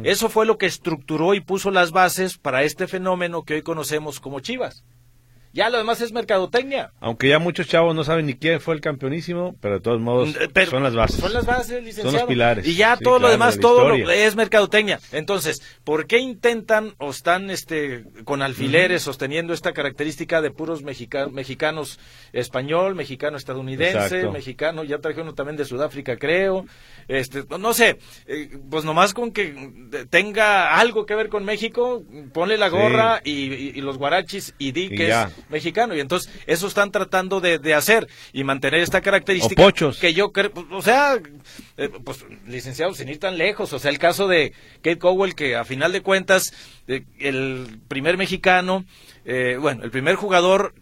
Eso 0.04 0.28
fue 0.28 0.46
lo 0.46 0.58
que 0.58 0.66
estructuró 0.66 1.34
y 1.34 1.40
puso 1.40 1.72
las 1.72 1.90
bases 1.90 2.38
para 2.38 2.62
este 2.62 2.86
fenómeno 2.86 3.42
que 3.42 3.54
hoy 3.54 3.62
conocemos 3.62 4.20
como 4.20 4.38
Chivas. 4.38 4.84
Ya 5.56 5.70
lo 5.70 5.78
demás 5.78 6.00
es 6.02 6.12
mercadotecnia. 6.12 6.92
Aunque 7.00 7.28
ya 7.30 7.38
muchos 7.38 7.66
chavos 7.66 7.94
no 7.94 8.04
saben 8.04 8.26
ni 8.26 8.34
quién 8.34 8.60
fue 8.60 8.74
el 8.74 8.82
campeonísimo, 8.82 9.56
pero 9.60 9.76
de 9.76 9.80
todos 9.80 10.00
modos 10.00 10.36
Eh, 10.36 10.48
pero 10.52 10.70
son 10.70 10.82
las 10.82 10.94
bases. 10.94 11.18
Son 11.18 11.32
las 11.32 11.46
bases, 11.46 11.82
licenciado. 11.82 12.10
Son 12.10 12.20
los 12.20 12.28
pilares. 12.28 12.66
Y 12.66 12.74
ya 12.74 12.96
Sí, 12.96 13.04
todo 13.04 13.18
lo 13.18 13.30
demás, 13.30 13.58
todo 13.58 13.88
lo- 13.96 14.10
es 14.10 14.36
mercadotecnia. 14.36 15.00
Entonces, 15.12 15.62
¿por 15.82 16.06
qué 16.06 16.18
intentan 16.18 16.94
o 16.98 17.08
están 17.10 17.48
este, 17.50 18.04
con 18.24 18.42
alfileres 18.42 19.02
sosteniendo 19.02 19.54
esta 19.54 19.72
característica 19.72 20.42
de 20.42 20.50
puros 20.50 20.82
mexica- 20.82 21.28
mexicanos 21.28 21.98
español, 22.34 22.94
mexicano 22.94 23.38
estadounidense, 23.38 23.98
Exacto. 24.18 24.32
mexicano, 24.32 24.84
ya 24.84 24.98
traje 24.98 25.22
uno 25.22 25.32
también 25.34 25.56
de 25.56 25.64
Sudáfrica, 25.64 26.18
creo. 26.18 26.66
Este, 27.08 27.44
no- 27.48 27.56
no 27.56 27.72
sé, 27.72 27.98
eh, 28.26 28.50
pues 28.68 28.84
nomás 28.84 29.14
con 29.14 29.32
que 29.32 29.54
tenga 30.10 30.76
algo 30.78 31.06
que 31.06 31.14
ver 31.14 31.28
con 31.30 31.44
México, 31.44 32.02
ponle 32.34 32.58
la 32.58 32.68
Sí. 32.68 32.76
gorra 32.76 33.20
y, 33.24 33.30
y- 33.30 33.72
y 33.76 33.80
los 33.80 33.96
guarachis 33.96 34.54
y 34.58 34.72
di 34.72 34.90
que 34.90 35.08
es 35.08 35.16
mexicano. 35.48 35.94
Y 35.94 36.00
entonces, 36.00 36.32
eso 36.46 36.66
están 36.66 36.90
tratando 36.90 37.40
de, 37.40 37.58
de 37.58 37.74
hacer 37.74 38.08
y 38.32 38.44
mantener 38.44 38.80
esta 38.80 39.00
característica. 39.00 39.62
O 39.62 39.66
pochos. 39.66 39.98
Que 39.98 40.14
yo 40.14 40.32
creo, 40.32 40.52
o 40.70 40.82
sea, 40.82 41.18
eh, 41.76 41.90
pues 42.04 42.24
licenciado, 42.46 42.94
sin 42.94 43.08
ir 43.08 43.18
tan 43.18 43.38
lejos, 43.38 43.72
o 43.72 43.78
sea, 43.78 43.90
el 43.90 43.98
caso 43.98 44.28
de 44.28 44.52
Kate 44.76 44.98
Cowell, 44.98 45.34
que 45.34 45.56
a 45.56 45.64
final 45.64 45.92
de 45.92 46.02
cuentas, 46.02 46.52
eh, 46.88 47.04
el 47.18 47.80
primer 47.88 48.16
mexicano, 48.16 48.84
eh, 49.24 49.56
bueno, 49.60 49.84
el 49.84 49.90
primer 49.90 50.16
jugador 50.16 50.74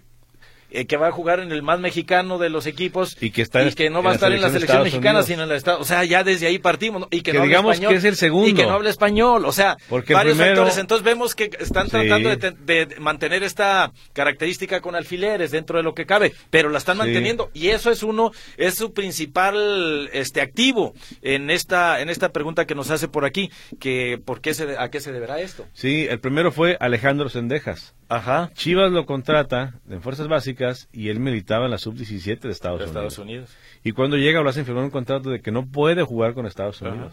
eh, 0.75 0.87
que 0.87 0.97
va 0.97 1.09
a 1.09 1.13
jugar 1.13 1.41
en 1.41 1.53
el 1.53 1.63
más 1.63 1.81
mexicano 1.81 2.39
de 2.39 2.51
los 2.51 2.67
equipos 2.67 3.17
Y 3.21 3.31
que 3.31 3.43
está 3.43 3.63
en- 3.63 3.93
no 3.93 4.01
en 4.01 4.07
va 4.07 4.11
a 4.11 4.15
estar 4.15 4.33
en 4.33 4.41
la 4.41 4.51
selección 4.51 4.83
mexicana, 4.83 5.11
Unidos. 5.21 5.27
sino 5.27 5.43
en 5.45 5.49
la 5.49 5.57
Estado, 5.57 5.79
o 5.81 5.85
sea, 5.85 6.05
ya 6.05 6.25
desde 6.25 6.47
ahí 6.47 6.59
partimos, 6.59 7.01
¿no? 7.03 7.09
y 7.11 7.19
que, 7.23 7.31
Que 7.31 7.33
no 7.35 7.41
habla 7.41 7.49
digamos 7.49 7.73
español, 7.75 7.93
que 7.93 7.99
es 7.99 8.05
el 8.05 8.17
segundo. 8.17 8.49
y 8.49 8.55
que 8.55 8.65
no 8.65 8.71
habla 8.73 8.91
español, 8.91 9.45
o 9.47 9.53
sea, 9.53 9.77
Porque 9.89 10.15
varios 10.15 10.37
primero- 10.37 10.57
factores, 10.57 10.79
entonces 10.79 11.05
vemos 11.05 11.35
que 11.35 11.51
están 11.59 11.85
Sí. 11.87 11.91
tratando 11.93 12.29
de, 12.29 12.37
te- 12.37 12.51
de 12.53 12.97
mantener 13.01 13.43
esta 13.43 13.93
característica 14.13 14.81
con 14.81 14.95
alfileres 14.97 15.51
dentro 15.51 15.77
de 15.79 15.83
lo 15.85 15.95
que 15.95 16.07
cabe, 16.07 16.33
pero 16.51 16.69
la 16.71 16.79
están 16.79 16.97
Sí. 16.97 17.03
manteniendo 17.03 17.51
y 17.55 17.69
eso 17.69 17.91
es 17.91 18.03
uno, 18.03 18.33
es 18.57 18.75
su 18.75 18.93
principal 18.93 20.09
este 20.13 20.41
activo 20.41 20.95
en 21.23 21.51
esta, 21.51 22.01
en 22.01 22.09
esta 22.11 22.31
pregunta 22.31 22.67
que 22.67 22.75
nos 22.75 22.91
hace 22.91 23.09
por 23.09 23.25
aquí, 23.25 23.51
que 23.81 24.19
por 24.25 24.41
qué 24.41 24.55
se, 24.55 24.77
a 24.79 24.91
qué 24.91 25.01
se 25.01 25.13
deberá 25.13 25.41
esto. 25.41 25.67
Sí, 25.73 26.07
el 26.09 26.21
primero 26.21 26.53
fue 26.53 26.77
Alejandro 26.81 27.29
Sendejas. 27.29 27.95
Ajá. 28.09 28.51
Chivas 28.55 28.93
lo 28.93 29.07
contrata 29.07 29.75
en 29.89 30.03
fuerzas 30.03 30.29
básicas 30.29 30.64
y 30.93 31.09
él 31.09 31.21
militaba 31.21 31.65
en 31.67 31.71
la 31.71 31.79
sub-17 31.79 32.41
de 32.41 32.51
Estados, 32.51 32.81
De 32.81 32.87
Unidos. 32.87 32.87
Estados 32.87 33.19
Unidos. 33.19 33.51
Y 33.83 33.93
cuando 33.93 34.17
llega 34.17 34.43
lo 34.43 34.49
hacen 34.49 34.65
firmar 34.65 34.85
un 34.85 34.91
contrato 34.91 35.31
de 35.31 35.41
que 35.41 35.53
no 35.53 35.67
puede 35.67 36.03
jugar 36.03 36.35
con 36.35 36.47
Estados 36.47 36.83
Ajá. 36.83 37.11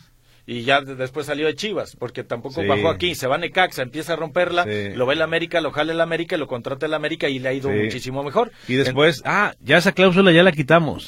Y 0.51 0.63
ya 0.63 0.81
de- 0.81 0.95
después 0.95 1.25
salió 1.27 1.45
de 1.47 1.55
Chivas, 1.55 1.95
porque 1.95 2.25
tampoco 2.25 2.61
Sí. 2.61 2.67
bajó 2.67 2.89
aquí, 2.89 3.15
se 3.15 3.25
va 3.25 3.35
a 3.35 3.37
Necaxa, 3.37 3.83
empieza 3.83 4.13
a 4.13 4.15
romperla, 4.17 4.65
Sí. 4.65 4.89
lo 4.95 5.05
ve 5.05 5.13
el 5.13 5.21
América, 5.21 5.61
lo 5.61 5.71
jala 5.71 5.93
el 5.93 6.01
América, 6.01 6.35
lo 6.35 6.47
contrata 6.47 6.87
el 6.87 6.93
América 6.93 7.29
y 7.29 7.39
le 7.39 7.47
ha 7.47 7.53
ido 7.53 7.69
Sí. 7.71 7.75
muchísimo 7.77 8.21
mejor. 8.21 8.51
Y 8.67 8.75
después, 8.75 9.21
ah, 9.23 9.53
ya 9.61 9.77
esa 9.77 9.93
cláusula 9.93 10.33
ya 10.33 10.43
la 10.43 10.51
quitamos. 10.51 11.07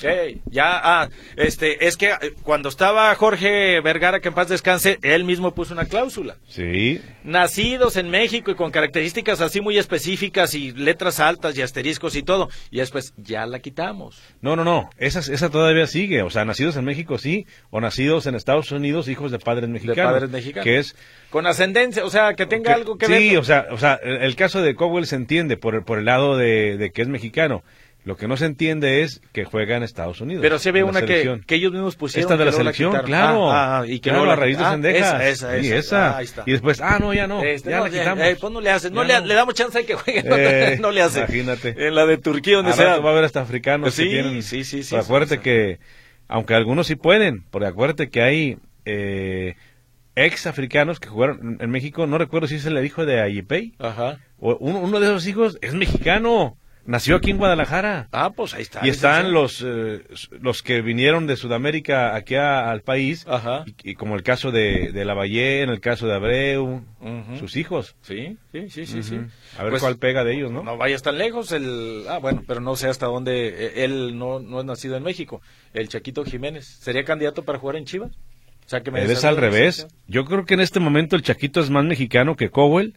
Ya, 0.50 0.80
ah, 0.82 1.10
este, 1.36 1.88
es 1.88 1.98
que 1.98 2.12
eh, 2.12 2.34
cuando 2.44 2.70
estaba 2.70 3.14
Jorge 3.16 3.82
Vergara, 3.82 4.22
que 4.22 4.30
en 4.30 4.34
paz 4.34 4.48
descanse, 4.48 4.98
él 5.02 5.26
mismo 5.26 5.54
puso 5.54 5.74
una 5.74 5.86
cláusula. 5.86 6.38
Sí, 6.48 7.02
Nacidos 7.26 7.98
en 7.98 8.10
México 8.10 8.52
y 8.52 8.56
con 8.56 8.72
características 8.72 9.42
así 9.42 9.60
muy 9.60 9.78
específicas 9.78 10.54
y 10.54 10.72
letras 10.72 11.20
altas 11.20 11.58
y 11.58 11.62
asteriscos 11.62 12.16
y 12.16 12.24
todo. 12.24 12.50
Y 12.72 12.78
después 12.78 13.14
ya 13.18 13.46
la 13.46 13.60
quitamos. 13.60 14.22
no, 14.42 14.56
no, 14.56 14.64
no, 14.64 14.90
esa, 14.98 15.20
esa 15.20 15.50
todavía 15.50 15.88
sigue. 15.88 16.22
O 16.22 16.30
sea, 16.30 16.46
nacidos 16.46 16.78
en 16.78 16.86
México 16.86 17.18
sí, 17.18 17.46
o 17.72 17.82
nacidos 17.82 18.26
en 18.28 18.36
Estados 18.36 18.72
Unidos, 18.72 19.10
hijos 19.10 19.33
de 19.34 19.40
padres 19.40 19.70
mexicanos. 19.70 20.14
padres 20.14 20.30
mexicanos. 20.30 20.64
Que 20.64 20.78
es 20.80 20.96
Con 21.30 21.46
ascendencia, 21.48 22.06
o 22.06 22.10
sea, 22.10 22.34
que 22.36 22.46
tenga 22.46 22.70
que- 22.74 22.80
algo 22.82 22.98
que 22.98 23.08
sí, 23.08 23.30
ver. 23.32 23.38
o 23.40 23.44
sea, 23.44 23.68
o 23.72 23.78
sea, 23.78 24.00
el, 24.02 24.22
el 24.22 24.36
caso 24.38 24.62
de 24.62 24.76
Cowell 24.76 25.06
se 25.06 25.16
entiende 25.18 25.58
por 25.58 25.76
el, 25.76 25.84
por 25.84 26.00
el 26.00 26.06
lado 26.06 26.38
de, 26.38 26.78
de 26.78 26.92
que 26.92 27.02
es 27.02 27.08
mexicano. 27.10 27.64
Lo 28.06 28.18
que 28.18 28.28
no 28.28 28.36
se 28.36 28.46
entiende 28.46 29.02
es 29.02 29.22
que 29.32 29.46
juega 29.46 29.78
en 29.78 29.84
Estados 29.84 30.20
Unidos. 30.20 30.42
Pero 30.42 30.60
sí 30.60 30.68
en 30.68 30.76
la 30.76 30.84
una 30.84 31.02
que, 31.06 31.40
que 31.48 31.56
ellos 31.56 31.72
mismos 31.72 31.96
pusieron. 31.96 32.30
Esta 32.30 32.36
de 32.38 32.44
la 32.44 32.52
selección, 32.52 32.90
quitaron. 32.92 33.08
claro. 33.08 33.50
Ah, 33.50 33.80
ah, 33.80 33.88
y 33.88 34.02
que 34.02 34.10
claro, 34.10 34.26
luego 34.26 34.32
a 34.34 34.36
raíz 34.36 34.58
de 34.58 34.64
ah, 34.66 34.72
Sendejas. 34.72 35.22
Esa, 35.24 35.30
esa, 35.30 35.62
Sí, 35.62 35.68
esa. 35.68 35.78
esa. 35.78 36.10
Ah, 36.10 36.18
ahí 36.18 36.26
está. 36.26 36.44
Y 36.46 36.52
después, 36.52 36.82
ah, 36.82 36.98
no, 37.00 37.14
ya 37.14 37.28
no. 37.28 37.42
Este, 37.42 37.70
ya 37.70 37.78
no, 37.78 37.84
la 37.86 37.90
quitamos. 37.92 38.24
eh, 38.26 38.38
pues 38.42 38.52
no 38.52 38.60
le 38.60 38.70
haces, 38.72 38.92
no, 38.92 39.06
Ya 39.06 39.22
le, 39.22 39.34
damos 39.34 39.54
chance 39.54 39.78
de 39.80 39.86
que 39.86 39.94
juegue, 39.96 40.22
Eh, 40.26 40.78
no 40.82 40.92
le 40.92 41.02
hace. 41.02 41.20
imagínate. 41.20 41.88
En 41.88 41.96
la 41.96 42.06
de 42.06 42.18
Turquía, 42.18 42.58
donde 42.58 42.74
sea. 42.74 42.98
va 42.98 43.10
a 43.10 43.14
haber 43.14 43.24
hasta 43.24 43.40
africanos 43.40 43.94
Sí, 43.94 44.04
que 44.04 44.10
tienen. 44.10 44.44
sí, 44.44 44.66
sí, 44.66 44.84
sí, 44.84 44.90
Pero 44.90 45.02
sí, 45.02 45.06
acuérdate 45.08 45.36
sí. 45.36 45.42
que, 45.42 45.80
aunque 46.28 46.56
algunos 46.56 46.88
sí 46.88 46.96
pueden, 46.98 47.46
porque 47.52 47.68
acuérdate 47.70 48.10
que 48.10 48.22
hay 48.22 48.58
eh, 48.86 49.56
ex 50.16 50.48
africanos 50.48 51.00
que 51.00 51.10
jugaron 51.10 51.58
en 51.60 51.70
México. 51.70 52.06
No 52.08 52.18
recuerdo 52.18 52.48
si 52.48 52.56
es 52.56 52.66
el 52.66 52.84
hijo 52.86 53.06
de 53.06 53.22
Ayipey. 53.22 53.76
Ajá. 53.80 54.20
O 54.40 54.58
uno, 54.58 54.80
uno 54.80 55.00
de 55.00 55.08
esos 55.08 55.28
hijos 55.28 55.58
es 55.62 55.74
mexicano. 55.74 56.58
Nació 56.86 57.16
aquí 57.16 57.32
en 57.32 57.38
Guadalajara. 57.38 58.10
Ah, 58.12 58.32
pues 58.36 58.54
ahí 58.54 58.62
está. 58.64 58.86
Y 58.86 58.90
están 58.90 59.32
los 59.32 59.64
eh, 59.66 60.02
los 60.42 60.62
que 60.62 60.82
vinieron 60.82 61.28
de 61.28 61.38
Sudamérica 61.38 62.14
aquí 62.14 62.36
a- 62.36 62.70
al 62.70 62.82
país, 62.82 63.26
Ajá. 63.26 63.64
y, 63.66 63.92
y 63.92 63.96
como 63.96 64.16
el 64.16 64.24
caso 64.24 64.52
de, 64.52 64.92
de 64.92 65.06
Lavallé, 65.06 65.62
en 65.62 65.70
el 65.70 65.80
caso 65.80 66.08
de 66.08 66.16
Abreu, 66.16 66.84
sus 67.40 67.56
hijos. 67.56 67.96
Sí, 68.02 68.38
sí, 68.52 68.70
sí, 68.70 68.86
sí, 68.86 69.02
sí. 69.02 69.16
A 69.58 69.64
ver 69.64 69.70
Pues, 69.72 69.82
cuál 69.82 69.98
pega 69.98 70.26
de 70.26 70.34
ellos, 70.36 70.52
¿no? 70.52 70.62
No 70.62 70.76
vayas 70.76 71.02
tan 71.04 71.18
lejos, 71.18 71.54
el... 71.54 72.04
Ah, 72.10 72.18
bueno, 72.18 72.44
pero 72.46 72.60
no 72.60 72.76
sé 72.76 72.90
hasta 72.90 73.06
dónde... 73.06 73.48
eh, 73.48 73.86
Él 73.86 74.18
no, 74.20 74.42
no 74.42 74.60
es 74.60 74.66
nacido 74.66 74.98
en 74.98 75.04
México. 75.04 75.42
El 75.74 75.88
Chaquito 75.88 76.26
Jiménez. 76.26 76.66
¿Sería 76.66 77.06
candidato 77.06 77.44
para 77.44 77.60
jugar 77.60 77.78
en 77.78 77.86
Chivas? 77.86 78.12
O 78.66 78.70
sea, 78.70 78.82
que 78.82 78.92
me 78.92 79.02
Eres 79.04 79.24
al 79.26 79.38
revés. 79.38 79.88
Yo 80.08 80.26
creo 80.26 80.46
que 80.46 80.54
en 80.54 80.62
este 80.62 80.80
momento 80.80 81.16
el 81.16 81.22
Chaquito 81.22 81.60
es 81.60 81.70
más 81.70 81.84
mexicano 81.86 82.36
que 82.36 82.50
Cowell, 82.50 82.96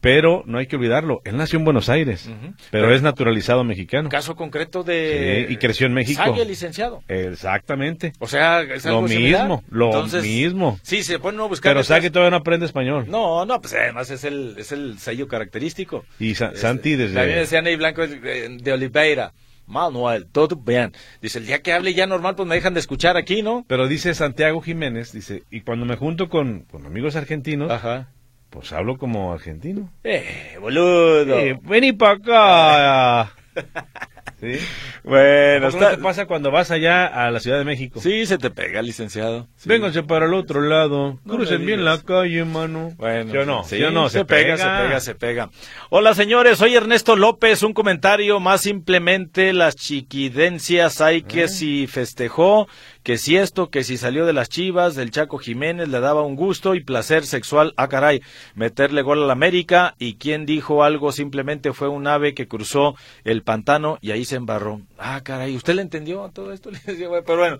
pero 0.00 0.42
no 0.46 0.58
hay 0.58 0.66
que 0.66 0.74
olvidarlo. 0.74 1.20
Él 1.24 1.36
nació 1.36 1.60
en 1.60 1.64
Buenos 1.64 1.88
Aires, 1.88 2.28
pero, 2.72 2.86
Pero- 2.88 2.94
es 2.94 3.02
naturalizado 3.02 3.62
mexicano. 3.62 4.08
Caso 4.08 4.34
concreto 4.34 4.82
de... 4.82 5.44
Sí, 5.46 5.52
y 5.54 5.56
creció 5.58 5.86
en 5.86 5.94
México. 5.94 6.22
Licenciado. 6.44 7.04
Exactamente. 7.06 8.12
O 8.18 8.26
sea, 8.26 8.62
es 8.62 8.84
algo 8.84 9.02
Lo 9.02 9.08
similar. 9.08 9.42
mismo, 9.42 9.64
lo 9.70 9.86
Entonces, 9.86 10.24
mismo. 10.24 10.80
Sí, 10.82 11.04
se 11.04 11.20
pone 11.20 11.36
uno 11.36 11.44
a 11.44 11.48
buscar... 11.48 11.72
Pero. 11.72 11.84
Sague 11.84 12.10
todavía 12.10 12.30
no 12.32 12.36
aprende 12.38 12.66
español. 12.66 13.06
No, 13.08 13.44
no, 13.46 13.60
pues 13.60 13.74
además 13.74 14.10
es 14.10 14.24
el, 14.24 14.56
es 14.58 14.72
el 14.72 14.98
sello 14.98 15.28
característico. 15.28 16.04
Y 16.18 16.34
Sa- 16.34 16.46
Este, 16.46 16.58
Santi 16.58 16.96
desde... 16.96 17.14
También 17.14 17.38
decía 17.38 17.62
Ney 17.62 17.76
Blanco 17.76 18.04
de, 18.06 18.58
de 18.60 18.72
Oliveira. 18.72 19.32
Manuel, 19.72 20.26
todo 20.26 20.54
bien. 20.56 20.92
Dice, 21.20 21.38
el 21.38 21.46
día 21.46 21.62
que 21.62 21.72
hable 21.72 21.94
ya 21.94 22.06
normal, 22.06 22.36
pues 22.36 22.46
me 22.46 22.54
dejan 22.54 22.74
de 22.74 22.80
escuchar 22.80 23.16
aquí, 23.16 23.42
¿no? 23.42 23.64
Pero 23.66 23.88
dice 23.88 24.14
Santiago 24.14 24.60
Jiménez, 24.60 25.12
dice, 25.12 25.42
y 25.50 25.62
cuando 25.62 25.86
me 25.86 25.96
junto 25.96 26.28
con, 26.28 26.60
con 26.70 26.84
amigos 26.86 27.16
argentinos, 27.16 27.70
Ajá. 27.70 28.10
pues 28.50 28.72
hablo 28.72 28.98
como 28.98 29.32
argentino. 29.32 29.90
Eh, 30.04 30.56
boludo. 30.60 31.38
Eh, 31.38 31.58
vení 31.62 31.92
para 31.92 33.22
acá. 33.24 33.32
¿Sí? 34.42 34.58
bueno, 35.04 35.68
¿Cómo 35.70 35.78
no 35.80 35.86
está... 35.86 35.96
te 35.96 36.02
pasa 36.02 36.26
cuando 36.26 36.50
vas 36.50 36.72
allá 36.72 37.06
a 37.06 37.30
la 37.30 37.38
Ciudad 37.38 37.58
de 37.58 37.64
México? 37.64 38.00
Sí, 38.00 38.26
se 38.26 38.38
te 38.38 38.50
pega, 38.50 38.82
licenciado. 38.82 39.46
Sí. 39.54 39.68
Vénganse 39.68 40.02
para 40.02 40.26
el 40.26 40.34
otro 40.34 40.60
lado. 40.62 41.20
No 41.24 41.34
Crucen 41.34 41.64
bien 41.64 41.84
la 41.84 42.02
calle, 42.02 42.44
mano. 42.44 42.90
Bueno, 42.96 43.30
¿Sí 43.30 43.38
o 43.38 43.46
no? 43.46 43.62
sí, 43.62 43.76
¿Sí 43.76 43.84
o 43.84 43.92
no? 43.92 44.08
se, 44.08 44.24
pega, 44.24 44.56
se 44.56 44.64
pega, 44.64 44.98
se 45.00 45.14
pega. 45.14 45.50
Hola 45.90 46.14
señores, 46.14 46.58
soy 46.58 46.74
Ernesto 46.74 47.14
López. 47.14 47.62
Un 47.62 47.72
comentario 47.72 48.40
más 48.40 48.62
simplemente 48.62 49.52
las 49.52 49.76
chiquidencias 49.76 51.00
hay 51.00 51.22
que 51.22 51.46
si 51.46 51.86
festejó, 51.86 52.66
que 53.04 53.18
si 53.18 53.36
esto, 53.36 53.70
que 53.70 53.84
si 53.84 53.96
salió 53.96 54.26
de 54.26 54.32
las 54.32 54.48
chivas, 54.48 54.96
del 54.96 55.12
Chaco 55.12 55.38
Jiménez 55.38 55.88
le 55.88 56.00
daba 56.00 56.22
un 56.22 56.34
gusto 56.34 56.74
y 56.74 56.82
placer 56.82 57.26
sexual. 57.26 57.74
Ah, 57.76 57.86
caray, 57.88 58.22
meterle 58.56 59.02
gol 59.02 59.22
a 59.22 59.26
la 59.26 59.34
América 59.34 59.94
y 60.00 60.14
quien 60.14 60.46
dijo 60.46 60.82
algo 60.82 61.12
simplemente 61.12 61.72
fue 61.72 61.86
un 61.86 62.08
ave 62.08 62.34
que 62.34 62.48
cruzó 62.48 62.96
el 63.22 63.42
pantano 63.42 63.98
y 64.00 64.10
ahí 64.10 64.24
se 64.24 64.31
embarró. 64.36 64.80
Ah, 64.98 65.20
caray, 65.22 65.56
¿usted 65.56 65.74
le 65.74 65.82
entendió 65.82 66.24
a 66.24 66.30
todo 66.30 66.52
esto? 66.52 66.70
Pero 66.86 67.38
bueno, 67.38 67.58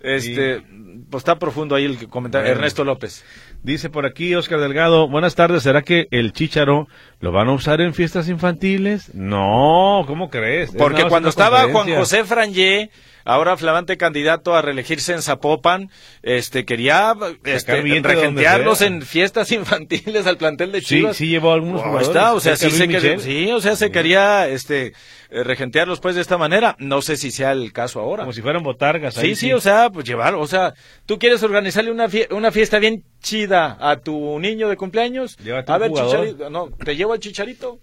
este, 0.00 0.62
pues 1.10 1.22
está 1.22 1.38
profundo 1.38 1.74
ahí 1.74 1.84
el 1.84 2.08
comentario. 2.08 2.46
Bueno. 2.46 2.58
Ernesto 2.58 2.84
López. 2.84 3.24
Dice 3.62 3.90
por 3.90 4.06
aquí 4.06 4.34
Oscar 4.34 4.60
Delgado, 4.60 5.08
buenas 5.08 5.34
tardes, 5.34 5.62
¿será 5.62 5.82
que 5.82 6.06
el 6.10 6.32
chícharo 6.32 6.86
lo 7.20 7.32
van 7.32 7.48
a 7.48 7.52
usar 7.52 7.80
en 7.80 7.94
fiestas 7.94 8.28
infantiles? 8.28 9.14
No, 9.14 10.04
¿cómo 10.06 10.30
crees? 10.30 10.70
Es 10.70 10.76
Porque 10.76 11.04
cuando 11.08 11.28
estaba 11.28 11.64
Juan. 11.70 11.92
José 11.94 12.24
Frangé, 12.24 12.90
ahora 13.26 13.58
flamante 13.58 13.98
candidato 13.98 14.54
a 14.56 14.62
reelegirse 14.62 15.12
en 15.12 15.20
Zapopan, 15.20 15.90
este 16.22 16.64
quería 16.64 17.14
este, 17.44 17.82
regentearlos 17.82 18.80
en 18.80 19.02
fiestas 19.02 19.52
infantiles 19.52 20.26
al 20.26 20.38
plantel 20.38 20.72
de 20.72 20.80
Sí, 20.80 20.86
Chivas. 20.86 21.16
sí 21.18 21.26
llevó 21.28 21.50
a 21.50 21.54
algunos 21.54 21.82
jugadores. 21.82 22.08
está, 22.08 22.32
o 22.32 22.40
sea, 22.40 22.56
sí 22.56 22.70
se 22.70 22.88
quería, 22.88 23.18
sí, 23.18 23.50
o 23.52 23.60
sea, 23.60 23.76
se 23.76 23.90
quería 23.90 24.48
este 24.48 24.94
eh, 25.28 25.42
regentearlos 25.42 26.00
pues 26.00 26.14
de 26.14 26.20
esta 26.22 26.38
manera. 26.38 26.76
No 26.78 27.02
sé 27.02 27.16
si 27.16 27.30
sea 27.30 27.52
el 27.52 27.72
caso 27.72 28.00
ahora. 28.00 28.22
Como 28.22 28.32
si 28.32 28.40
fueran 28.42 28.62
botargas. 28.62 29.14
Sí, 29.14 29.20
ahí 29.26 29.34
sí, 29.34 29.52
o 29.52 29.60
sea, 29.60 29.90
pues 29.90 30.06
llevar, 30.06 30.34
o 30.34 30.46
sea, 30.46 30.72
tú 31.04 31.18
quieres 31.18 31.42
organizarle 31.42 31.90
una, 31.90 32.08
fie- 32.08 32.32
una 32.32 32.52
fiesta 32.52 32.78
bien 32.78 33.02
chida 33.20 33.76
a 33.80 33.96
tu 33.96 34.38
niño 34.38 34.68
de 34.68 34.76
cumpleaños. 34.76 35.36
Llévate 35.38 35.72
a 35.72 35.78
ver, 35.78 35.90
chicharito, 35.92 36.48
no, 36.48 36.68
te 36.70 36.94
llevo 36.96 37.12
al 37.12 37.18
chicharito. 37.20 37.78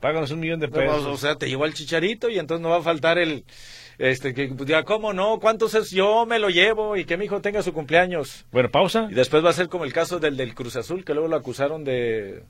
Páganos 0.00 0.30
un 0.30 0.40
millón 0.40 0.60
de 0.60 0.68
No, 0.68 0.72
pesos. 0.72 1.04
o 1.04 1.16
sea, 1.18 1.34
te 1.36 1.46
llevo 1.46 1.64
al 1.64 1.74
chicharito 1.74 2.30
y 2.30 2.38
entonces 2.38 2.62
no 2.62 2.70
va 2.70 2.78
a 2.78 2.82
faltar 2.82 3.18
el, 3.18 3.44
este, 4.00 4.32
que 4.32 4.48
pues, 4.48 4.66
diga, 4.66 4.82
¿cómo 4.84 5.12
no? 5.12 5.38
¿Cuántos 5.38 5.74
es? 5.74 5.90
Yo 5.90 6.24
me 6.24 6.38
lo 6.38 6.48
llevo 6.48 6.96
y 6.96 7.04
que 7.04 7.18
mi 7.18 7.26
hijo 7.26 7.42
tenga 7.42 7.62
su 7.62 7.74
cumpleaños. 7.74 8.46
Bueno, 8.50 8.70
pausa. 8.70 9.08
Y 9.10 9.14
después 9.14 9.44
va 9.44 9.50
a 9.50 9.52
ser 9.52 9.68
como 9.68 9.84
el 9.84 9.92
caso 9.92 10.18
del 10.18 10.38
del 10.38 10.54
Cruz 10.54 10.76
Azul, 10.76 11.04
que 11.04 11.12
luego 11.12 11.28
lo 11.28 11.36
acusaron 11.36 11.84
de 11.84 12.44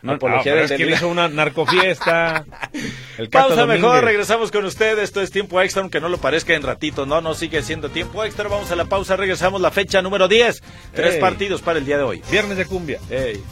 No, 0.00 0.12
apología 0.14 0.52
ah, 0.52 0.56
del 0.56 0.64
es 0.64 0.72
que 0.72 0.90
hizo 0.90 1.08
una 1.08 1.28
narcofiesta. 1.28 2.46
El 3.18 3.28
Cato 3.28 3.48
Pausa 3.48 3.60
Domínguez. 3.62 3.82
mejor, 3.82 4.04
regresamos 4.04 4.50
con 4.50 4.64
ustedes. 4.64 5.04
Esto 5.04 5.20
es 5.20 5.30
tiempo 5.30 5.60
extra, 5.60 5.82
aunque 5.82 6.00
no 6.00 6.08
lo 6.08 6.16
parezca 6.18 6.54
en 6.54 6.62
ratito. 6.62 7.04
No, 7.06 7.20
no 7.20 7.34
sigue 7.34 7.62
siendo 7.62 7.90
tiempo 7.90 8.24
extra. 8.24 8.48
Vamos 8.48 8.70
a 8.70 8.76
la 8.76 8.86
pausa, 8.86 9.14
regresamos 9.16 9.60
la 9.60 9.70
fecha 9.70 10.00
número 10.02 10.26
10. 10.26 10.62
Tres 10.94 11.14
Ey. 11.14 11.20
partidos 11.20 11.60
para 11.62 11.78
el 11.78 11.84
día 11.84 11.98
de 11.98 12.02
hoy. 12.02 12.22
Viernes 12.30 12.56
de 12.56 12.64
cumbia. 12.64 12.98
Ey. 13.10 13.42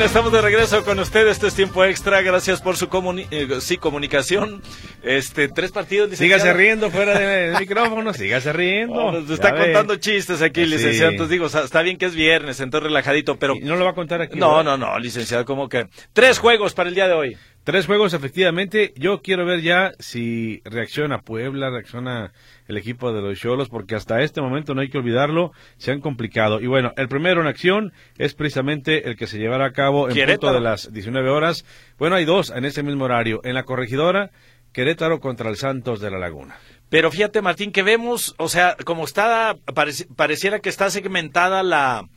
Bien, 0.00 0.08
estamos 0.08 0.32
de 0.32 0.40
regreso 0.40 0.82
con 0.82 0.98
ustedes. 0.98 1.32
Esto 1.32 1.46
es 1.46 1.52
tiempo 1.54 1.84
extra. 1.84 2.22
Gracias 2.22 2.62
por 2.62 2.78
su 2.78 2.88
comuni 2.88 3.26
eh, 3.30 3.46
sí, 3.60 3.76
comunicación. 3.76 4.62
Este, 5.02 5.48
tres 5.48 5.72
partidos. 5.72 6.08
licenciado. 6.08 6.40
Sígase 6.42 6.56
riendo 6.58 6.90
fuera 6.90 7.18
del 7.18 7.58
micrófono, 7.60 8.14
sígase 8.14 8.50
riendo. 8.54 8.94
Oh, 8.94 9.12
nos 9.12 9.28
Ya 9.28 9.34
está 9.34 9.52
ve. 9.52 9.60
contando 9.64 9.96
chistes 9.96 10.40
aquí, 10.40 10.64
Sí. 10.64 10.70
licenciado. 10.70 11.10
Entonces 11.10 11.30
digo, 11.30 11.48
está 11.48 11.82
bien 11.82 11.98
que 11.98 12.06
es 12.06 12.14
viernes, 12.14 12.60
entonces 12.60 12.84
relajadito, 12.88 13.36
pero 13.38 13.54
Y 13.56 13.60
no 13.60 13.76
lo 13.76 13.84
va 13.84 13.90
a 13.90 13.94
contar 13.94 14.22
aquí. 14.22 14.38
no, 14.38 14.56
¿verdad? 14.56 14.78
no, 14.78 14.86
no, 14.92 14.98
licenciado, 14.98 15.44
como 15.44 15.68
que 15.68 15.88
tres 16.14 16.38
juegos 16.38 16.72
para 16.72 16.88
el 16.88 16.94
día 16.94 17.06
de 17.06 17.12
hoy. 17.12 17.36
Tres 17.62 17.86
juegos, 17.86 18.14
efectivamente. 18.14 18.94
Yo 18.96 19.20
quiero 19.20 19.44
ver 19.44 19.60
ya 19.60 19.92
si 19.98 20.62
reacciona 20.64 21.20
Puebla, 21.20 21.68
reacciona 21.70 22.32
el 22.66 22.78
equipo 22.78 23.12
de 23.12 23.20
los 23.20 23.38
Cholos, 23.38 23.68
porque 23.68 23.94
hasta 23.94 24.22
este 24.22 24.40
momento 24.40 24.74
no 24.74 24.80
hay 24.80 24.88
que 24.88 24.96
olvidarlo, 24.98 25.52
se 25.76 25.92
han 25.92 26.00
complicado. 26.00 26.60
Y 26.60 26.66
bueno, 26.66 26.92
el 26.96 27.08
primero 27.08 27.40
en 27.42 27.46
acción 27.46 27.92
es 28.16 28.34
precisamente 28.34 29.08
el 29.08 29.16
que 29.16 29.26
se 29.26 29.38
llevará 29.38 29.66
a 29.66 29.72
cabo 29.72 30.08
en 30.08 30.14
Querétaro. 30.14 30.40
punto 30.40 30.54
de 30.54 30.60
las 30.60 30.92
19 30.92 31.28
horas. 31.28 31.64
Bueno, 31.98 32.16
hay 32.16 32.24
dos 32.24 32.50
en 32.50 32.64
ese 32.64 32.82
mismo 32.82 33.04
horario. 33.04 33.40
En 33.44 33.54
la 33.54 33.64
corregidora, 33.64 34.30
Querétaro 34.72 35.20
contra 35.20 35.50
el 35.50 35.56
Santos 35.56 36.00
de 36.00 36.10
la 36.10 36.18
Laguna. 36.18 36.56
Pero 36.88 37.10
fíjate, 37.12 37.42
Martín, 37.42 37.72
que 37.72 37.82
vemos, 37.82 38.34
o 38.38 38.48
sea, 38.48 38.76
como 38.84 39.04
está, 39.04 39.54
pareci- 39.66 40.08
pareciera 40.16 40.60
que 40.60 40.70
está 40.70 40.88
segmentada 40.90 41.62
la, 41.62 42.08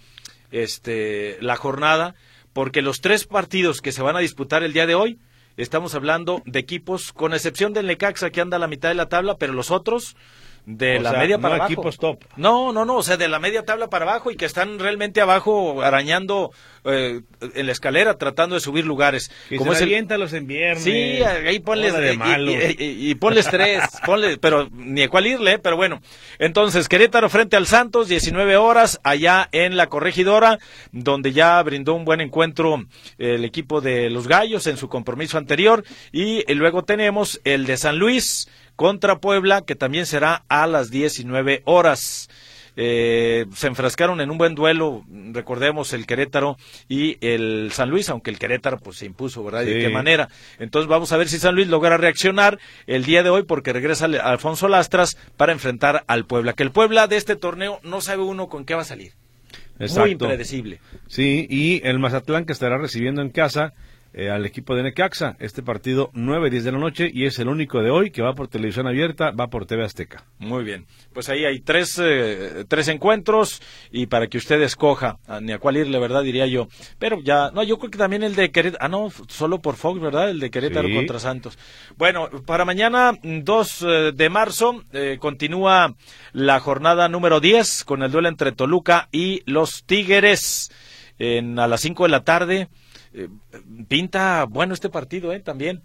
este, 0.52 1.38
la 1.42 1.58
jornada, 1.58 2.16
porque 2.54 2.82
los 2.82 3.02
tres 3.02 3.26
partidos 3.26 3.82
que 3.82 3.92
se 3.92 4.02
van 4.02 4.16
a 4.16 4.20
disputar 4.20 4.64
el 4.64 4.74
día 4.74 4.86
de 4.88 4.96
hoy, 4.96 5.20
estamos 5.58 5.96
hablando 5.96 6.42
de 6.46 6.60
equipos, 6.60 7.14
con 7.14 7.34
excepción 7.34 7.74
del 7.74 7.88
Necaxa 7.88 8.30
que 8.32 8.42
anda 8.42 8.58
a 8.58 8.60
la 8.60 8.68
mitad 8.68 8.90
de 8.90 8.96
la 8.96 9.10
tabla, 9.10 9.36
pero 9.38 9.54
los 9.54 9.72
otros 9.72 10.16
de 10.66 10.98
O 10.98 11.02
la 11.02 11.12
sea, 11.12 11.20
media 11.20 11.36
no 11.38 11.42
para 11.42 11.56
abajo. 11.56 11.72
equipos 11.74 11.98
top. 11.98 12.24
No, 12.38 12.72
no, 12.72 12.86
no, 12.86 12.96
o 12.98 13.04
sea, 13.04 13.18
de 13.18 13.28
la 13.28 13.40
media 13.40 13.64
tabla 13.66 13.90
para 13.90 14.06
abajo 14.06 14.32
y 14.32 14.38
que 14.38 14.46
están 14.46 14.80
realmente 14.80 15.20
abajo 15.22 15.82
arañando 15.82 16.52
eh, 16.86 17.22
en 17.56 17.66
la 17.66 17.72
escalera 17.72 18.18
tratando 18.18 18.56
de 18.56 18.62
subir 18.62 18.86
lugares. 18.86 19.32
Que 19.50 19.58
Como 19.58 19.72
se 19.72 19.78
es 19.78 19.82
el- 19.84 19.88
aviéntalos 19.90 20.34
en 20.34 20.48
viernes. 20.48 20.84
Sí, 20.84 20.92
ahí 20.92 21.60
ponles 21.60 21.94
de 21.96 22.14
y- 22.14 22.18
malo. 22.18 22.52
y, 22.52 22.76
y- 22.78 23.10
y 23.12 23.16
ponles 23.16 23.48
tres, 23.48 23.82
ponle, 24.06 24.38
pero 24.38 24.70
ni 24.72 25.04
a 25.04 25.10
cuál 25.10 25.28
irle, 25.28 25.60
pero 25.60 25.76
bueno. 25.78 26.02
Entonces, 26.40 26.88
Querétaro 26.90 27.30
frente 27.30 27.56
al 27.56 27.68
Santos, 27.68 28.08
19 28.08 28.58
horas, 28.58 29.00
allá 29.04 29.48
en 29.52 29.78
la 29.78 29.88
corregidora, 29.88 30.60
donde 30.92 31.32
ya 31.32 31.62
brindó 31.64 31.94
un 31.94 32.06
buen 32.06 32.22
encuentro 32.22 32.84
el 33.18 33.46
equipo 33.46 33.82
de 33.82 34.10
los 34.10 34.28
Gallos 34.28 34.68
en 34.68 34.78
su 34.78 34.90
compromiso 34.90 35.38
anterior. 35.38 35.84
Y, 36.12 36.44
luego 36.54 36.84
tenemos 36.84 37.40
el 37.44 37.66
de 37.66 37.78
San 37.78 37.98
Luis 37.98 38.50
contra 38.76 39.20
Puebla, 39.20 39.62
que 39.62 39.76
también 39.76 40.06
será 40.06 40.44
a 40.50 40.68
las 40.68 40.90
19 40.90 41.62
horas. 41.66 42.30
Eh, 42.76 43.46
se 43.56 43.68
enfrascaron 43.68 44.20
en 44.22 44.32
un 44.32 44.38
buen 44.38 44.56
duelo, 44.56 45.04
recordemos 45.32 45.94
el 45.94 46.08
Querétaro 46.08 46.58
y 46.90 47.18
el 47.22 47.72
San 47.72 47.90
Luis, 47.90 48.10
aunque 48.10 48.32
el 48.32 48.40
Querétaro 48.40 48.80
pues 48.80 48.98
se 48.98 49.06
impuso, 49.06 49.44
¿verdad? 49.44 49.64
¿Y 49.64 49.74
de 49.74 49.80
qué 49.80 49.90
manera? 49.90 50.30
Entonces 50.60 50.88
vamos 50.88 51.12
a 51.12 51.18
ver 51.18 51.28
si 51.30 51.38
San 51.38 51.56
Luis 51.56 51.68
logra 51.68 51.98
reaccionar 51.98 52.60
el 52.88 53.06
día 53.06 53.22
de 53.24 53.30
hoy 53.30 53.44
porque 53.44 53.74
regresa 53.74 54.06
Alfonso 54.06 54.68
Lastras 54.68 55.18
para 55.38 55.52
enfrentar 55.52 56.04
al 56.08 56.26
Puebla. 56.26 56.54
Que 56.54 56.64
el 56.64 56.72
Puebla 56.72 57.08
de 57.08 57.18
este 57.18 57.36
torneo 57.36 57.80
no 57.84 58.02
sabe 58.02 58.24
uno 58.24 58.48
con 58.48 58.66
qué 58.66 58.74
va 58.74 58.82
a 58.82 58.86
salir. 58.86 59.14
Muy 59.78 59.88
Exacto. 59.88 60.10
impredecible. 60.10 60.80
Sí, 61.08 61.48
y 61.50 61.82
el 61.88 62.00
Mazatlán 62.00 62.46
que 62.46 62.54
estará 62.54 62.78
recibiendo 62.78 63.22
en 63.22 63.30
casa 63.30 63.74
eh, 64.14 64.30
al 64.30 64.46
equipo 64.46 64.76
de 64.76 64.84
Necaxa. 64.84 65.36
Este 65.40 65.64
partido 65.64 66.10
9, 66.14 66.50
10 66.50 66.64
de 66.64 66.72
la 66.72 66.78
noche 66.78 67.10
y 67.12 67.26
es 67.26 67.40
el 67.40 67.48
único 67.48 67.82
de 67.82 67.90
hoy 67.90 68.12
que 68.12 68.22
va 68.22 68.34
por 68.34 68.48
televisión 68.48 68.88
abierta, 68.88 69.32
va 69.32 69.48
por 69.50 69.66
TV 69.66 69.84
Azteca. 69.84 70.26
Muy 70.40 70.64
bien. 70.64 70.86
Pues 71.14 71.30
ahí 71.30 71.46
hay 71.46 71.60
tres, 71.60 72.00
eh, 72.02 72.66
tres 72.68 72.88
encuentros 72.88 73.62
y 73.92 74.06
para 74.08 74.28
que 74.28 74.38
usted 74.38 74.62
escoja 74.62 75.18
a- 75.28 75.40
ni 75.42 75.52
a 75.52 75.58
cuál 75.60 75.78
irle, 75.78 76.00
¿verdad? 76.00 76.24
Diría 76.24 76.46
yo. 76.48 76.68
Pero 77.00 77.20
ya, 77.24 77.52
no, 77.52 77.64
yo 77.64 77.78
creo 77.80 77.92
que 77.92 77.98
también 77.98 78.24
el 78.24 78.36
de 78.36 78.52
Querétaro. 78.52 78.84
Ah, 78.86 78.90
no, 78.90 79.10
solo 79.28 79.62
por 79.62 79.76
Fox, 79.76 80.00
¿verdad? 80.00 80.30
El 80.30 80.40
de 80.40 80.52
Querétaro 80.52 80.88
Sí. 80.88 80.96
contra 80.96 81.20
Santos. 81.20 81.58
Bueno, 81.98 82.30
para 82.46 82.66
mañana, 82.66 83.14
mm, 83.14 83.40
2 83.44 83.82
eh, 83.82 84.12
de 84.14 84.30
marzo, 84.30 84.84
eh, 84.94 85.18
continúa 85.20 85.96
la 86.34 86.60
jornada 86.60 87.10
número 87.10 87.40
10 87.40 87.84
con 87.84 88.04
el 88.04 88.12
duelo 88.12 88.30
entre 88.30 88.52
Toluca 88.52 89.10
y 89.12 89.42
los 89.46 89.84
Tigres. 89.86 90.72
En, 91.20 91.60
a 91.60 91.68
las 91.68 91.82
5 91.82 92.04
de 92.04 92.10
la 92.10 92.24
tarde. 92.24 92.68
Eh, 93.14 93.30
pinta 93.88 94.46
bueno 94.46 94.74
este 94.74 94.90
partido, 94.90 95.34
¿eh? 95.34 95.40
También. 95.40 95.82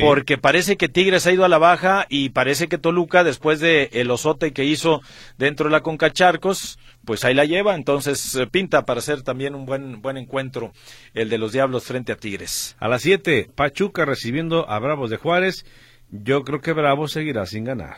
Porque 0.00 0.38
parece 0.38 0.76
que 0.76 0.88
Tigres 0.88 1.26
ha 1.26 1.32
ido 1.32 1.44
a 1.44 1.48
la 1.48 1.58
baja 1.58 2.06
y 2.08 2.28
parece 2.28 2.68
que 2.68 2.78
Toluca, 2.78 3.24
después 3.24 3.58
de 3.58 3.90
el 3.92 4.10
osote 4.10 4.52
que 4.52 4.64
hizo 4.64 5.02
dentro 5.36 5.66
de 5.66 5.72
la 5.72 5.80
Concacharcos, 5.80 6.78
pues 7.04 7.24
ahí 7.24 7.34
la 7.34 7.44
lleva. 7.44 7.74
Entonces 7.74 8.36
eh, 8.36 8.46
pinta 8.46 8.86
para 8.86 9.00
ser 9.00 9.22
también 9.22 9.54
un 9.54 9.66
buen, 9.66 10.00
buen 10.00 10.16
encuentro 10.16 10.72
el 11.12 11.28
de 11.28 11.38
los 11.38 11.52
Diablos 11.52 11.84
frente 11.84 12.12
a 12.12 12.16
Tigres. 12.16 12.76
A 12.78 12.88
las 12.88 13.02
7, 13.02 13.50
Pachuca 13.54 14.04
recibiendo 14.04 14.70
a 14.70 14.78
Bravos 14.78 15.10
de 15.10 15.16
Juárez. 15.16 15.66
Yo 16.10 16.44
creo 16.44 16.60
que 16.60 16.72
Bravos 16.72 17.10
seguirá 17.12 17.44
sin 17.44 17.64
ganar. 17.64 17.96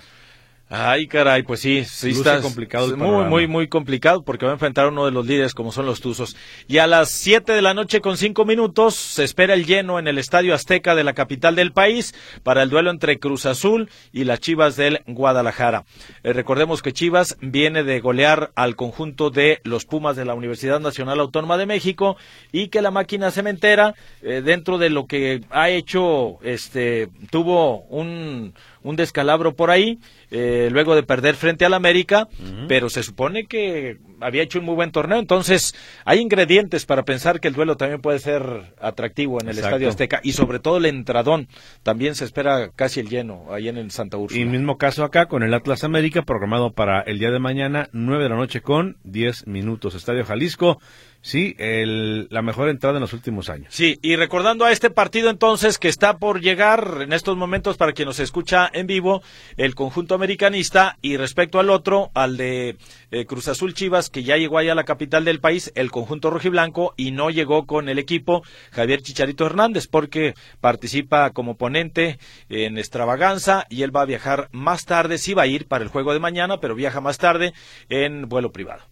Ay, 0.69 1.07
caray, 1.07 1.45
pues 1.45 1.61
sí, 1.61 1.85
sí 1.85 2.11
está 2.11 2.41
complicado. 2.41 2.97
muy, 2.97 3.25
muy, 3.27 3.47
muy 3.47 3.69
complicado 3.69 4.25
porque 4.25 4.47
va 4.47 4.51
a 4.51 4.55
enfrentar 4.55 4.87
a 4.87 4.89
uno 4.89 5.05
de 5.05 5.12
los 5.12 5.25
líderes 5.25 5.55
como 5.55 5.71
son 5.71 5.87
los 5.87 6.01
Tuzos. 6.01 6.37
Y 6.67 6.79
a 6.79 6.89
las 6.89 7.11
7 7.12 7.53
de 7.53 7.62
la 7.62 7.73
noche 7.73 8.01
con 8.01 8.17
5 8.17 8.45
minutos 8.45 8.97
se 8.97 9.23
espera 9.23 9.55
el 9.55 9.64
lleno 9.64 10.01
en 10.01 10.09
el 10.09 10.19
Estadio 10.19 10.55
Azteca 10.55 10.97
de 10.97 11.05
la 11.05 11.12
capital 11.12 11.55
del 11.55 11.73
país 11.73 12.17
para 12.43 12.64
el 12.64 12.71
duelo 12.71 12.91
entre 12.91 13.21
Cruz 13.21 13.47
Azul 13.47 13.89
y 14.12 14.25
las 14.25 14.41
Chivas 14.41 14.75
del 14.75 15.03
Guadalajara. 15.07 15.85
Eh, 16.25 16.33
recordemos 16.33 16.83
que 16.83 16.93
Chivas 16.93 17.37
viene 17.41 17.85
de 17.85 18.01
golear 18.01 18.51
al 18.57 18.75
conjunto 18.75 19.31
de 19.31 19.61
los 19.62 19.85
Pumas 19.85 20.17
de 20.17 20.25
la 20.25 20.35
Universidad 20.35 20.81
Nacional 20.81 21.21
Autónoma 21.21 21.59
de 21.59 21.67
México 21.67 22.17
y 22.51 22.69
que 22.69 22.83
la 22.83 22.91
máquina 22.91 23.31
cementera, 23.31 23.95
eh, 24.21 24.43
dentro 24.45 24.79
de 24.79 24.91
lo 24.91 25.07
que 25.07 25.43
ha 25.51 25.71
hecho, 25.71 26.39
este, 26.43 27.09
tuvo 27.31 27.83
un 27.83 28.53
un 28.83 28.97
descalabro 28.97 29.55
por 29.55 29.70
ahí, 29.70 29.99
eh, 30.31 30.68
luego 30.70 30.95
de 30.95 31.03
perder 31.03 31.35
frente 31.35 31.64
al 31.64 31.74
América, 31.74 32.29
pero 32.68 32.89
se 32.89 33.03
supone 33.03 33.47
que 33.47 33.99
había 34.20 34.43
hecho 34.43 34.59
un 34.59 34.64
muy 34.64 34.74
buen 34.74 34.93
torneo, 34.93 35.18
entonces 35.18 35.74
hay 36.05 36.20
ingredientes 36.20 36.87
para 36.87 37.05
pensar 37.05 37.41
que 37.41 37.49
el 37.49 37.55
duelo 37.55 37.77
también 37.77 38.01
puede 38.01 38.18
ser 38.18 38.74
atractivo 38.81 39.41
en 39.41 39.49
el 39.49 39.59
Estadio 39.59 39.89
Azteca 39.89 40.20
y 40.22 40.33
sobre 40.33 40.59
todo 40.59 40.79
el 40.79 40.87
entradón, 40.87 41.49
también 41.83 42.14
se 42.14 42.24
espera 42.24 42.70
casi 42.74 43.01
el 43.01 43.09
lleno 43.09 43.53
ahí 43.53 43.68
en 43.68 43.77
el 43.77 43.91
Santa 43.91 44.16
Úrsula. 44.16 44.41
Y 44.41 44.45
mismo 44.45 44.79
caso 44.79 45.05
acá 45.05 45.27
con 45.27 45.43
el 45.43 45.55
Atlas 45.55 45.85
América 45.85 46.22
programado 46.22 46.72
para 46.72 47.01
el 47.03 47.18
día 47.18 47.31
de 47.31 47.39
mañana, 47.39 47.89
9 47.93 48.22
de 48.22 48.29
la 48.29 48.37
noche 48.37 48.61
con 48.61 48.97
10 49.05 49.47
minutos, 49.47 49.95
Estadio 49.95 50.24
Jalisco. 50.24 50.79
Sí, 51.21 51.55
el, 51.59 52.29
la 52.31 52.43
mejor 52.43 52.69
entrada 52.69 52.97
en 52.97 53.01
los 53.01 53.12
últimos 53.12 53.49
años. 53.49 53.69
Sí, 53.71 53.99
y 54.03 54.17
recordando 54.17 54.64
a 54.64 54.73
este 54.73 54.91
partido 54.91 55.31
entonces 55.31 55.79
que 55.79 55.89
está 55.89 56.19
por 56.19 56.41
llegar 56.41 56.99
en 57.01 57.12
estos 57.12 57.37
momentos 57.37 57.77
para 57.77 57.93
quien 57.93 58.07
nos 58.07 58.21
escucha 58.21 58.71
en 58.73 58.87
vivo, 58.87 59.23
el 59.57 59.75
conjunto 59.75 60.14
americanista 60.14 60.99
y 61.03 61.17
respecto 61.17 61.59
al 61.59 61.71
otro, 61.71 62.11
al 62.14 62.37
de 62.37 62.77
eh, 63.11 63.27
Cruz 63.27 63.49
Azul 63.49 63.75
Chivas, 63.75 64.11
que 64.11 64.23
ya 64.23 64.37
llegó 64.37 64.59
allá 64.59 64.73
a 64.73 64.77
la 64.77 64.85
capital 64.85 65.25
del 65.25 65.41
país, 65.41 65.73
el 65.75 65.91
conjunto 65.91 66.31
rojiblanco, 66.31 66.95
y 66.97 67.11
no 67.11 67.31
llegó 67.31 67.67
con 67.67 67.89
el 67.89 67.99
equipo 67.99 68.43
Javier 68.71 69.03
Chicharito 69.03 69.47
Hernández, 69.47 69.89
porque 69.89 70.35
participa 70.61 71.31
como 71.31 71.57
ponente 71.57 72.19
en 72.49 72.79
extravaganza 72.79 73.67
y 73.69 73.83
él 73.83 73.95
va 73.95 74.03
a 74.03 74.07
viajar 74.07 74.49
más 74.53 74.85
tarde, 74.85 75.19
sí 75.19 75.35
va 75.35 75.43
a 75.43 75.47
ir 75.47 75.67
para 75.67 75.85
el 75.85 75.91
juego 75.91 76.12
de 76.12 76.21
mañana, 76.21 76.59
pero 76.61 76.75
viaja 76.75 77.01
más 77.01 77.19
tarde 77.19 77.53
en 77.89 78.29
vuelo 78.29 78.53
privado. 78.53 78.83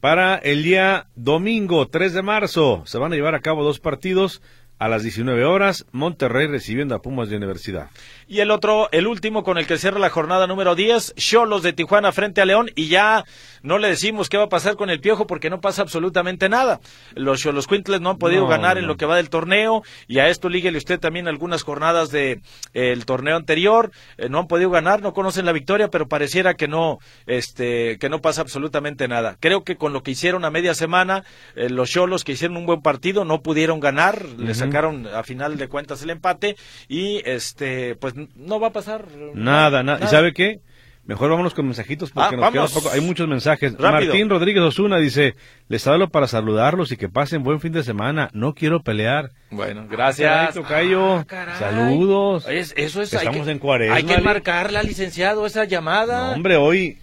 Para 0.00 0.36
el 0.36 0.62
día 0.62 1.08
domingo 1.14 1.88
3 1.88 2.14
de 2.14 2.22
marzo 2.22 2.82
se 2.86 2.96
van 2.96 3.12
a 3.12 3.16
llevar 3.16 3.34
a 3.34 3.42
cabo 3.42 3.62
dos 3.62 3.80
partidos 3.80 4.40
a 4.78 4.88
las 4.88 5.02
19 5.02 5.44
horas, 5.44 5.84
Monterrey 5.92 6.46
recibiendo 6.46 6.94
a 6.94 7.02
Pumas 7.02 7.28
de 7.28 7.36
Universidad. 7.36 7.90
Y 8.30 8.38
el 8.38 8.52
otro, 8.52 8.88
el 8.92 9.08
último 9.08 9.42
con 9.42 9.58
el 9.58 9.66
que 9.66 9.76
cierra 9.76 9.98
la 9.98 10.08
jornada 10.08 10.46
número 10.46 10.76
10, 10.76 11.14
Cholos 11.16 11.64
de 11.64 11.72
Tijuana 11.72 12.12
frente 12.12 12.40
a 12.40 12.44
León. 12.44 12.70
Y 12.76 12.86
ya 12.86 13.24
no 13.64 13.76
le 13.78 13.88
decimos 13.88 14.28
qué 14.28 14.36
va 14.36 14.44
a 14.44 14.48
pasar 14.48 14.76
con 14.76 14.88
el 14.88 15.00
Piojo 15.00 15.26
porque 15.26 15.50
no 15.50 15.60
pasa 15.60 15.82
absolutamente 15.82 16.48
nada. 16.48 16.78
Los 17.16 17.40
Cholos 17.40 17.66
Quintles 17.66 18.00
no 18.00 18.10
han 18.10 18.18
podido 18.18 18.46
ganar 18.46 18.78
en 18.78 18.86
lo 18.86 18.96
que 18.96 19.04
va 19.04 19.16
del 19.16 19.30
torneo. 19.30 19.82
Y 20.06 20.20
a 20.20 20.28
esto 20.28 20.48
líguele 20.48 20.78
usted 20.78 21.00
también 21.00 21.26
algunas 21.26 21.64
jornadas 21.64 22.12
del 22.12 22.40
de, 22.72 22.92
el 22.92 23.04
torneo 23.04 23.34
anterior. 23.34 23.90
Eh, 24.16 24.28
no 24.28 24.38
han 24.38 24.46
podido 24.46 24.70
ganar, 24.70 25.02
no 25.02 25.12
conocen 25.12 25.44
la 25.44 25.50
victoria, 25.50 25.88
pero 25.88 26.06
pareciera 26.06 26.54
que 26.54 26.68
no, 26.68 27.00
este, 27.26 27.98
que 27.98 28.08
no 28.08 28.20
pasa 28.20 28.42
absolutamente 28.42 29.08
nada. 29.08 29.38
Creo 29.40 29.64
que 29.64 29.74
con 29.74 29.92
lo 29.92 30.04
que 30.04 30.12
hicieron 30.12 30.44
a 30.44 30.50
media 30.50 30.74
semana, 30.74 31.24
eh, 31.56 31.68
los 31.68 31.90
Cholos 31.90 32.22
que 32.22 32.30
hicieron 32.30 32.58
un 32.58 32.66
buen 32.66 32.80
partido 32.80 33.24
no 33.24 33.42
pudieron 33.42 33.80
ganar, 33.80 34.24
le 34.38 34.54
sacaron 34.54 35.08
a 35.08 35.24
final 35.24 35.56
de 35.56 35.66
cuentas 35.66 36.00
el 36.04 36.10
empate 36.10 36.54
y 36.86 37.28
este, 37.28 37.96
pues 37.96 38.14
no 38.36 38.60
va 38.60 38.68
a 38.68 38.72
pasar 38.72 39.06
nada. 39.34 39.82
nada. 39.82 40.04
¿Y 40.04 40.08
sabe 40.08 40.32
qué? 40.32 40.60
Mejor 41.10 41.30
vámonos 41.30 41.54
con 41.54 41.64
mensajitos 41.64 42.12
porque 42.12 42.36
ah, 42.36 42.38
nos 42.38 42.52
queda 42.52 42.66
poco. 42.68 42.90
Hay 42.90 43.00
muchos 43.00 43.26
mensajes. 43.26 43.76
Martín 43.78 44.28
Rodríguez 44.30 44.62
Osuna 44.62 44.98
dice, 44.98 45.34
les 45.68 45.84
hablo 45.88 46.08
para 46.10 46.28
saludarlos 46.28 46.92
y 46.92 46.96
que 46.96 47.08
pasen 47.08 47.42
buen 47.42 47.60
fin 47.60 47.72
de 47.72 47.82
semana. 47.82 48.30
No 48.32 48.54
quiero 48.54 48.82
pelear. 48.82 49.30
Bueno, 49.50 49.86
gracias. 49.90 50.56
Ah, 50.56 51.24
Saludos. 51.58 52.46
eso 52.48 53.02
es, 53.02 53.12
Estamos 53.12 53.48
en 53.48 53.58
cuarentena. 53.58 53.96
Hay 53.96 54.04
que 54.04 54.22
marcarla, 54.22 54.84
licenciado, 54.84 55.46
esa 55.46 55.64
llamada. 55.64 56.30
hombre, 56.30 56.56
hoy... 56.56 56.98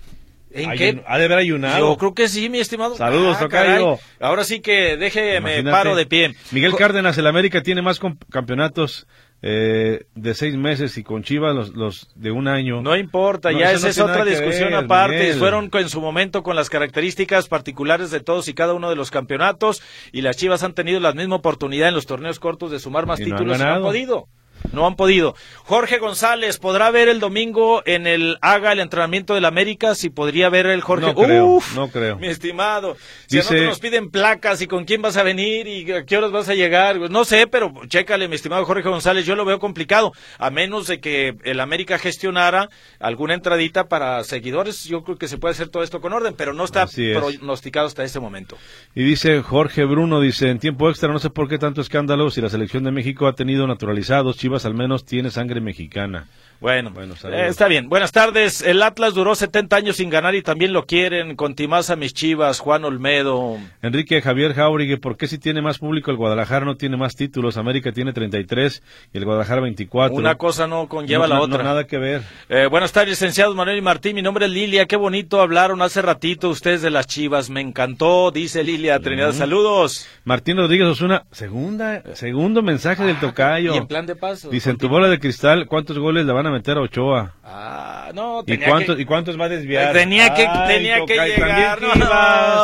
¿En 0.49 0.71
qué? 0.71 1.03
¿Ha 1.05 1.17
de 1.17 1.25
haber 1.25 1.39
ayunado? 1.39 1.89
Yo 1.89 1.97
creo 1.97 2.13
que 2.13 2.29
sí, 2.29 2.49
mi 2.49 2.59
estimado. 2.59 2.95
Saludos, 2.95 3.35
ah, 3.37 3.41
Tocayo. 3.41 3.99
Ahora 4.19 4.45
sí 4.45 4.61
que 4.61 4.95
déjeme 4.95 5.61
paro 5.63 5.95
de 5.95 6.05
pie. 6.05 6.33
Miguel 6.51 6.73
Cárdenas, 6.75 7.17
el 7.17 7.27
América 7.27 7.61
tiene 7.61 7.81
más 7.81 7.99
campeonatos 8.31 9.05
eh, 9.41 10.05
de 10.15 10.33
seis 10.33 10.55
meses 10.55 10.97
y 10.97 11.03
con 11.03 11.23
Chivas 11.23 11.55
los, 11.55 11.75
los 11.75 12.09
de 12.15 12.31
un 12.31 12.47
año. 12.47 12.81
No 12.81 12.95
importa, 12.95 13.51
ya 13.51 13.71
esa 13.71 13.89
es 13.89 13.99
otra 13.99 14.25
discusión 14.25 14.73
aparte. 14.73 15.33
Fueron 15.33 15.69
en 15.71 15.89
su 15.89 16.01
momento 16.01 16.43
con 16.43 16.55
las 16.55 16.69
características 16.69 17.47
particulares 17.47 18.09
de 18.11 18.19
todos 18.19 18.47
y 18.47 18.53
cada 18.53 18.73
uno 18.73 18.89
de 18.89 18.95
los 18.95 19.11
campeonatos 19.11 19.83
y 20.11 20.21
las 20.21 20.37
Chivas 20.37 20.63
han 20.63 20.73
tenido 20.73 20.99
la 20.99 21.13
misma 21.13 21.35
oportunidad 21.35 21.89
en 21.89 21.95
los 21.95 22.05
torneos 22.05 22.39
cortos 22.39 22.71
de 22.71 22.79
sumar 22.79 23.05
más 23.05 23.19
títulos 23.19 23.59
y 23.59 23.63
no 23.63 23.73
han 23.73 23.81
podido. 23.81 24.27
No 24.71 24.85
han 24.85 24.95
podido. 24.95 25.35
Jorge 25.63 25.97
González, 25.97 26.59
¿podrá 26.59 26.91
ver 26.91 27.09
el 27.09 27.19
domingo 27.19 27.81
en 27.85 28.07
el 28.07 28.37
Haga 28.41 28.71
el 28.71 28.79
entrenamiento 28.79 29.33
del 29.33 29.45
América? 29.45 29.95
Si 29.95 30.09
podría 30.09 30.49
ver 30.49 30.65
el 30.67 30.81
Jorge. 30.81 31.07
No 31.07 31.15
creo, 31.15 31.59
no 31.75 31.89
creo. 31.89 32.17
Mi 32.17 32.27
estimado. 32.27 32.97
Si 33.27 33.37
a 33.37 33.41
nosotros 33.41 33.65
nos 33.65 33.79
piden 33.79 34.09
placas 34.09 34.61
y 34.61 34.67
con 34.67 34.85
quién 34.85 35.01
vas 35.01 35.17
a 35.17 35.23
venir 35.23 35.67
y 35.67 35.91
a 35.91 36.05
qué 36.05 36.17
horas 36.17 36.31
vas 36.31 36.49
a 36.49 36.55
llegar. 36.55 37.09
No 37.09 37.25
sé, 37.25 37.47
pero 37.47 37.73
chécale, 37.87 38.27
mi 38.27 38.35
estimado 38.35 38.65
Jorge 38.65 38.87
González. 38.87 39.25
Yo 39.25 39.35
lo 39.35 39.45
veo 39.45 39.59
complicado. 39.59 40.11
A 40.37 40.49
menos 40.49 40.87
de 40.87 40.99
que 40.99 41.35
el 41.43 41.59
América 41.59 41.97
gestionara 41.97 42.69
alguna 42.99 43.33
entradita 43.33 43.87
para 43.87 44.23
seguidores. 44.23 44.85
Yo 44.85 45.03
creo 45.03 45.17
que 45.17 45.27
se 45.27 45.37
puede 45.37 45.53
hacer 45.53 45.69
todo 45.69 45.83
esto 45.83 46.01
con 46.01 46.13
orden, 46.13 46.33
pero 46.37 46.53
no 46.53 46.63
está 46.63 46.87
pronosticado 46.87 47.87
hasta 47.87 48.03
ese 48.03 48.19
momento. 48.19 48.57
Y 48.95 49.03
dice 49.03 49.41
Jorge 49.41 49.85
Bruno, 49.85 50.21
dice, 50.21 50.49
en 50.49 50.59
tiempo 50.59 50.89
extra 50.89 51.11
no 51.11 51.19
sé 51.19 51.29
por 51.29 51.47
qué 51.47 51.57
tanto 51.57 51.81
escándalo 51.81 52.29
si 52.29 52.41
la 52.41 52.49
selección 52.49 52.83
de 52.83 52.91
México 52.91 53.27
ha 53.27 53.33
tenido 53.33 53.67
naturalizados 53.67 54.37
al 54.65 54.73
menos 54.73 55.05
tiene 55.05 55.31
sangre 55.31 55.61
mexicana. 55.61 56.27
Bueno, 56.59 56.89
bueno 56.89 57.13
eh, 57.25 57.47
está 57.49 57.67
bien. 57.67 57.87
Buenas 57.87 58.11
tardes. 58.11 58.61
El 58.63 58.81
Atlas 58.81 59.13
duró 59.13 59.35
70 59.35 59.75
años 59.75 59.97
sin 59.97 60.09
ganar 60.09 60.33
y 60.33 60.41
también 60.41 60.73
lo 60.73 60.85
quieren. 60.85 61.35
Con 61.35 61.55
a 61.57 61.95
mis 61.95 62.13
chivas, 62.13 62.59
Juan 62.59 62.85
Olmedo. 62.85 63.57
Enrique 63.81 64.21
Javier 64.21 64.53
Jauregui, 64.53 64.97
¿por 64.97 65.17
qué 65.17 65.27
si 65.27 65.37
tiene 65.37 65.61
más 65.61 65.77
público 65.77 66.09
el 66.09 66.17
Guadalajara 66.17 66.65
no 66.65 66.75
tiene 66.75 66.97
más 66.97 67.15
títulos? 67.15 67.57
América 67.57 67.91
tiene 67.91 68.13
33 68.13 68.81
y 69.13 69.17
el 69.17 69.25
Guadalajara 69.25 69.61
24. 69.61 70.15
Una 70.15 70.35
cosa 70.35 70.65
no 70.65 70.87
conlleva 70.87 71.27
la 71.27 71.41
otra. 71.41 71.59
No, 71.59 71.63
nada 71.63 71.85
que 71.85 71.97
ver. 71.99 72.23
Eh, 72.49 72.67
buenas 72.67 72.91
tardes, 72.91 73.09
licenciados 73.09 73.55
Manuel 73.55 73.77
y 73.77 73.81
Martín. 73.81 74.15
Mi 74.15 74.21
nombre 74.23 74.45
es 74.45 74.51
Lilia. 74.51 74.87
Qué 74.87 74.95
bonito 74.95 75.41
hablaron 75.41 75.81
hace 75.81 76.01
ratito 76.01 76.49
ustedes 76.49 76.81
de 76.81 76.89
las 76.89 77.05
chivas. 77.05 77.49
Me 77.51 77.61
encantó, 77.61 78.31
dice 78.31 78.63
Lilia 78.63 78.99
Trinidad. 78.99 79.33
Saludos. 79.33 80.07
Martín 80.23 80.57
Rodríguez 80.57 80.87
Osuna, 80.87 81.23
segunda, 81.31 82.03
segundo 82.15 82.63
mensaje 82.63 83.03
del 83.03 83.17
ah, 83.17 83.21
tocayo. 83.21 83.75
Y 83.75 83.77
en 83.77 83.87
plan 83.87 84.05
de 84.05 84.15
paso. 84.15 84.49
Dice, 84.49 84.71
en 84.71 84.77
tu 84.77 84.89
bola 84.89 85.07
de 85.07 85.19
cristal, 85.19 85.67
¿cuántos 85.67 85.99
goles 85.99 86.25
le 86.25 86.33
van 86.33 86.46
a 86.47 86.51
meter 86.51 86.77
a 86.77 86.81
Ochoa? 86.81 87.33
Ah, 87.43 88.11
no, 88.13 88.43
¿Y 88.45 88.57
cuántos, 88.57 88.99
¿Y 88.99 89.05
cuántos 89.05 89.39
va 89.39 89.45
a 89.45 89.49
desviar? 89.49 89.93
Tenía 89.93 90.33
que, 90.33 90.47
tenía 90.67 91.05
que 91.05 91.13
llegar. 91.13 91.79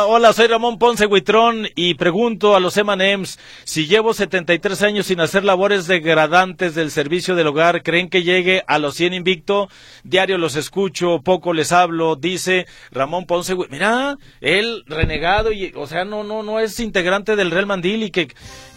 Hola, 0.07 0.33
soy 0.33 0.47
Ramón 0.47 0.77
Ponce 0.77 1.05
Huitrón 1.05 1.69
y 1.75 1.93
pregunto 1.93 2.55
a 2.55 2.59
los 2.59 2.75
Emanems 2.75 3.39
si 3.63 3.87
llevo 3.87 4.13
73 4.13 4.81
años 4.83 5.05
sin 5.05 5.21
hacer 5.21 5.45
labores 5.45 5.87
degradantes 5.87 6.75
del 6.75 6.91
servicio 6.91 7.35
del 7.35 7.47
hogar, 7.47 7.81
¿creen 7.81 8.09
que 8.09 8.23
llegue 8.23 8.63
a 8.67 8.77
los 8.77 8.95
100 8.95 9.13
invicto? 9.13 9.69
Diario 10.03 10.37
los 10.37 10.55
escucho, 10.55 11.21
poco 11.23 11.53
les 11.53 11.71
hablo, 11.71 12.15
dice 12.15 12.65
Ramón 12.91 13.25
Ponce 13.25 13.55
Mira, 13.69 14.17
él 14.41 14.83
renegado 14.87 15.51
y, 15.51 15.71
o 15.75 15.87
sea, 15.87 16.03
no, 16.03 16.23
no, 16.23 16.43
no 16.43 16.59
es 16.59 16.79
integrante 16.79 17.35
del 17.35 17.51
Real 17.51 17.65
Mandil 17.65 18.03
y 18.03 18.11
que 18.11 18.27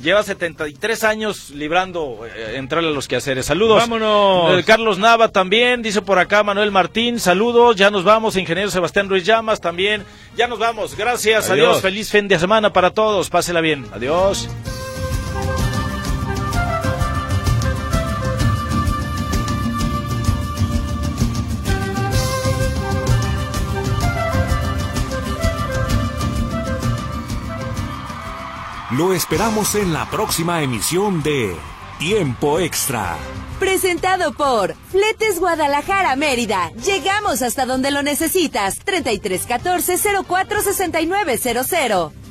lleva 0.01 0.23
73 0.23 1.05
años 1.05 1.51
librando 1.51 2.21
eh, 2.27 2.57
entrar 2.57 2.85
a 2.85 2.91
los 2.91 3.09
quehaceres. 3.09 3.47
Saludos. 3.47 3.79
Vámonos. 3.79 4.61
Eh, 4.61 4.65
Carlos 4.97 5.11
Nava 5.11 5.29
también, 5.29 5.83
dice 5.83 6.01
por 6.01 6.19
acá 6.19 6.43
Manuel 6.43 6.71
Martín, 6.71 7.21
saludos, 7.21 7.77
ya 7.77 7.91
nos 7.91 8.03
vamos, 8.03 8.37
ingeniero 8.37 8.71
Sebastián 8.71 9.11
Ruiz 9.11 9.25
Llamas 9.25 9.61
también, 9.61 10.05
ya 10.37 10.49
nos 10.49 10.59
vamos, 10.59 10.97
gracias, 10.97 11.51
adiós, 11.51 11.69
adiós 11.69 11.83
feliz 11.83 12.11
fin 12.11 12.29
de 12.29 12.39
semana 12.39 12.73
para 12.73 12.91
todos, 12.91 13.29
pásela 13.29 13.61
bien, 13.61 13.85
adiós. 13.93 14.49
Lo 28.93 29.13
esperamos 29.13 29.75
en 29.75 29.93
la 29.93 30.09
próxima 30.09 30.63
emisión 30.63 31.23
de 31.23 31.55
Tiempo 31.99 32.61
Extra. 32.61 33.19
Presentado 33.59 34.33
por 34.35 34.75
Fletes 34.91 35.41
Guadalajara 35.41 36.15
Mérida. 36.15 36.71
Llegamos 36.85 37.41
hasta 37.41 37.65
donde 37.65 37.91
lo 37.91 38.03
necesitas. 38.03 38.79
3314 38.85 39.97
046900. 40.29 42.26